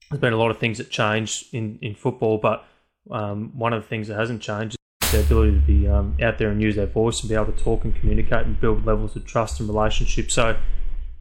there's 0.10 0.22
been 0.22 0.34
a 0.34 0.38
lot 0.38 0.52
of 0.52 0.58
things 0.58 0.78
that 0.78 0.90
changed 0.90 1.54
in 1.54 1.78
in 1.82 1.96
football, 1.96 2.38
but 2.38 2.66
um, 3.10 3.52
one 3.58 3.74
of 3.74 3.82
the 3.82 3.88
things 3.88 4.08
that 4.08 4.18
hasn't 4.18 4.42
changed 4.42 4.76
is 5.04 5.12
their 5.12 5.22
ability 5.22 5.52
to 5.52 5.66
be 5.66 5.88
um, 5.88 6.18
out 6.22 6.38
there 6.38 6.50
and 6.50 6.62
use 6.62 6.76
their 6.76 6.86
voice 6.86 7.22
and 7.22 7.30
be 7.30 7.36
able 7.36 7.52
to 7.52 7.64
talk 7.64 7.84
and 7.84 7.96
communicate 7.96 8.46
and 8.46 8.60
build 8.60 8.86
levels 8.86 9.16
of 9.16 9.26
trust 9.26 9.60
and 9.60 9.70
relationship. 9.70 10.32
So, 10.32 10.58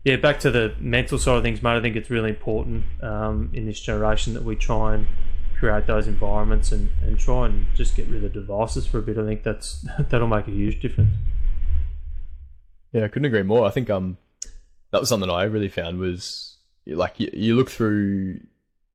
yeah, 0.05 0.17
back 0.17 0.41
to 0.41 0.51
the 0.51 0.75
mental 0.79 1.19
side 1.19 1.37
of 1.37 1.43
things, 1.43 1.63
mate. 1.63 1.77
I 1.77 1.81
think 1.81 1.97
it's 1.97 2.11
really 2.11 2.31
important 2.31 2.85
um, 3.03 3.51
in 3.53 3.67
this 3.67 3.81
generation 3.81 4.35
that 4.35 4.45
we 4.45 4.57
try 4.57 4.95
and 4.95 5.07
create 5.61 5.87
those 5.87 6.07
environments 6.09 6.73
and, 6.73 6.89
and 7.03 7.19
try 7.19 7.45
and 7.47 7.67
just 7.77 7.95
get 7.95 8.09
rid 8.09 8.25
of 8.25 8.33
devices 8.33 8.87
for 8.87 8.99
a 8.99 9.03
bit. 9.03 9.19
I 9.19 9.25
think 9.27 9.43
that's 9.45 9.87
that'll 10.09 10.27
make 10.27 10.49
a 10.49 10.51
huge 10.51 10.81
difference. 10.81 11.11
Yeah, 12.93 13.05
I 13.05 13.09
couldn't 13.09 13.27
agree 13.27 13.43
more. 13.45 13.67
I 13.67 13.71
think 13.71 13.89
um 13.91 14.17
that 14.91 14.99
was 15.01 15.09
something 15.09 15.31
I 15.31 15.45
really 15.45 15.69
found 15.69 15.99
was 15.99 16.57
like 16.87 17.21
you, 17.21 17.31
you 17.33 17.55
look 17.57 17.71
through 17.71 18.41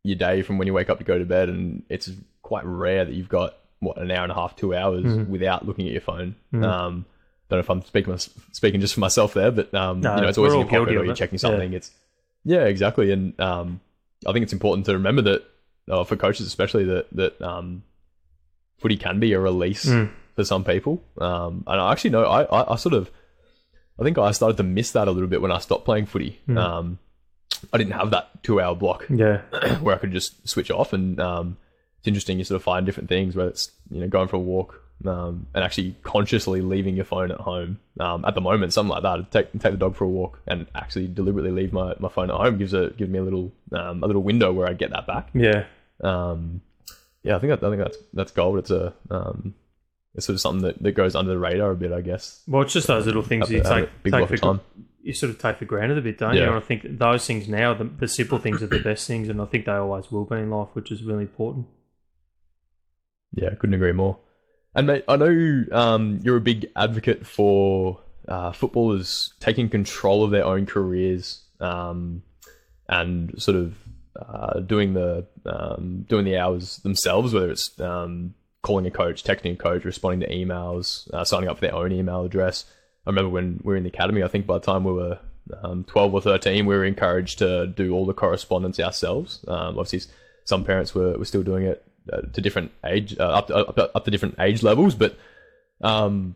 your 0.04 0.18
day 0.18 0.42
from 0.42 0.58
when 0.58 0.68
you 0.68 0.74
wake 0.74 0.90
up 0.90 0.98
to 0.98 1.04
go 1.04 1.18
to 1.18 1.26
bed, 1.26 1.50
and 1.50 1.84
it's 1.90 2.10
quite 2.42 2.66
rare 2.66 3.06
that 3.06 3.14
you've 3.14 3.30
got 3.30 3.58
what 3.80 3.98
an 3.98 4.12
hour 4.12 4.24
and 4.24 4.32
a 4.32 4.36
half, 4.36 4.56
two 4.56 4.74
hours 4.76 5.06
Mhm. 5.06 5.28
without 5.30 5.66
looking 5.68 5.86
at 5.86 5.92
your 5.92 6.02
phone. 6.02 6.36
Mhm. 6.54 6.64
Um, 6.64 7.06
don't 7.50 7.58
know 7.58 7.60
if 7.60 7.70
I'm 7.70 7.84
speaking 7.84 8.18
speaking 8.52 8.82
just 8.82 8.94
for 8.96 9.00
myself 9.00 9.34
there, 9.36 9.52
but 9.52 9.74
um, 9.74 10.02
No, 10.02 10.16
you 10.16 10.22
know, 10.24 10.28
it's 10.28 10.38
always 10.38 10.54
in 10.54 10.60
your 10.62 10.68
pocket 10.70 10.96
or 10.98 11.06
you're 11.06 11.16
checking 11.16 11.36
Yeah. 11.36 11.42
something. 11.42 11.74
It's 11.74 11.92
yeah, 12.44 12.66
exactly, 12.66 13.12
and 13.12 13.40
um, 13.40 13.80
I 14.28 14.34
think 14.34 14.44
it's 14.44 14.54
important 14.54 14.86
to 14.88 14.94
remember 14.94 15.22
that 15.24 15.44
uh, 15.90 16.04
for 16.04 16.16
coaches 16.16 16.48
especially 16.48 16.84
that 16.86 17.08
that 17.12 17.42
um, 17.42 17.84
footy 18.80 18.98
can 18.98 19.20
be 19.20 19.34
a 19.34 19.40
release 19.40 19.86
Mm. 19.86 20.10
for 20.36 20.44
some 20.44 20.64
people. 20.64 21.04
Um, 21.20 21.64
and 21.68 21.80
I 21.82 21.92
actually 21.92 22.10
know 22.12 22.24
I, 22.26 22.44
I, 22.44 22.74
I 22.74 22.76
sort 22.76 22.94
of 22.94 23.10
I 24.00 24.04
think 24.04 24.18
I 24.18 24.32
started 24.32 24.58
to 24.58 24.64
miss 24.64 24.92
that 24.92 25.08
a 25.08 25.12
little 25.12 25.30
bit 25.30 25.42
when 25.42 25.52
I 25.52 25.60
stopped 25.60 25.86
playing 25.86 26.06
footy. 26.08 26.40
Mm. 26.48 26.58
Um, 26.58 27.00
I 27.72 27.78
didn't 27.78 27.94
have 27.94 28.12
that 28.12 28.44
two 28.44 28.60
hour 28.60 28.76
block 28.76 29.06
Yeah, 29.10 29.42
where 29.82 29.96
I 29.96 29.98
could 29.98 30.12
just 30.12 30.48
switch 30.48 30.70
off. 30.70 30.92
And 30.94 31.20
um, 31.20 31.58
it's 32.00 32.08
interesting. 32.08 32.38
You 32.38 32.44
sort 32.44 32.58
of 32.58 32.64
find 32.64 32.86
different 32.86 33.08
things, 33.10 33.36
whether 33.36 33.50
it's 33.50 33.72
you 33.90 34.02
know 34.02 34.08
going 34.08 34.28
for 34.28 34.36
a 34.36 34.40
walk 34.40 34.82
um, 35.06 35.48
and 35.54 35.64
actually 35.64 35.96
consciously 36.04 36.62
leaving 36.62 36.96
your 36.98 37.06
phone 37.06 37.32
at 37.32 37.40
home. 37.40 37.80
Um, 38.00 38.26
at 38.26 38.36
the 38.36 38.42
moment, 38.42 38.74
something 38.74 38.92
like 38.92 39.04
that, 39.04 39.32
take 39.32 39.52
take 39.54 39.72
the 39.72 39.78
dog 39.78 39.96
for 39.96 40.04
a 40.04 40.10
walk 40.10 40.42
and 40.48 40.68
actually 40.76 41.08
deliberately 41.08 41.52
leave 41.52 41.72
my, 41.72 41.94
my 42.00 42.10
phone 42.10 42.30
at 42.30 42.36
home 42.36 42.58
gives 42.58 42.74
a 42.74 42.90
gives 42.90 43.10
me 43.10 43.20
a 43.20 43.24
little 43.24 43.54
um, 43.72 44.04
a 44.04 44.08
little 44.08 44.22
window 44.24 44.52
where 44.52 44.68
I 44.68 44.74
get 44.74 44.92
that 44.92 45.08
back. 45.08 45.30
yeah, 45.34 45.66
Um, 46.04 46.62
yeah, 47.24 47.36
I 47.36 47.40
think 47.40 47.54
I 47.54 47.56
think 47.56 47.78
that's 47.78 47.98
that's 48.14 48.32
gold. 48.32 48.60
It's 48.60 48.72
a 48.72 48.94
um, 49.10 49.56
it's 50.16 50.26
sort 50.26 50.36
of 50.36 50.42
something 50.42 50.62
that, 50.62 50.82
that 50.82 50.94
goes 50.94 51.16
under 51.16 51.32
the 51.32 51.38
radar 51.38 51.72
a 51.72 51.76
bit, 51.76 51.92
I 51.92 52.02
guess. 52.02 52.42
Well, 52.48 52.62
it's 52.62 52.74
just 52.74 52.88
those 52.88 53.06
little 53.06 53.22
things 53.22 53.52
you 53.52 53.62
take, 53.62 53.90
take 54.04 54.28
for 54.28 54.38
time. 54.38 54.62
you 55.04 55.14
sort 55.14 55.30
of 55.30 55.40
take 55.40 55.58
for 55.58 55.66
granted 55.66 55.98
a 55.98 56.02
bit, 56.02 56.18
don't 56.18 56.36
you? 56.36 56.42
Yeah. 56.42 56.48
And 56.48 56.56
I 56.56 56.62
think 56.62 56.84
those 56.98 57.26
things 57.26 57.50
now, 57.50 57.74
the, 57.74 57.84
the 57.84 58.08
simple 58.08 58.40
things 58.40 58.64
are 58.64 58.68
the 58.68 58.80
best 58.80 59.08
things, 59.08 59.28
and 59.28 59.42
I 59.42 59.46
think 59.46 59.66
they 59.66 59.74
always 59.74 60.10
will 60.12 60.24
be 60.24 60.38
in 60.38 60.50
life, 60.50 60.70
which 60.74 60.90
is 60.90 61.04
really 61.04 61.24
important. 61.24 61.68
Yeah, 63.34 63.54
couldn't 63.56 63.76
agree 63.76 63.92
more. 63.92 64.20
And 64.74 64.88
mate, 64.88 65.04
I 65.08 65.18
know 65.18 65.66
um, 65.72 66.20
you're 66.24 66.38
a 66.38 66.42
big 66.42 66.68
advocate 66.76 67.28
for 67.28 68.02
uh, 68.28 68.54
footballers 68.54 69.34
taking 69.40 69.70
control 69.70 70.24
of 70.24 70.32
their 70.32 70.46
own 70.46 70.66
careers 70.66 71.44
um, 71.60 72.24
and 72.88 73.34
sort 73.42 73.58
of 73.58 73.76
uh, 74.20 74.60
doing 74.60 74.94
the 74.94 75.26
um, 75.46 76.06
doing 76.08 76.26
the 76.26 76.38
hours 76.38 76.78
themselves, 76.78 77.34
whether 77.34 77.52
it's 77.52 77.80
um, 77.80 78.34
calling 78.62 78.86
a 78.86 78.92
coach, 78.92 79.24
texting 79.24 79.54
a 79.54 79.56
coach, 79.56 79.86
responding 79.86 80.28
to 80.28 80.36
emails, 80.36 81.12
uh, 81.14 81.24
signing 81.24 81.50
up 81.50 81.58
for 81.58 81.62
their 81.62 81.76
own 81.76 81.92
email 81.92 82.24
address. 82.24 82.66
I 83.06 83.10
remember 83.10 83.30
when 83.30 83.60
we 83.64 83.74
were 83.74 83.76
in 83.76 83.84
the 83.84 83.90
academy. 83.90 84.24
I 84.24 84.28
think 84.28 84.48
by 84.48 84.56
the 84.56 84.66
time 84.66 84.84
we 84.84 84.94
were 84.94 85.20
um, 85.62 85.84
12 85.84 86.14
or 86.14 86.22
13, 86.22 86.66
we 86.66 86.76
were 86.76 86.86
encouraged 86.86 87.40
to 87.40 87.68
do 87.68 87.94
all 87.94 88.06
the 88.06 88.14
correspondence 88.14 88.80
ourselves. 88.80 89.46
Um, 89.48 89.78
obviously, 89.78 90.12
some 90.46 90.64
parents 90.64 90.96
were, 90.96 91.18
were 91.18 91.26
still 91.26 91.44
doing 91.44 91.66
it 91.66 91.86
uh, 92.12 92.22
to 92.22 92.42
different 92.42 92.72
age, 92.84 93.16
uh, 93.20 93.30
up, 93.30 93.48
to, 93.48 93.56
up, 93.56 93.92
up 93.96 94.06
to 94.06 94.12
different 94.12 94.36
age 94.40 94.64
levels. 94.64 94.96
But 94.96 95.18
um, 95.82 96.36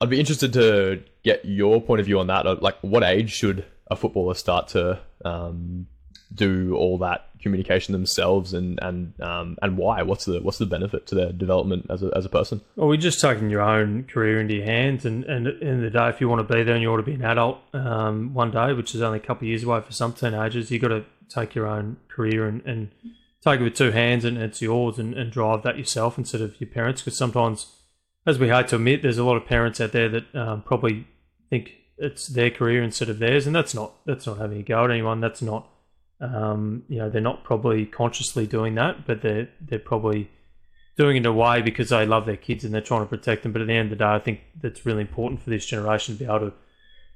I'd 0.00 0.10
be 0.10 0.20
interested 0.20 0.52
to 0.52 1.02
get 1.24 1.44
your 1.44 1.80
point 1.80 2.00
of 2.00 2.06
view 2.06 2.20
on 2.20 2.28
that. 2.28 2.62
Like, 2.62 2.76
what 2.82 3.02
age 3.02 3.32
should 3.32 3.64
a 3.90 3.96
footballer 3.96 4.34
start 4.34 4.68
to 4.68 5.00
um, 5.24 5.88
do 6.34 6.74
all 6.76 6.98
that 6.98 7.28
communication 7.40 7.92
themselves, 7.92 8.52
and 8.52 8.78
and 8.82 9.18
um, 9.20 9.56
and 9.62 9.76
why? 9.76 10.02
What's 10.02 10.24
the 10.24 10.40
what's 10.40 10.58
the 10.58 10.66
benefit 10.66 11.06
to 11.08 11.14
their 11.14 11.32
development 11.32 11.86
as 11.88 12.02
a 12.02 12.10
as 12.14 12.24
a 12.24 12.28
person? 12.28 12.60
Well, 12.76 12.88
we're 12.88 12.96
just 12.96 13.20
taking 13.20 13.50
your 13.50 13.62
own 13.62 14.04
career 14.04 14.40
into 14.40 14.54
your 14.54 14.64
hands, 14.64 15.04
and, 15.04 15.24
and 15.24 15.46
at 15.46 15.60
the 15.60 15.90
day, 15.90 16.08
if 16.08 16.20
you 16.20 16.28
want 16.28 16.46
to 16.46 16.54
be 16.54 16.62
there 16.62 16.74
and 16.74 16.82
you 16.82 16.90
want 16.90 17.04
to 17.04 17.10
be 17.10 17.14
an 17.14 17.24
adult 17.24 17.58
um, 17.72 18.34
one 18.34 18.50
day, 18.50 18.72
which 18.72 18.94
is 18.94 19.02
only 19.02 19.18
a 19.18 19.22
couple 19.22 19.46
of 19.46 19.48
years 19.48 19.64
away 19.64 19.80
for 19.80 19.92
some 19.92 20.12
teenagers, 20.12 20.70
you've 20.70 20.82
got 20.82 20.88
to 20.88 21.04
take 21.28 21.54
your 21.54 21.66
own 21.66 21.96
career 22.08 22.46
and, 22.46 22.62
and 22.64 22.90
take 23.42 23.60
it 23.60 23.64
with 23.64 23.74
two 23.74 23.90
hands, 23.90 24.24
and 24.24 24.36
it's 24.38 24.60
yours, 24.60 24.98
and, 24.98 25.14
and 25.14 25.30
drive 25.30 25.62
that 25.62 25.78
yourself 25.78 26.18
instead 26.18 26.40
of 26.40 26.60
your 26.60 26.68
parents. 26.68 27.02
Because 27.02 27.16
sometimes, 27.16 27.72
as 28.26 28.38
we 28.38 28.48
hate 28.48 28.68
to 28.68 28.76
admit, 28.76 29.02
there's 29.02 29.18
a 29.18 29.24
lot 29.24 29.36
of 29.36 29.46
parents 29.46 29.80
out 29.80 29.92
there 29.92 30.08
that 30.08 30.34
um, 30.34 30.62
probably 30.62 31.06
think 31.48 31.72
it's 31.96 32.26
their 32.26 32.50
career 32.50 32.82
instead 32.82 33.08
of 33.08 33.18
theirs, 33.18 33.46
and 33.46 33.56
that's 33.56 33.74
not 33.74 33.94
that's 34.04 34.26
not 34.26 34.38
having 34.38 34.58
a 34.58 34.62
go 34.62 34.84
at 34.84 34.90
anyone. 34.90 35.20
That's 35.20 35.42
not 35.42 35.68
um, 36.20 36.82
you 36.88 36.98
know 36.98 37.08
they're 37.10 37.20
not 37.20 37.44
probably 37.44 37.86
consciously 37.86 38.46
doing 38.46 38.74
that, 38.76 39.06
but 39.06 39.22
they're 39.22 39.48
they're 39.60 39.78
probably 39.78 40.30
doing 40.96 41.16
it 41.16 41.20
in 41.20 41.26
a 41.26 41.32
way 41.32 41.62
because 41.62 41.90
they 41.90 42.04
love 42.04 42.26
their 42.26 42.36
kids 42.36 42.64
and 42.64 42.74
they're 42.74 42.80
trying 42.80 43.02
to 43.02 43.06
protect 43.06 43.44
them. 43.44 43.52
But 43.52 43.62
at 43.62 43.68
the 43.68 43.74
end 43.74 43.92
of 43.92 43.98
the 43.98 44.04
day, 44.04 44.10
I 44.10 44.18
think 44.18 44.40
that's 44.60 44.84
really 44.84 45.02
important 45.02 45.40
for 45.40 45.50
this 45.50 45.64
generation 45.64 46.14
to 46.14 46.18
be 46.18 46.26
able 46.26 46.50
to 46.50 46.52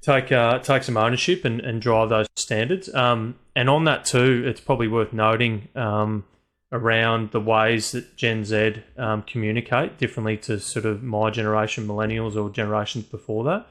take 0.01 0.31
uh, 0.31 0.59
take 0.59 0.83
some 0.83 0.97
ownership 0.97 1.45
and, 1.45 1.59
and 1.61 1.81
drive 1.81 2.09
those 2.09 2.27
standards. 2.35 2.93
Um, 2.93 3.35
and 3.55 3.69
on 3.69 3.83
that 3.85 4.05
too, 4.05 4.43
it's 4.45 4.61
probably 4.61 4.87
worth 4.87 5.13
noting 5.13 5.67
um, 5.75 6.25
around 6.71 7.31
the 7.31 7.39
ways 7.39 7.91
that 7.91 8.15
Gen 8.15 8.45
Z 8.45 8.83
um, 8.97 9.23
communicate 9.23 9.97
differently 9.97 10.37
to 10.37 10.59
sort 10.59 10.85
of 10.85 11.03
my 11.03 11.29
generation, 11.29 11.87
millennials, 11.87 12.35
or 12.35 12.49
generations 12.49 13.05
before 13.05 13.43
that. 13.45 13.67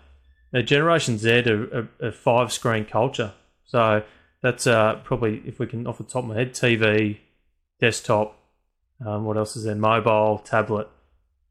Now, 0.53 0.61
Generation 0.61 1.16
Z 1.18 1.51
are 1.51 1.88
a, 2.01 2.09
a 2.09 2.12
five 2.12 2.53
screen 2.53 2.85
culture, 2.85 3.33
so 3.64 4.03
that's 4.42 4.66
uh, 4.66 4.96
probably 5.05 5.42
if 5.46 5.59
we 5.59 5.66
can 5.66 5.87
off 5.87 5.98
the 5.98 6.05
top 6.05 6.24
of 6.24 6.31
my 6.31 6.35
head, 6.35 6.52
TV, 6.52 7.18
desktop. 7.81 8.38
Um, 9.05 9.24
what 9.24 9.37
else 9.37 9.57
is 9.57 9.64
there? 9.64 9.74
Mobile, 9.74 10.38
tablet, 10.38 10.88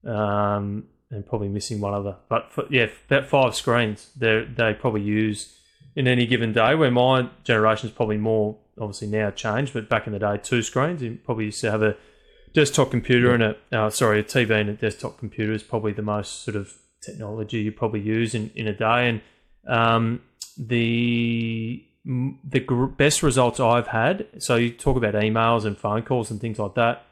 um, 0.05 0.85
and 1.09 1.25
probably 1.25 1.49
missing 1.49 1.81
one 1.81 1.93
other. 1.93 2.17
But 2.29 2.51
for, 2.51 2.65
yeah, 2.69 2.87
about 3.09 3.27
five 3.27 3.55
screens 3.55 4.09
they 4.15 4.45
they 4.45 4.73
probably 4.73 5.01
use 5.01 5.57
in 5.95 6.07
any 6.07 6.25
given 6.25 6.53
day. 6.53 6.75
Where 6.75 6.91
my 6.91 7.29
generation 7.43 7.89
is 7.89 7.95
probably 7.95 8.17
more 8.17 8.57
obviously 8.79 9.07
now 9.07 9.31
changed, 9.31 9.73
but 9.73 9.89
back 9.89 10.07
in 10.07 10.13
the 10.13 10.19
day, 10.19 10.37
two 10.41 10.61
screens. 10.61 11.01
You 11.01 11.17
probably 11.23 11.45
used 11.45 11.61
to 11.61 11.71
have 11.71 11.81
a 11.81 11.95
desktop 12.53 12.91
computer 12.91 13.33
and 13.33 13.43
a 13.43 13.55
uh, 13.71 13.89
sorry 13.89 14.19
a 14.19 14.23
TV 14.23 14.51
and 14.59 14.69
a 14.69 14.73
desktop 14.73 15.17
computer 15.17 15.53
is 15.53 15.63
probably 15.63 15.93
the 15.93 16.01
most 16.01 16.43
sort 16.43 16.57
of 16.57 16.73
technology 17.01 17.59
you 17.59 17.71
probably 17.71 18.01
use 18.01 18.35
in, 18.35 18.51
in 18.55 18.67
a 18.67 18.73
day. 18.73 19.09
And 19.09 19.21
um, 19.67 20.21
the 20.57 21.85
the 22.03 22.59
gr- 22.59 22.85
best 22.85 23.21
results 23.23 23.59
I've 23.59 23.87
had. 23.87 24.27
So 24.39 24.55
you 24.55 24.71
talk 24.71 24.97
about 24.97 25.13
emails 25.13 25.65
and 25.65 25.77
phone 25.77 26.03
calls 26.03 26.31
and 26.31 26.39
things 26.39 26.59
like 26.59 26.75
that. 26.75 27.05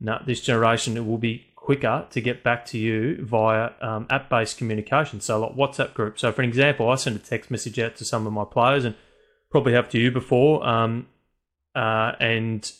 Now 0.00 0.22
this 0.24 0.40
generation 0.40 0.96
it 0.96 1.06
will 1.06 1.18
be 1.18 1.46
quicker 1.56 2.06
to 2.10 2.20
get 2.20 2.42
back 2.42 2.64
to 2.66 2.78
you 2.78 3.24
via 3.24 3.70
um, 3.82 4.06
app-based 4.08 4.56
communication. 4.56 5.20
So 5.20 5.40
like 5.40 5.54
WhatsApp 5.54 5.94
group. 5.94 6.18
So 6.18 6.32
for 6.32 6.42
an 6.42 6.48
example, 6.48 6.88
I 6.88 6.94
send 6.94 7.16
a 7.16 7.18
text 7.18 7.50
message 7.50 7.78
out 7.78 7.96
to 7.96 8.04
some 8.04 8.26
of 8.26 8.32
my 8.32 8.44
players 8.44 8.84
and 8.84 8.94
probably 9.50 9.74
have 9.74 9.88
to 9.90 9.98
you 9.98 10.10
before. 10.10 10.66
Um, 10.66 11.06
uh, 11.74 12.12
and 12.18 12.70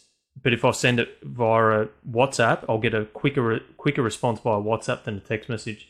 but 0.43 0.55
if 0.55 0.65
I 0.65 0.71
send 0.71 0.99
it 0.99 1.19
via 1.23 1.89
WhatsApp, 2.09 2.65
I'll 2.69 2.79
get 2.79 2.95
a 2.95 3.05
quicker 3.05 3.61
quicker 3.77 4.03
response 4.03 4.41
via 4.41 4.61
WhatsApp 4.61 5.05
than 5.05 5.19
a 5.19 5.21
text 5.21 5.49
message. 5.49 5.90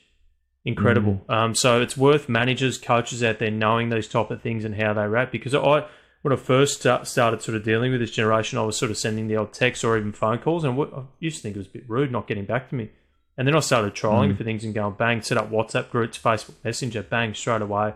Incredible. 0.64 1.22
Mm. 1.28 1.34
Um, 1.34 1.54
so 1.54 1.80
it's 1.80 1.96
worth 1.96 2.28
managers, 2.28 2.78
coaches 2.78 3.22
out 3.22 3.38
there 3.38 3.50
knowing 3.50 3.88
these 3.88 4.08
type 4.08 4.30
of 4.30 4.42
things 4.42 4.64
and 4.64 4.74
how 4.74 4.92
they 4.92 5.06
react. 5.06 5.32
Because 5.32 5.54
I, 5.54 5.86
when 6.22 6.32
I 6.32 6.36
first 6.36 6.80
started 6.80 7.42
sort 7.42 7.56
of 7.56 7.64
dealing 7.64 7.92
with 7.92 8.00
this 8.00 8.10
generation, 8.10 8.58
I 8.58 8.62
was 8.62 8.76
sort 8.76 8.90
of 8.90 8.98
sending 8.98 9.28
the 9.28 9.36
old 9.36 9.52
texts 9.52 9.84
or 9.84 9.96
even 9.96 10.12
phone 10.12 10.38
calls, 10.38 10.64
and 10.64 10.78
I 10.78 11.02
used 11.18 11.36
to 11.36 11.42
think 11.42 11.56
it 11.56 11.60
was 11.60 11.68
a 11.68 11.70
bit 11.70 11.84
rude 11.88 12.12
not 12.12 12.26
getting 12.26 12.44
back 12.44 12.68
to 12.70 12.74
me. 12.74 12.90
And 13.38 13.48
then 13.48 13.56
I 13.56 13.60
started 13.60 13.94
trialing 13.94 14.34
mm. 14.34 14.36
for 14.36 14.44
things 14.44 14.64
and 14.64 14.74
going 14.74 14.94
bang, 14.98 15.22
set 15.22 15.38
up 15.38 15.50
WhatsApp 15.50 15.88
groups, 15.90 16.18
Facebook 16.18 16.62
Messenger, 16.62 17.04
bang, 17.04 17.32
straight 17.32 17.62
away. 17.62 17.94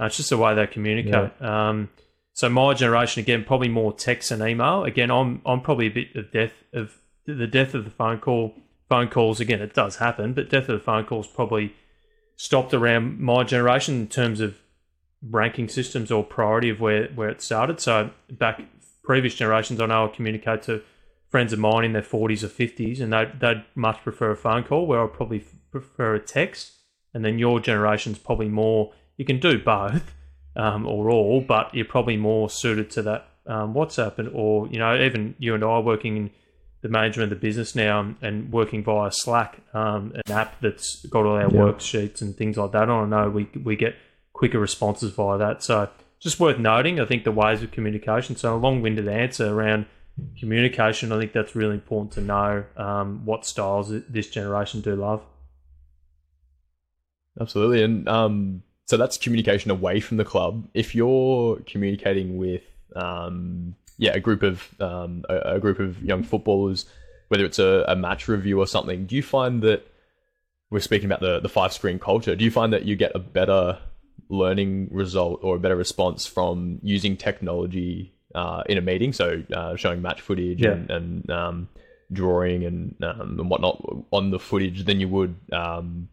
Uh, 0.00 0.04
it's 0.04 0.16
just 0.16 0.30
the 0.30 0.38
way 0.38 0.54
they 0.54 0.66
communicate. 0.66 1.32
Yeah. 1.40 1.68
Um, 1.68 1.90
so 2.32 2.48
my 2.48 2.72
generation 2.74 3.22
again, 3.22 3.44
probably 3.44 3.68
more 3.68 3.92
text 3.92 4.30
and 4.30 4.42
email. 4.42 4.84
Again, 4.84 5.10
I'm 5.10 5.42
I'm 5.44 5.60
probably 5.60 5.86
a 5.86 5.90
bit 5.90 6.14
of 6.16 6.30
death 6.32 6.52
of 6.72 6.98
the 7.26 7.46
death 7.46 7.74
of 7.74 7.84
the 7.84 7.90
phone 7.90 8.20
call. 8.20 8.54
Phone 8.88 9.08
calls 9.08 9.40
again, 9.40 9.60
it 9.60 9.74
does 9.74 9.96
happen, 9.96 10.32
but 10.32 10.48
death 10.48 10.68
of 10.68 10.78
the 10.78 10.84
phone 10.84 11.04
calls 11.04 11.26
probably 11.26 11.74
stopped 12.36 12.74
around 12.74 13.18
my 13.18 13.42
generation 13.42 14.02
in 14.02 14.08
terms 14.08 14.40
of 14.40 14.58
ranking 15.22 15.68
systems 15.68 16.10
or 16.10 16.22
priority 16.22 16.68
of 16.68 16.80
where, 16.80 17.08
where 17.08 17.28
it 17.28 17.40
started. 17.40 17.80
So 17.80 18.10
back 18.30 18.62
previous 19.02 19.34
generations, 19.34 19.80
I 19.80 19.86
know 19.86 20.06
I 20.06 20.08
communicate 20.08 20.62
to 20.64 20.82
friends 21.28 21.52
of 21.52 21.58
mine 21.58 21.84
in 21.84 21.92
their 21.92 22.02
40s 22.02 22.42
or 22.42 22.48
50s, 22.48 23.00
and 23.00 23.12
they'd, 23.12 23.40
they'd 23.40 23.64
much 23.74 24.02
prefer 24.02 24.30
a 24.30 24.36
phone 24.36 24.64
call 24.64 24.86
where 24.86 25.02
I 25.02 25.06
probably 25.06 25.44
prefer 25.70 26.14
a 26.14 26.20
text. 26.20 26.72
And 27.14 27.24
then 27.24 27.38
your 27.38 27.60
generation's 27.60 28.18
probably 28.18 28.48
more, 28.48 28.92
you 29.16 29.24
can 29.24 29.40
do 29.40 29.58
both 29.58 30.14
um, 30.56 30.86
or 30.86 31.10
all, 31.10 31.40
but 31.40 31.74
you're 31.74 31.86
probably 31.86 32.16
more 32.16 32.50
suited 32.50 32.90
to 32.90 33.02
that 33.02 33.28
um, 33.46 33.74
WhatsApp 33.74 34.18
and 34.18 34.28
or, 34.32 34.68
you 34.68 34.78
know, 34.78 35.00
even 35.00 35.34
you 35.38 35.54
and 35.54 35.64
I 35.64 35.78
working 35.78 36.16
in 36.16 36.30
the 36.82 36.88
management 36.88 37.32
of 37.32 37.40
the 37.40 37.46
business 37.46 37.74
now 37.74 38.14
and 38.22 38.52
working 38.52 38.84
via 38.84 39.10
Slack, 39.10 39.60
um, 39.74 40.12
an 40.14 40.32
app 40.32 40.60
that's 40.60 41.04
got 41.06 41.26
all 41.26 41.34
our 41.34 41.42
yeah. 41.42 41.48
worksheets 41.48 42.20
and 42.20 42.36
things 42.36 42.56
like 42.56 42.72
that. 42.72 42.88
on. 42.88 43.12
I 43.12 43.24
know 43.24 43.30
we 43.30 43.48
we 43.64 43.76
get 43.76 43.94
quicker 44.32 44.58
responses 44.58 45.12
via 45.12 45.38
that. 45.38 45.62
So 45.62 45.88
just 46.20 46.38
worth 46.38 46.58
noting. 46.58 47.00
I 47.00 47.06
think 47.06 47.24
the 47.24 47.32
ways 47.32 47.62
of 47.62 47.70
communication. 47.70 48.36
So 48.36 48.54
a 48.54 48.58
long-winded 48.58 49.08
answer 49.08 49.52
around 49.52 49.86
communication. 50.38 51.12
I 51.12 51.18
think 51.18 51.32
that's 51.32 51.54
really 51.54 51.74
important 51.74 52.12
to 52.12 52.20
know 52.20 52.64
um, 52.76 53.24
what 53.24 53.46
styles 53.46 53.88
this 54.08 54.28
generation 54.28 54.80
do 54.80 54.96
love. 54.96 55.22
Absolutely, 57.40 57.82
and 57.82 58.08
um, 58.08 58.62
so 58.86 58.96
that's 58.96 59.18
communication 59.18 59.70
away 59.70 60.00
from 60.00 60.16
the 60.16 60.24
club. 60.24 60.68
If 60.72 60.94
you're 60.94 61.56
communicating 61.66 62.38
with 62.38 62.62
um, 62.94 63.74
yeah, 63.98 64.12
a 64.12 64.20
group 64.20 64.42
of 64.42 64.68
um, 64.80 65.24
a, 65.28 65.56
a, 65.56 65.60
group 65.60 65.78
of 65.78 66.02
young 66.02 66.22
footballers, 66.22 66.86
whether 67.28 67.44
it's 67.44 67.58
a, 67.58 67.84
a, 67.88 67.96
match 67.96 68.28
review 68.28 68.60
or 68.60 68.66
something, 68.66 69.06
do 69.06 69.16
you 69.16 69.22
find 69.22 69.62
that 69.62 69.86
we're 70.70 70.80
speaking 70.80 71.06
about 71.06 71.20
the 71.20 71.40
the 71.40 71.48
five 71.48 71.72
screen 71.72 71.98
culture? 71.98 72.36
Do 72.36 72.44
you 72.44 72.50
find 72.50 72.72
that 72.72 72.84
you 72.84 72.96
get 72.96 73.12
a 73.14 73.18
better 73.18 73.78
learning 74.28 74.88
result 74.90 75.40
or 75.42 75.56
a 75.56 75.58
better 75.58 75.76
response 75.76 76.26
from 76.26 76.78
using 76.82 77.16
technology 77.16 78.14
uh, 78.34 78.62
in 78.68 78.76
a 78.76 78.82
meeting? 78.82 79.12
So 79.12 79.42
uh, 79.54 79.76
showing 79.76 80.02
match 80.02 80.20
footage 80.20 80.62
yeah. 80.62 80.72
and, 80.72 80.90
and 80.90 81.30
um, 81.30 81.68
drawing 82.12 82.64
and 82.64 82.94
um, 83.02 83.38
and 83.38 83.50
whatnot 83.50 83.82
on 84.10 84.30
the 84.30 84.38
footage 84.38 84.84
than 84.84 85.00
you 85.00 85.08
would 85.08 85.36
um, 85.52 86.08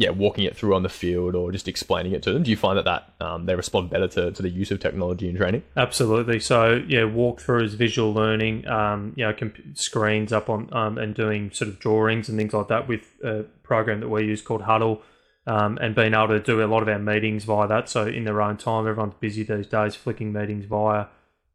yeah, 0.00 0.08
walking 0.08 0.44
it 0.44 0.56
through 0.56 0.74
on 0.74 0.82
the 0.82 0.88
field 0.88 1.34
or 1.34 1.52
just 1.52 1.68
explaining 1.68 2.12
it 2.12 2.22
to 2.22 2.32
them? 2.32 2.42
Do 2.42 2.50
you 2.50 2.56
find 2.56 2.78
that 2.78 2.86
that 2.86 3.12
um, 3.20 3.44
they 3.44 3.54
respond 3.54 3.90
better 3.90 4.08
to, 4.08 4.32
to 4.32 4.40
the 4.40 4.48
use 4.48 4.70
of 4.70 4.80
technology 4.80 5.28
in 5.28 5.36
training? 5.36 5.62
Absolutely. 5.76 6.40
So 6.40 6.82
yeah, 6.88 7.00
walkthroughs, 7.00 7.74
visual 7.74 8.10
learning, 8.14 8.66
um, 8.66 9.12
you 9.14 9.26
know, 9.26 9.34
comp- 9.34 9.76
screens 9.76 10.32
up 10.32 10.48
on 10.48 10.72
um, 10.72 10.96
and 10.96 11.14
doing 11.14 11.50
sort 11.50 11.68
of 11.68 11.78
drawings 11.78 12.30
and 12.30 12.38
things 12.38 12.54
like 12.54 12.68
that 12.68 12.88
with 12.88 13.12
a 13.22 13.42
program 13.62 14.00
that 14.00 14.08
we 14.08 14.24
use 14.24 14.40
called 14.40 14.62
Hudl. 14.62 15.02
Um, 15.46 15.78
and 15.82 15.94
being 15.94 16.14
able 16.14 16.28
to 16.28 16.40
do 16.40 16.62
a 16.62 16.66
lot 16.66 16.82
of 16.82 16.88
our 16.88 16.98
meetings 16.98 17.44
via 17.44 17.68
that. 17.68 17.88
So 17.90 18.06
in 18.06 18.24
their 18.24 18.40
own 18.40 18.56
time, 18.56 18.86
everyone's 18.86 19.14
busy 19.20 19.42
these 19.42 19.66
days, 19.66 19.96
flicking 19.96 20.32
meetings 20.32 20.64
via, 20.64 21.06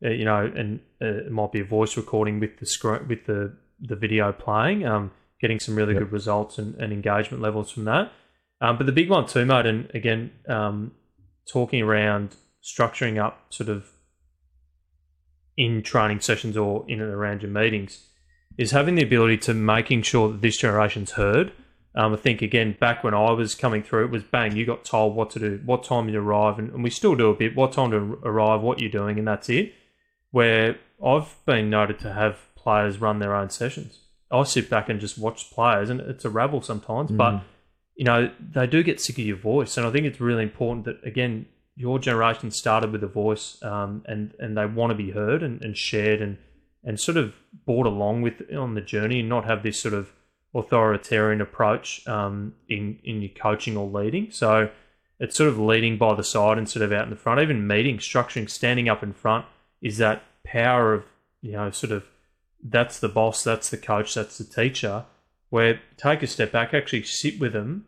uh, 0.03 0.09
you 0.09 0.25
know, 0.25 0.51
and 0.55 0.81
uh, 1.01 1.25
it 1.25 1.31
might 1.31 1.51
be 1.51 1.61
a 1.61 1.65
voice 1.65 1.97
recording 1.97 2.39
with 2.39 2.59
the 2.59 2.65
screen 2.65 3.07
with 3.07 3.25
the 3.25 3.55
the 3.79 3.95
video 3.95 4.31
playing, 4.31 4.85
um, 4.85 5.11
getting 5.41 5.59
some 5.59 5.75
really 5.75 5.93
yep. 5.93 6.03
good 6.03 6.11
results 6.11 6.57
and, 6.59 6.75
and 6.75 6.93
engagement 6.93 7.41
levels 7.41 7.71
from 7.71 7.85
that. 7.85 8.11
Um, 8.61 8.77
but 8.77 8.85
the 8.85 8.91
big 8.91 9.09
one 9.09 9.25
too, 9.25 9.45
mate, 9.45 9.65
and 9.65 9.89
again, 9.93 10.31
um, 10.47 10.91
talking 11.51 11.81
around 11.81 12.35
structuring 12.63 13.23
up 13.23 13.53
sort 13.53 13.69
of 13.69 13.85
in 15.57 15.81
training 15.81 16.19
sessions 16.19 16.57
or 16.57 16.85
in 16.87 17.01
and 17.01 17.11
around 17.11 17.41
your 17.41 17.51
meetings 17.51 18.07
is 18.57 18.71
having 18.71 18.95
the 18.95 19.03
ability 19.03 19.37
to 19.37 19.53
making 19.53 20.01
sure 20.01 20.29
that 20.29 20.41
this 20.41 20.57
generation's 20.57 21.11
heard. 21.11 21.51
Um, 21.93 22.13
I 22.13 22.17
think 22.17 22.41
again, 22.41 22.75
back 22.79 23.03
when 23.03 23.13
I 23.13 23.31
was 23.31 23.55
coming 23.55 23.81
through, 23.81 24.05
it 24.05 24.11
was 24.11 24.23
bang, 24.23 24.55
you 24.55 24.65
got 24.65 24.83
told 24.83 25.15
what 25.15 25.29
to 25.31 25.39
do, 25.39 25.61
what 25.65 25.83
time 25.83 26.09
you 26.09 26.19
arrive, 26.19 26.59
and, 26.59 26.71
and 26.71 26.83
we 26.83 26.89
still 26.89 27.15
do 27.15 27.29
a 27.29 27.35
bit, 27.35 27.55
what 27.55 27.71
time 27.71 27.91
to 27.91 28.19
arrive, 28.23 28.61
what 28.61 28.79
you're 28.79 28.89
doing, 28.89 29.17
and 29.17 29.27
that's 29.27 29.49
it. 29.49 29.73
Where 30.31 30.77
I've 31.03 31.35
been 31.45 31.69
noted 31.69 31.99
to 31.99 32.11
have 32.11 32.37
players 32.55 32.99
run 32.99 33.19
their 33.19 33.33
own 33.33 33.49
sessions. 33.49 33.99
I 34.29 34.43
sit 34.43 34.69
back 34.69 34.89
and 34.89 34.99
just 34.99 35.17
watch 35.17 35.51
players, 35.51 35.89
and 35.89 36.01
it's 36.01 36.25
a 36.25 36.29
rabble 36.29 36.61
sometimes, 36.61 37.11
mm. 37.11 37.17
but 37.17 37.43
you 37.95 38.03
know, 38.03 38.29
they 38.39 38.67
do 38.67 38.83
get 38.83 38.99
sick 38.99 39.17
of 39.17 39.25
your 39.25 39.37
voice. 39.37 39.77
And 39.77 39.87
I 39.87 39.91
think 39.91 40.05
it's 40.05 40.19
really 40.19 40.43
important 40.43 40.85
that, 40.85 40.99
again, 41.03 41.45
your 41.75 41.97
generation 41.99 42.51
started 42.51 42.91
with 42.91 43.03
a 43.03 43.07
voice 43.07 43.61
um, 43.63 44.03
and, 44.05 44.33
and 44.39 44.57
they 44.57 44.65
want 44.65 44.91
to 44.91 44.95
be 44.95 45.11
heard 45.11 45.43
and, 45.43 45.61
and 45.61 45.77
shared 45.77 46.21
and, 46.21 46.37
and 46.83 46.99
sort 46.99 47.17
of 47.17 47.33
brought 47.65 47.87
along 47.87 48.21
with 48.21 48.41
on 48.53 48.75
the 48.75 48.81
journey 48.81 49.21
and 49.21 49.29
not 49.29 49.45
have 49.45 49.63
this 49.63 49.79
sort 49.79 49.93
of 49.93 50.11
authoritarian 50.53 51.41
approach 51.41 52.05
um, 52.07 52.53
in, 52.69 52.99
in 53.03 53.21
your 53.21 53.31
coaching 53.31 53.75
or 53.75 53.87
leading. 53.87 54.31
So 54.31 54.69
it's 55.19 55.35
sort 55.35 55.49
of 55.49 55.59
leading 55.59 55.97
by 55.97 56.15
the 56.15 56.23
side 56.23 56.57
instead 56.57 56.83
of 56.83 56.91
out 56.93 57.05
in 57.05 57.09
the 57.09 57.15
front. 57.15 57.41
Even 57.41 57.67
meeting, 57.67 57.97
structuring, 57.97 58.49
standing 58.49 58.87
up 58.87 59.03
in 59.03 59.13
front 59.13 59.45
is 59.81 59.97
that 59.97 60.23
power 60.45 60.93
of, 60.93 61.05
you 61.41 61.53
know, 61.53 61.71
sort 61.71 61.91
of 61.91 62.05
that's 62.63 62.99
the 62.99 63.09
boss, 63.09 63.43
that's 63.43 63.69
the 63.69 63.77
coach, 63.77 64.13
that's 64.13 64.37
the 64.37 64.43
teacher 64.45 65.05
where 65.49 65.81
take 65.97 66.23
a 66.23 66.27
step 66.27 66.51
back, 66.51 66.73
actually 66.73 67.03
sit 67.03 67.39
with 67.39 67.53
them, 67.53 67.85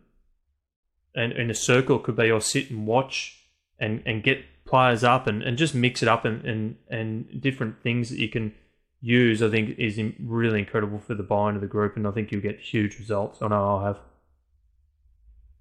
and 1.14 1.32
in 1.32 1.50
a 1.50 1.54
circle 1.54 1.98
could 1.98 2.16
be 2.16 2.30
or 2.30 2.40
sit 2.40 2.70
and 2.70 2.86
watch 2.86 3.38
and, 3.78 4.02
and 4.06 4.22
get 4.22 4.44
players 4.64 5.02
up 5.02 5.26
and, 5.26 5.42
and 5.42 5.56
just 5.56 5.74
mix 5.74 6.02
it 6.02 6.08
up 6.08 6.24
and, 6.24 6.44
and, 6.44 6.76
and 6.88 7.40
different 7.40 7.82
things 7.82 8.10
that 8.10 8.18
you 8.18 8.28
can 8.28 8.54
use, 9.00 9.42
I 9.42 9.48
think 9.48 9.78
is 9.78 10.00
really 10.20 10.58
incredible 10.58 10.98
for 10.98 11.14
the 11.14 11.22
buy-in 11.22 11.54
of 11.54 11.60
the 11.60 11.66
group, 11.66 11.96
and 11.96 12.06
I 12.06 12.10
think 12.10 12.30
you'll 12.30 12.40
get 12.40 12.60
huge 12.60 12.98
results. 12.98 13.40
I 13.40 13.48
know 13.48 13.78
I 13.78 13.86
have. 13.86 13.98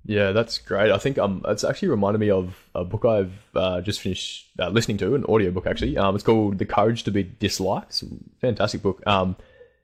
Yeah, 0.06 0.32
that's 0.32 0.58
great. 0.58 0.92
I 0.92 0.98
think 0.98 1.18
um, 1.18 1.44
it's 1.48 1.66
actually 1.66 1.90
reminded 1.90 2.20
me 2.20 2.30
of 2.30 2.56
a 2.74 2.86
book 2.86 3.04
I've 3.04 3.34
uh, 3.56 3.82
just 3.82 4.00
finished 4.00 4.48
uh, 4.58 4.70
listening 4.70 4.98
to, 5.00 5.16
an 5.16 5.26
audio 5.28 5.52
book 5.52 5.68
actually. 5.68 5.98
Um, 5.98 6.16
it's 6.16 6.24
called 6.24 6.60
The 6.60 6.66
Courage 6.66 7.04
to 7.04 7.12
Be 7.12 7.24
Disliked. 7.24 8.04
Fantastic 8.40 8.82
book. 8.82 9.06
Um, 9.06 9.36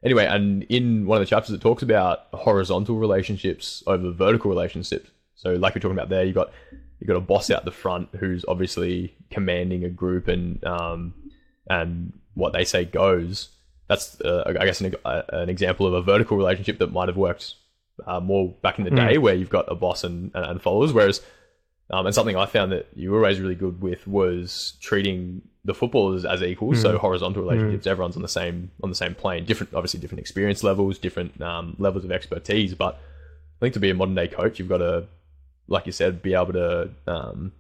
Anyway, 0.04 0.26
and 0.26 0.64
in 0.64 1.06
one 1.06 1.18
of 1.18 1.22
the 1.22 1.30
chapters, 1.30 1.56
it 1.56 1.62
talks 1.62 1.82
about 1.82 2.28
horizontal 2.34 2.98
relationships 2.98 3.84
over 3.88 4.12
vertical 4.12 4.50
relationships. 4.50 5.10
So, 5.36 5.54
like 5.54 5.76
we're 5.76 5.82
talking 5.82 5.98
about 5.98 6.10
there, 6.10 6.26
you 6.26 6.34
got 6.34 6.52
you've 7.00 7.08
got 7.08 7.18
a 7.18 7.22
boss 7.22 7.50
out 7.50 7.66
the 7.66 7.72
front 7.72 8.10
who's 8.20 8.46
obviously 8.48 9.16
commanding 9.30 9.84
a 9.84 9.90
group 9.90 10.28
and 10.28 10.64
um, 10.66 11.14
and 11.70 12.14
what 12.34 12.54
they 12.54 12.66
say 12.66 12.86
goes. 12.86 13.50
That's 13.88 14.20
uh, 14.22 14.44
I 14.60 14.66
guess 14.66 14.82
an, 14.82 14.96
uh, 15.06 15.22
an 15.30 15.50
example 15.50 15.88
of 15.88 15.94
a 15.94 16.02
vertical 16.02 16.38
relationship 16.38 16.80
that 16.80 16.92
might 16.92 17.08
have 17.08 17.18
worked 17.18 17.56
uh, 18.06 18.20
more 18.20 18.56
back 18.62 18.80
in 18.80 18.86
the 18.86 18.92
day, 18.92 19.18
where 19.18 19.36
you've 19.36 19.50
got 19.50 19.72
a 19.72 19.76
boss 19.76 20.04
and, 20.04 20.32
and, 20.34 20.46
and 20.46 20.62
followers. 20.62 20.94
Whereas, 20.94 21.22
um, 21.92 22.06
and 22.06 22.16
something 22.16 22.36
I 22.36 22.46
found 22.46 22.72
that 22.72 22.88
you 22.96 23.12
were 23.12 23.20
always 23.20 23.40
really 23.40 23.56
good 23.56 23.82
with 23.82 24.08
was 24.08 24.74
treating 24.82 25.42
the 25.66 25.74
football 25.74 26.14
is 26.14 26.26
as 26.26 26.44
equals, 26.44 26.82
so 26.82 26.98
horizontal 26.98 27.44
relationships. 27.44 27.88
Everyone's 27.88 28.16
on 28.16 28.22
the 28.22 28.28
same 28.28 28.72
on 28.84 28.90
the 28.90 28.96
same 28.96 29.16
plane. 29.16 29.46
Different, 29.46 29.74
obviously, 29.74 30.00
different 30.00 30.20
experience 30.20 30.64
levels, 30.64 30.98
different 30.98 31.42
um, 31.42 31.76
levels 31.80 32.04
of 32.04 32.12
expertise. 32.12 32.74
But 32.74 32.96
I 32.96 33.60
think 33.62 33.74
to 33.76 33.80
be 33.80 33.90
a 33.90 33.94
modern 33.94 34.16
day 34.16 34.28
coach, 34.28 34.60
you've 34.60 34.70
got 34.70 34.80
to, 34.80 35.06
like 35.68 35.86
you 35.86 35.94
said, 35.94 36.22
be 36.22 36.34
able 36.34 36.54
to 36.54 36.90
um, 37.08 37.54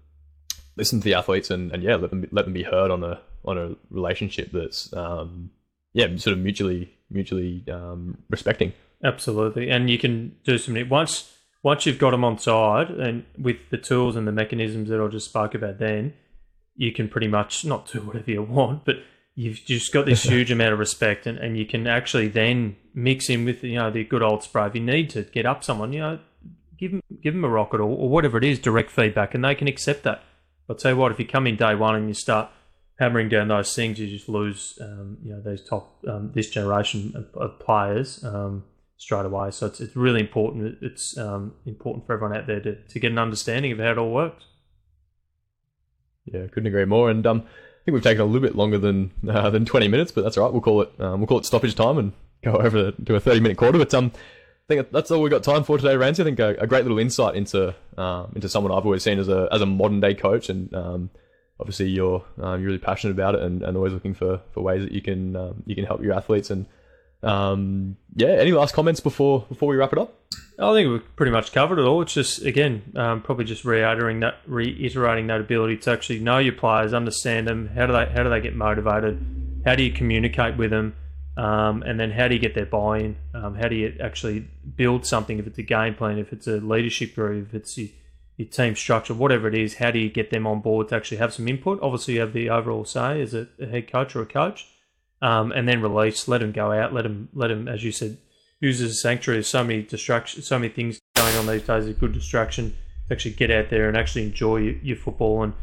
listen 0.75 0.99
to 0.99 1.03
the 1.05 1.13
athletes 1.13 1.49
and, 1.49 1.71
and 1.71 1.81
yeah, 1.81 1.95
let 1.95 2.09
them 2.09 2.27
let 2.31 2.45
them 2.45 2.53
be 2.53 2.63
heard 2.63 2.91
on 2.91 3.03
a 3.03 3.21
on 3.45 3.57
a 3.57 3.75
relationship 3.89 4.51
that's 4.51 4.91
um, 4.93 5.51
yeah, 5.93 6.07
sort 6.17 6.33
of 6.33 6.39
mutually 6.39 6.93
mutually 7.09 7.63
um, 7.71 8.17
respecting. 8.29 8.73
Absolutely, 9.01 9.69
and 9.69 9.89
you 9.89 9.97
can 9.97 10.35
do 10.43 10.57
something 10.57 10.89
once 10.89 11.37
once 11.61 11.85
you've 11.85 11.99
got 11.99 12.11
them 12.11 12.25
on 12.25 12.37
side, 12.37 12.89
and 12.89 13.23
with 13.37 13.57
the 13.69 13.77
tools 13.77 14.17
and 14.17 14.27
the 14.27 14.33
mechanisms 14.33 14.89
that 14.89 15.01
I 15.01 15.07
just 15.07 15.27
spoke 15.27 15.55
about, 15.55 15.79
then 15.79 16.13
you 16.75 16.91
can 16.91 17.07
pretty 17.07 17.27
much 17.27 17.65
not 17.65 17.91
do 17.91 17.99
whatever 18.05 18.31
you 18.31 18.43
want, 18.43 18.85
but 18.85 18.97
you've 19.35 19.63
just 19.65 19.93
got 19.93 20.05
this 20.05 20.23
huge 20.23 20.51
amount 20.57 20.73
of 20.73 20.79
respect, 20.79 21.27
and, 21.27 21.37
and 21.37 21.57
you 21.57 21.65
can 21.65 21.87
actually 21.87 22.27
then 22.27 22.75
mix 22.93 23.29
in 23.29 23.45
with 23.45 23.63
you 23.63 23.75
know 23.75 23.91
the 23.91 24.03
good 24.03 24.23
old 24.23 24.43
spray. 24.43 24.67
If 24.67 24.75
you 24.75 24.81
need 24.81 25.09
to 25.11 25.23
get 25.23 25.45
up 25.45 25.63
someone, 25.63 25.93
you 25.93 25.99
know, 25.99 26.19
give 26.77 26.91
them 26.91 27.01
give 27.21 27.33
them 27.33 27.45
a 27.45 27.49
rocket 27.49 27.79
or, 27.79 27.83
or 27.83 28.09
whatever 28.09 28.37
it 28.37 28.43
is, 28.43 28.59
direct 28.59 28.91
feedback, 28.91 29.33
and 29.33 29.43
they 29.43 29.55
can 29.55 29.67
accept 29.67 30.03
that. 30.03 30.23
I'll 30.69 30.75
tell 30.75 30.91
you 30.91 30.97
what, 30.97 31.11
if 31.11 31.19
you 31.19 31.27
come 31.27 31.47
in 31.47 31.57
day 31.57 31.75
one 31.75 31.95
and 31.95 32.07
you 32.07 32.13
start 32.13 32.49
hammering 32.99 33.29
down 33.29 33.49
those 33.49 33.75
things, 33.75 33.99
you 33.99 34.07
just 34.07 34.29
lose, 34.29 34.77
um, 34.81 35.17
you 35.23 35.33
know, 35.33 35.41
those 35.41 35.67
top 35.67 35.99
um, 36.07 36.31
this 36.33 36.49
generation 36.49 37.13
of, 37.15 37.41
of 37.41 37.59
players 37.59 38.23
um, 38.23 38.63
straight 38.97 39.25
away. 39.25 39.51
So 39.51 39.67
it's 39.67 39.81
it's 39.81 39.95
really 39.95 40.21
important. 40.21 40.77
It's 40.81 41.17
um, 41.17 41.53
important 41.65 42.05
for 42.05 42.13
everyone 42.13 42.37
out 42.37 42.47
there 42.47 42.61
to, 42.61 42.75
to 42.75 42.99
get 42.99 43.11
an 43.11 43.19
understanding 43.19 43.71
of 43.71 43.79
how 43.79 43.91
it 43.91 43.97
all 43.97 44.11
works. 44.11 44.45
Yeah, 46.25 46.47
couldn't 46.47 46.67
agree 46.67 46.85
more. 46.85 47.09
And 47.09 47.25
um, 47.25 47.39
I 47.41 47.83
think 47.85 47.93
we've 47.93 48.03
taken 48.03 48.21
a 48.21 48.25
little 48.25 48.47
bit 48.47 48.55
longer 48.55 48.77
than 48.77 49.11
uh, 49.27 49.49
than 49.49 49.65
twenty 49.65 49.87
minutes, 49.87 50.11
but 50.11 50.23
that's 50.23 50.37
all 50.37 50.45
right. 50.45 50.53
We'll 50.53 50.61
call 50.61 50.81
it 50.81 50.91
um, 50.99 51.19
we'll 51.19 51.27
call 51.27 51.39
it 51.39 51.45
stoppage 51.45 51.75
time 51.75 51.97
and 51.97 52.13
go 52.43 52.53
over 52.53 52.91
to 52.91 53.15
a 53.15 53.19
thirty 53.19 53.39
minute 53.39 53.57
quarter. 53.57 53.77
But 53.77 53.93
um, 53.93 54.11
I 54.15 54.67
think 54.67 54.91
that's 54.91 55.11
all 55.11 55.21
we've 55.21 55.31
got 55.31 55.43
time 55.43 55.63
for 55.63 55.77
today, 55.77 55.95
Rainsy. 55.95 56.21
I 56.21 56.23
think 56.23 56.39
a, 56.39 56.55
a 56.59 56.67
great 56.67 56.83
little 56.83 56.99
insight 56.99 57.35
into 57.35 57.75
um, 57.97 58.31
into 58.35 58.47
someone 58.47 58.71
I've 58.71 58.85
always 58.85 59.03
seen 59.03 59.19
as 59.19 59.27
a 59.27 59.49
as 59.51 59.61
a 59.61 59.65
modern 59.65 59.99
day 59.99 60.13
coach, 60.13 60.49
and 60.49 60.73
um, 60.73 61.09
obviously 61.59 61.89
you're 61.89 62.23
um, 62.41 62.61
you're 62.61 62.67
really 62.67 62.77
passionate 62.77 63.11
about 63.11 63.35
it, 63.35 63.41
and, 63.41 63.61
and 63.61 63.75
always 63.75 63.93
looking 63.93 64.13
for, 64.13 64.41
for 64.53 64.61
ways 64.61 64.83
that 64.83 64.93
you 64.93 65.01
can 65.01 65.35
um, 65.35 65.63
you 65.65 65.75
can 65.75 65.83
help 65.85 66.01
your 66.01 66.13
athletes. 66.13 66.49
And 66.49 66.65
um, 67.23 67.97
yeah, 68.15 68.29
any 68.29 68.51
last 68.51 68.73
comments 68.73 68.99
before 68.99 69.45
before 69.49 69.69
we 69.69 69.75
wrap 69.75 69.93
it 69.93 69.99
up? 69.99 70.19
I 70.59 70.71
think 70.73 70.89
we've 70.91 71.15
pretty 71.15 71.31
much 71.31 71.51
covered 71.51 71.79
it 71.79 71.83
all. 71.83 72.01
It's 72.01 72.13
just 72.13 72.43
again, 72.43 72.93
um, 72.95 73.21
probably 73.21 73.45
just 73.45 73.65
reiterating 73.65 74.19
that, 74.19 74.37
reiterating 74.45 75.27
that 75.27 75.39
ability 75.39 75.77
to 75.77 75.91
actually 75.91 76.19
know 76.19 76.37
your 76.37 76.53
players, 76.53 76.93
understand 76.93 77.47
them. 77.47 77.67
How 77.67 77.87
do 77.87 77.93
they 77.93 78.05
how 78.05 78.23
do 78.23 78.29
they 78.29 78.41
get 78.41 78.55
motivated? 78.55 79.19
How 79.65 79.75
do 79.75 79.83
you 79.83 79.91
communicate 79.91 80.57
with 80.57 80.69
them? 80.69 80.95
Um, 81.35 81.81
and 81.83 81.99
then 81.99 82.11
how 82.11 82.27
do 82.27 82.35
you 82.35 82.39
get 82.39 82.53
their 82.53 82.65
buy-in? 82.65 83.15
Um, 83.33 83.55
how 83.55 83.67
do 83.67 83.75
you 83.75 83.95
actually 83.99 84.47
build 84.75 85.05
something? 85.05 85.39
If 85.39 85.47
it's 85.47 85.57
a 85.57 85.63
game 85.63 85.95
plan, 85.95 86.19
if 86.19 86.31
it's 86.31 86.47
a 86.47 86.57
leadership 86.57 87.15
group, 87.15 87.47
if 87.47 87.55
it's 87.55 87.77
your, 87.77 87.89
your, 88.37 88.47
team 88.47 88.75
structure, 88.75 89.15
whatever 89.15 89.47
it 89.47 89.55
is, 89.55 89.75
how 89.75 89.89
do 89.89 89.97
you 89.97 90.09
get 90.09 90.29
them 90.29 90.45
on 90.45 90.61
board 90.61 90.89
to 90.89 90.95
actually 90.95 91.17
have 91.17 91.33
some 91.33 91.47
input? 91.47 91.79
Obviously, 91.81 92.15
you 92.15 92.19
have 92.19 92.33
the 92.33 92.51
overall 92.51 92.85
say 92.85 93.19
as 93.19 93.33
a, 93.33 93.47
a 93.59 93.65
head 93.65 93.91
coach 93.91 94.15
or 94.15 94.21
a 94.21 94.27
coach, 94.27 94.67
um, 95.23 95.53
and 95.53 95.67
then 95.67 95.81
release. 95.81 96.27
Let 96.27 96.41
them 96.41 96.51
go 96.51 96.71
out. 96.71 96.93
Let 96.93 97.03
them 97.03 97.29
let 97.33 97.47
them, 97.47 97.67
as 97.67 97.83
you 97.83 97.91
said, 97.91 98.17
use 98.59 98.81
as 98.81 98.91
a 98.91 98.95
sanctuary. 98.95 99.37
There's 99.37 99.47
so 99.47 99.63
many 99.63 99.81
distractions, 99.81 100.45
so 100.45 100.59
many 100.59 100.71
things 100.71 100.99
going 101.15 101.35
on 101.37 101.47
these 101.47 101.63
days. 101.63 101.87
A 101.87 101.93
good 101.93 102.13
distraction 102.13 102.75
to 103.07 103.13
actually 103.13 103.31
get 103.31 103.49
out 103.49 103.69
there 103.69 103.87
and 103.87 103.97
actually 103.97 104.23
enjoy 104.23 104.57
your, 104.57 104.75
your 104.75 104.97
football 104.97 105.43
and 105.43 105.53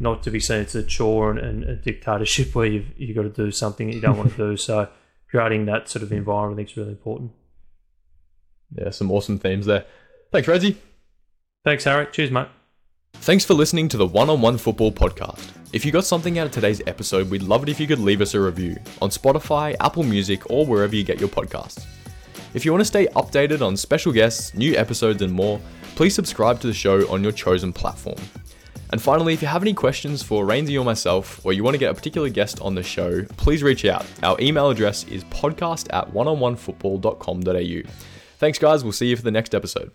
not 0.00 0.24
to 0.24 0.30
be 0.30 0.40
seen 0.40 0.58
it's 0.58 0.74
a 0.74 0.82
chore 0.82 1.30
and, 1.30 1.38
and 1.38 1.64
a 1.64 1.76
dictatorship 1.76 2.54
where 2.54 2.66
you've 2.66 2.88
you 2.98 3.14
got 3.14 3.22
to 3.22 3.28
do 3.28 3.52
something 3.52 3.86
that 3.86 3.94
you 3.94 4.00
don't 4.00 4.18
want 4.18 4.32
to 4.32 4.36
do. 4.36 4.56
So 4.64 4.88
creating 5.30 5.66
that 5.66 5.88
sort 5.88 6.02
of 6.02 6.12
environment 6.12 6.54
I 6.54 6.56
think 6.58 6.70
is 6.70 6.76
really 6.76 6.90
important. 6.90 7.30
Yeah, 8.76 8.90
some 8.90 9.12
awesome 9.12 9.38
themes 9.38 9.66
there. 9.66 9.84
Thanks, 10.32 10.48
Reggie. 10.48 10.76
Thanks, 11.64 11.84
Harry. 11.84 12.08
Cheers, 12.10 12.32
mate. 12.32 12.48
Thanks 13.20 13.44
for 13.44 13.54
listening 13.54 13.88
to 13.88 13.96
the 13.96 14.06
One 14.06 14.28
on 14.28 14.40
One 14.42 14.58
Football 14.58 14.92
Podcast. 14.92 15.50
If 15.72 15.84
you 15.84 15.90
got 15.92 16.04
something 16.04 16.38
out 16.38 16.46
of 16.46 16.52
today's 16.52 16.82
episode, 16.86 17.30
we'd 17.30 17.42
love 17.42 17.62
it 17.62 17.68
if 17.68 17.80
you 17.80 17.86
could 17.86 17.98
leave 17.98 18.20
us 18.20 18.34
a 18.34 18.40
review 18.40 18.76
on 19.00 19.10
Spotify, 19.10 19.74
Apple 19.80 20.02
Music, 20.02 20.50
or 20.50 20.66
wherever 20.66 20.94
you 20.94 21.04
get 21.04 21.18
your 21.18 21.30
podcasts. 21.30 21.86
If 22.52 22.64
you 22.64 22.70
want 22.72 22.82
to 22.82 22.86
stay 22.86 23.06
updated 23.16 23.62
on 23.66 23.76
special 23.76 24.12
guests, 24.12 24.54
new 24.54 24.76
episodes, 24.76 25.22
and 25.22 25.32
more, 25.32 25.58
please 25.96 26.14
subscribe 26.14 26.60
to 26.60 26.66
the 26.66 26.74
show 26.74 27.10
on 27.10 27.22
your 27.22 27.32
chosen 27.32 27.72
platform. 27.72 28.18
And 28.90 29.00
finally, 29.02 29.32
if 29.32 29.42
you 29.42 29.48
have 29.48 29.62
any 29.62 29.74
questions 29.74 30.22
for 30.22 30.44
Rainsy 30.44 30.78
or 30.80 30.84
myself, 30.84 31.44
or 31.44 31.52
you 31.52 31.64
want 31.64 31.74
to 31.74 31.78
get 31.78 31.90
a 31.90 31.94
particular 31.94 32.28
guest 32.28 32.60
on 32.60 32.74
the 32.74 32.82
show, 32.82 33.24
please 33.38 33.62
reach 33.62 33.84
out. 33.86 34.06
Our 34.22 34.36
email 34.40 34.70
address 34.70 35.04
is 35.04 35.24
podcast 35.24 35.88
at 35.92 36.12
oneononefootball.com.au. 36.12 37.90
Thanks, 38.38 38.58
guys. 38.58 38.84
We'll 38.84 38.92
see 38.92 39.08
you 39.08 39.16
for 39.16 39.22
the 39.22 39.30
next 39.32 39.54
episode. 39.54 39.90